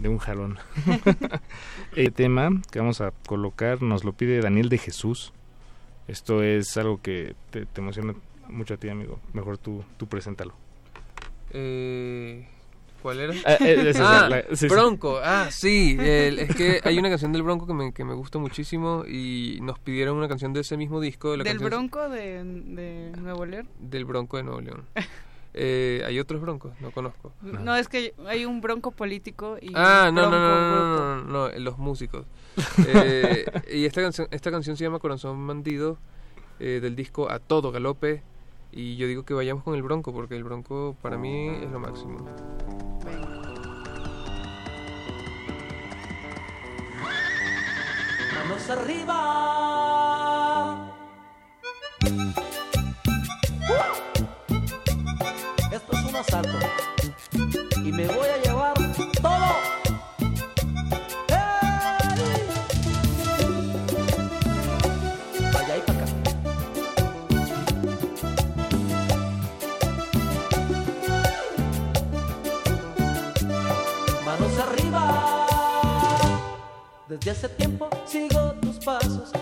[0.00, 0.58] de un jalón.
[1.96, 5.32] El tema que vamos a colocar nos lo pide Daniel de Jesús.
[6.06, 8.14] Esto es algo que te, te emociona
[8.48, 9.20] mucho a ti, amigo.
[9.34, 10.54] Mejor tú, tú preséntalo.
[11.50, 12.46] Eh,
[13.02, 13.34] ¿Cuál era?
[13.44, 14.68] Ah, eh, es Ah, la- sí, sí.
[14.68, 15.20] Bronco.
[15.22, 15.96] Ah, sí.
[16.00, 19.58] el- es que hay una canción del Bronco que me, que me gusta muchísimo y
[19.62, 21.36] nos pidieron una canción de ese mismo disco.
[21.36, 23.68] La ¿Del canción- Bronco de, de Nuevo León?
[23.78, 24.84] Del Bronco de Nuevo León.
[25.60, 27.32] Eh, hay otros broncos, no conozco.
[27.42, 31.48] No, es que hay un bronco político y Ah, no, no, no, no, no, no,
[31.48, 32.26] no, los músicos.
[32.86, 35.98] Eh, y esta canción, esta canción se llama Corazón Bandido,
[36.60, 38.22] eh, del disco A Todo Galope.
[38.70, 41.80] Y yo digo que vayamos con el Bronco, porque el Bronco para mí es lo
[41.80, 42.24] máximo.
[48.32, 49.18] Manos arriba.
[52.00, 54.07] Esto
[56.18, 56.58] asalto.
[57.76, 58.74] Y me voy a llevar
[59.22, 59.56] todo.
[61.28, 61.36] ¡Ey!
[65.52, 66.06] Vaya ahí para acá.
[74.24, 75.02] Manos arriba.
[77.08, 79.32] Desde hace tiempo sigo tus pasos,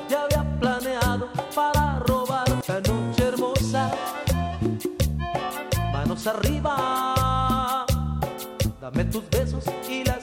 [8.96, 10.15] dame tus besos y las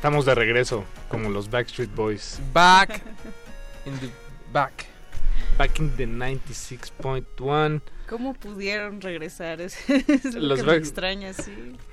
[0.00, 2.40] Estamos de regreso, como los Backstreet Boys.
[2.54, 3.02] Back
[3.86, 4.08] in the
[4.52, 4.86] back.
[5.58, 7.82] Back in the 96.1.
[8.08, 9.60] ¿Cómo pudieron regresar?
[9.60, 11.52] Es, es lo Los que me Back- extraña, sí.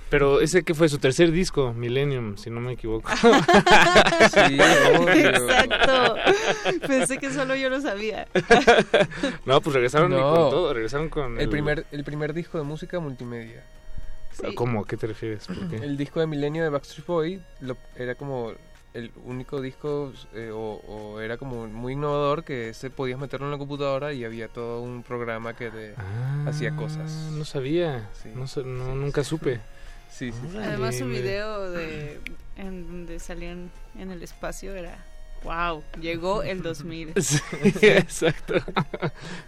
[0.10, 3.10] Pero ese que fue su tercer disco, Millennium, si no me equivoco.
[4.32, 4.58] Sí.
[4.60, 6.16] Exacto.
[6.88, 8.28] Pensé que solo yo lo sabía.
[9.46, 10.34] No, pues regresaron y No.
[10.34, 13.64] con todo, regresaron con el primer el primer disco de música multimedia.
[14.56, 14.82] ¿Cómo?
[14.82, 15.48] ¿A qué te refieres?
[15.48, 15.78] ¿Por qué?
[15.78, 18.54] El disco de Milenio de Backstreet Boy lo- era como
[18.94, 23.52] el único disco eh, o, o era como muy innovador que se podías meterlo en
[23.52, 25.94] la computadora y había todo un programa que te
[26.48, 27.12] hacía cosas.
[27.28, 28.10] Ah, No sabía,
[28.66, 29.60] no, nunca supe.
[30.10, 30.38] Sí, sí.
[30.52, 30.58] sí.
[30.58, 32.20] Además su video de
[32.56, 35.06] en donde salían en el espacio era
[35.44, 37.14] wow, llegó el 2000.
[37.22, 37.40] Sí,
[37.82, 38.56] exacto.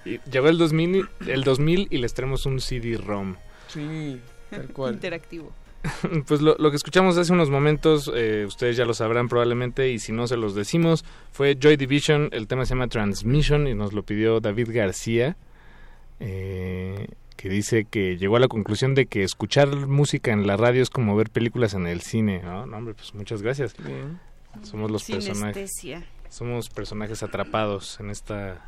[0.05, 3.37] Y llegó el 2000, y- el 2000 y les traemos un CD-ROM.
[3.69, 4.93] Sí, tal cual.
[4.95, 5.51] Interactivo.
[6.27, 9.99] Pues lo, lo que escuchamos hace unos momentos, eh, ustedes ya lo sabrán probablemente, y
[9.99, 13.93] si no se los decimos, fue Joy Division, el tema se llama Transmission y nos
[13.93, 15.37] lo pidió David García,
[16.19, 20.83] eh, que dice que llegó a la conclusión de que escuchar música en la radio
[20.83, 22.41] es como ver películas en el cine.
[22.43, 23.75] No, no hombre, pues muchas gracias.
[23.77, 24.19] Bien.
[24.63, 25.71] Somos los personajes.
[26.29, 28.67] Somos personajes atrapados en esta,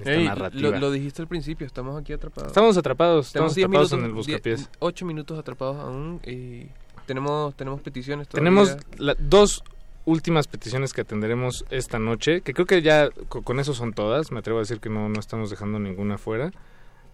[0.00, 0.70] esta Ey, narrativa.
[0.70, 2.48] lo, lo dijiste al principio, estamos aquí atrapados.
[2.48, 4.58] Estamos atrapados, estamos Tenemos 10 atrapados en el buscapiés.
[4.58, 6.66] 10 ocho minutos atrapados aún y
[7.06, 8.50] tenemos tenemos peticiones todavía.
[8.50, 9.62] Tenemos la- dos
[10.06, 14.32] últimas peticiones que atenderemos esta noche, que creo que ya co- con eso son todas.
[14.32, 16.50] Me atrevo a decir que no, no estamos dejando ninguna fuera.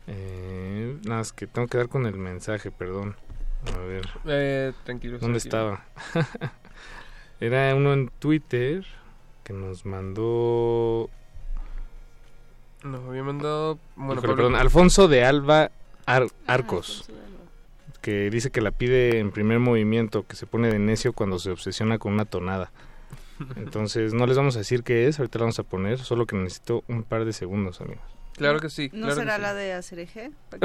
[0.07, 3.17] Eh, nada, es que tengo que dar con el mensaje, perdón.
[3.75, 4.09] A ver.
[4.27, 5.85] Eh, tranquilos, ¿Dónde estaba?
[7.41, 8.85] Era uno en Twitter
[9.45, 11.11] que nos mandó...
[12.87, 15.71] Nos había mandado bueno, Híjole, perdón, Alfonso de Alba
[16.07, 17.09] Ar- Arcos.
[18.01, 21.51] que dice que la pide en primer movimiento, que se pone de necio cuando se
[21.51, 22.71] obsesiona con una tonada.
[23.57, 26.37] Entonces, no les vamos a decir qué es, ahorita la vamos a poner, solo que
[26.37, 28.05] necesito un par de segundos, amigos.
[28.35, 28.91] Claro que sí.
[28.93, 29.43] ¿No claro que será sí.
[29.43, 30.31] la de Acereje?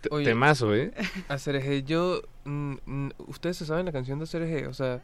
[0.00, 0.92] Te- Temazo, ¿eh?
[1.28, 2.22] A Cereje, yo.
[2.44, 5.00] mm, mm, Ustedes se saben la canción de Cereje, o sea.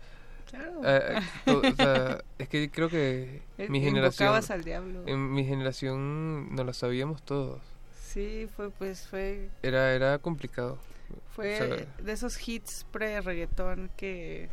[0.49, 0.81] Claro.
[0.85, 4.35] eh, eh, o sea, es que creo que Eh, mi generación.
[4.49, 5.03] al diablo.
[5.07, 7.61] En mi generación no la sabíamos todos.
[8.01, 10.79] Sí, fue pues fue Era, era complicado.
[11.35, 14.49] fue O sea, de esos hits pre-reggaetón que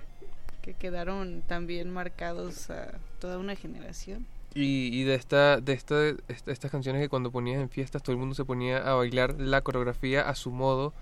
[0.61, 4.25] que quedaron también marcados a toda una generación.
[4.55, 5.95] Y, y de esta de esta,
[6.29, 9.35] esta- estas canciones que cuando ponías en fiestas todo el mundo se ponía a bailar
[9.39, 10.93] la coreografía a su modo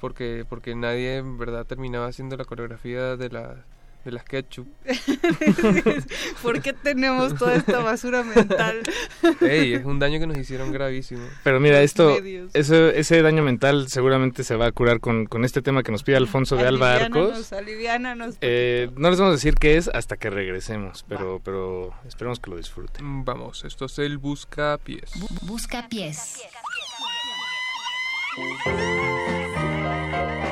[0.00, 3.64] porque porque nadie en verdad terminaba haciendo la coreografía de la
[4.08, 4.66] de las ketchup.
[6.42, 8.80] ¿Por qué tenemos toda esta basura mental?
[9.42, 11.22] Ey, es un daño que nos hicieron gravísimo.
[11.44, 12.16] Pero mira, esto,
[12.54, 16.04] ese, ese daño mental seguramente se va a curar con, con este tema que nos
[16.04, 17.52] pide Alfonso de Alba Arcos.
[17.52, 18.36] aliviánanos.
[18.40, 22.50] Eh, no les vamos a decir qué es hasta que regresemos, pero, pero esperemos que
[22.50, 23.04] lo disfruten.
[23.04, 25.10] Mm, Vamos, esto es el busca pies.
[25.42, 26.38] Buscapiés.
[28.36, 30.47] Buscapiés.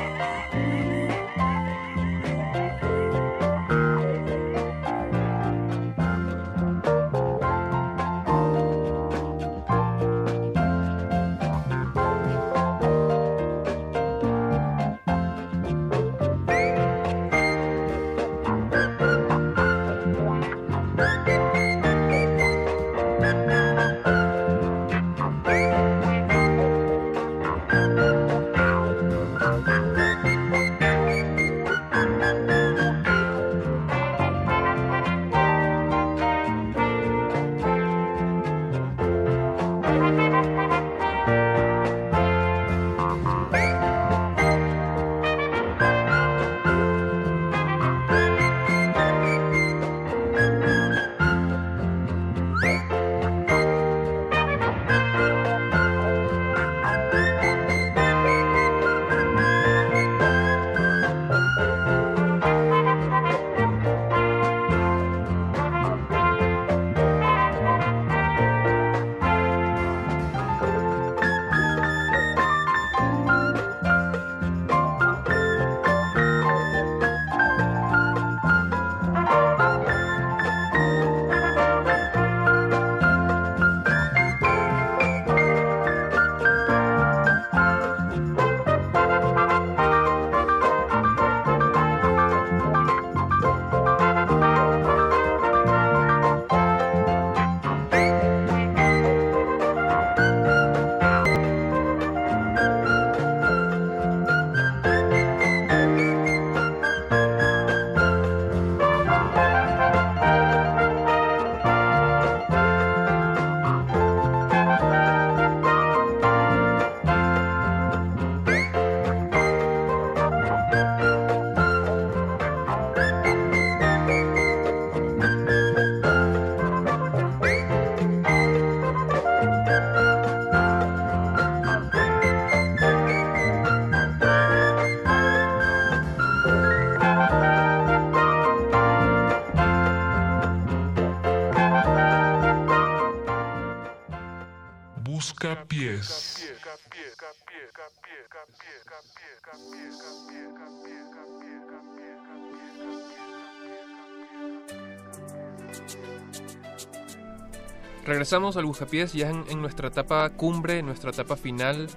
[158.07, 161.87] Regresamos al Buscapiés ya en, en nuestra etapa cumbre, en nuestra etapa final.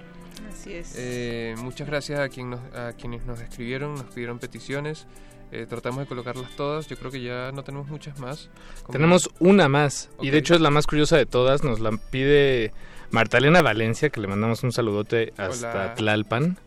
[0.52, 0.94] Así es.
[0.98, 5.06] Eh, muchas gracias a, quien nos- a quienes nos escribieron, nos pidieron peticiones.
[5.52, 6.86] Eh, tratamos de colocarlas todas.
[6.88, 8.50] Yo creo que ya no tenemos muchas más.
[8.82, 10.32] Como- Tenemos una más, y Ok.
[10.32, 11.62] de hecho es la más curiosa de todas.
[11.64, 12.72] Nos la pide
[13.10, 15.94] Martalena Valencia, que le mandamos un saludote hasta Hola.
[15.94, 16.58] Tlalpan.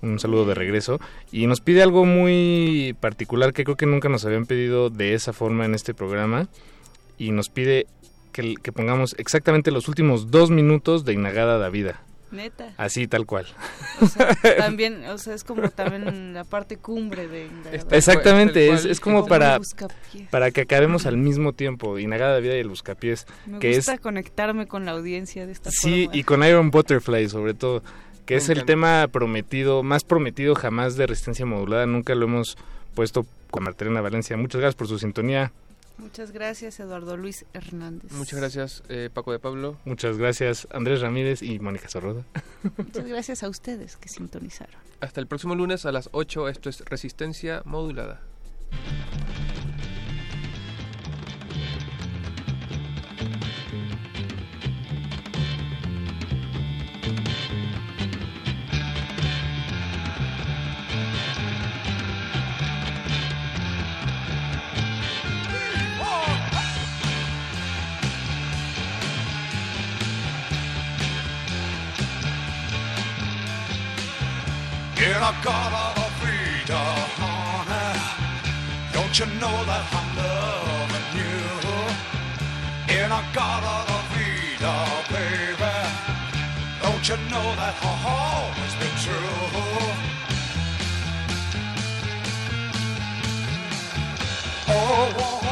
[0.00, 0.98] Un saludo de regreso.
[1.30, 5.32] Y nos pide algo muy particular que creo que nunca nos habían pedido de esa
[5.32, 6.48] forma en este programa.
[7.18, 7.86] Y nos pide
[8.32, 12.00] que, que pongamos exactamente los últimos dos minutos de Inagada Davida.
[12.30, 12.72] Neta.
[12.78, 13.46] Así, tal cual.
[14.00, 17.50] O sea, también, o sea, es como también la parte cumbre de...
[17.70, 19.60] de- Exactamente, es, es como Como para,
[20.30, 21.98] para que acabemos al mismo tiempo.
[21.98, 23.26] Inagada Davida y el Buscapiés.
[23.44, 26.16] Me que gusta es conectarme con la audiencia de esta Sí, forma.
[26.18, 27.82] y con Iron Butterfly sobre todo,
[28.24, 32.56] que es el tema prometido, más prometido jamás de resistencia modulada, nunca lo hemos
[32.94, 34.38] puesto con Martelena Valencia.
[34.38, 35.52] Muchas gracias por su sintonía,
[36.02, 38.10] Muchas gracias, Eduardo Luis Hernández.
[38.12, 39.78] Muchas gracias, eh, Paco de Pablo.
[39.84, 42.24] muchas gracias Andrés Ramírez y Mónica Sorroda.
[42.76, 44.74] Muchas gracias a ustedes que sintonizaron.
[45.00, 46.48] Hasta el próximo lunes a las 8.
[46.48, 48.20] Esto es Resistencia Modulada.
[75.12, 76.08] In a God of a
[77.20, 78.00] honey,
[78.94, 81.36] don't you know that I'm loving you?
[82.96, 84.00] In a God of a
[85.12, 85.76] baby,
[86.80, 89.36] don't you know that I've always been true?
[94.68, 95.51] Oh,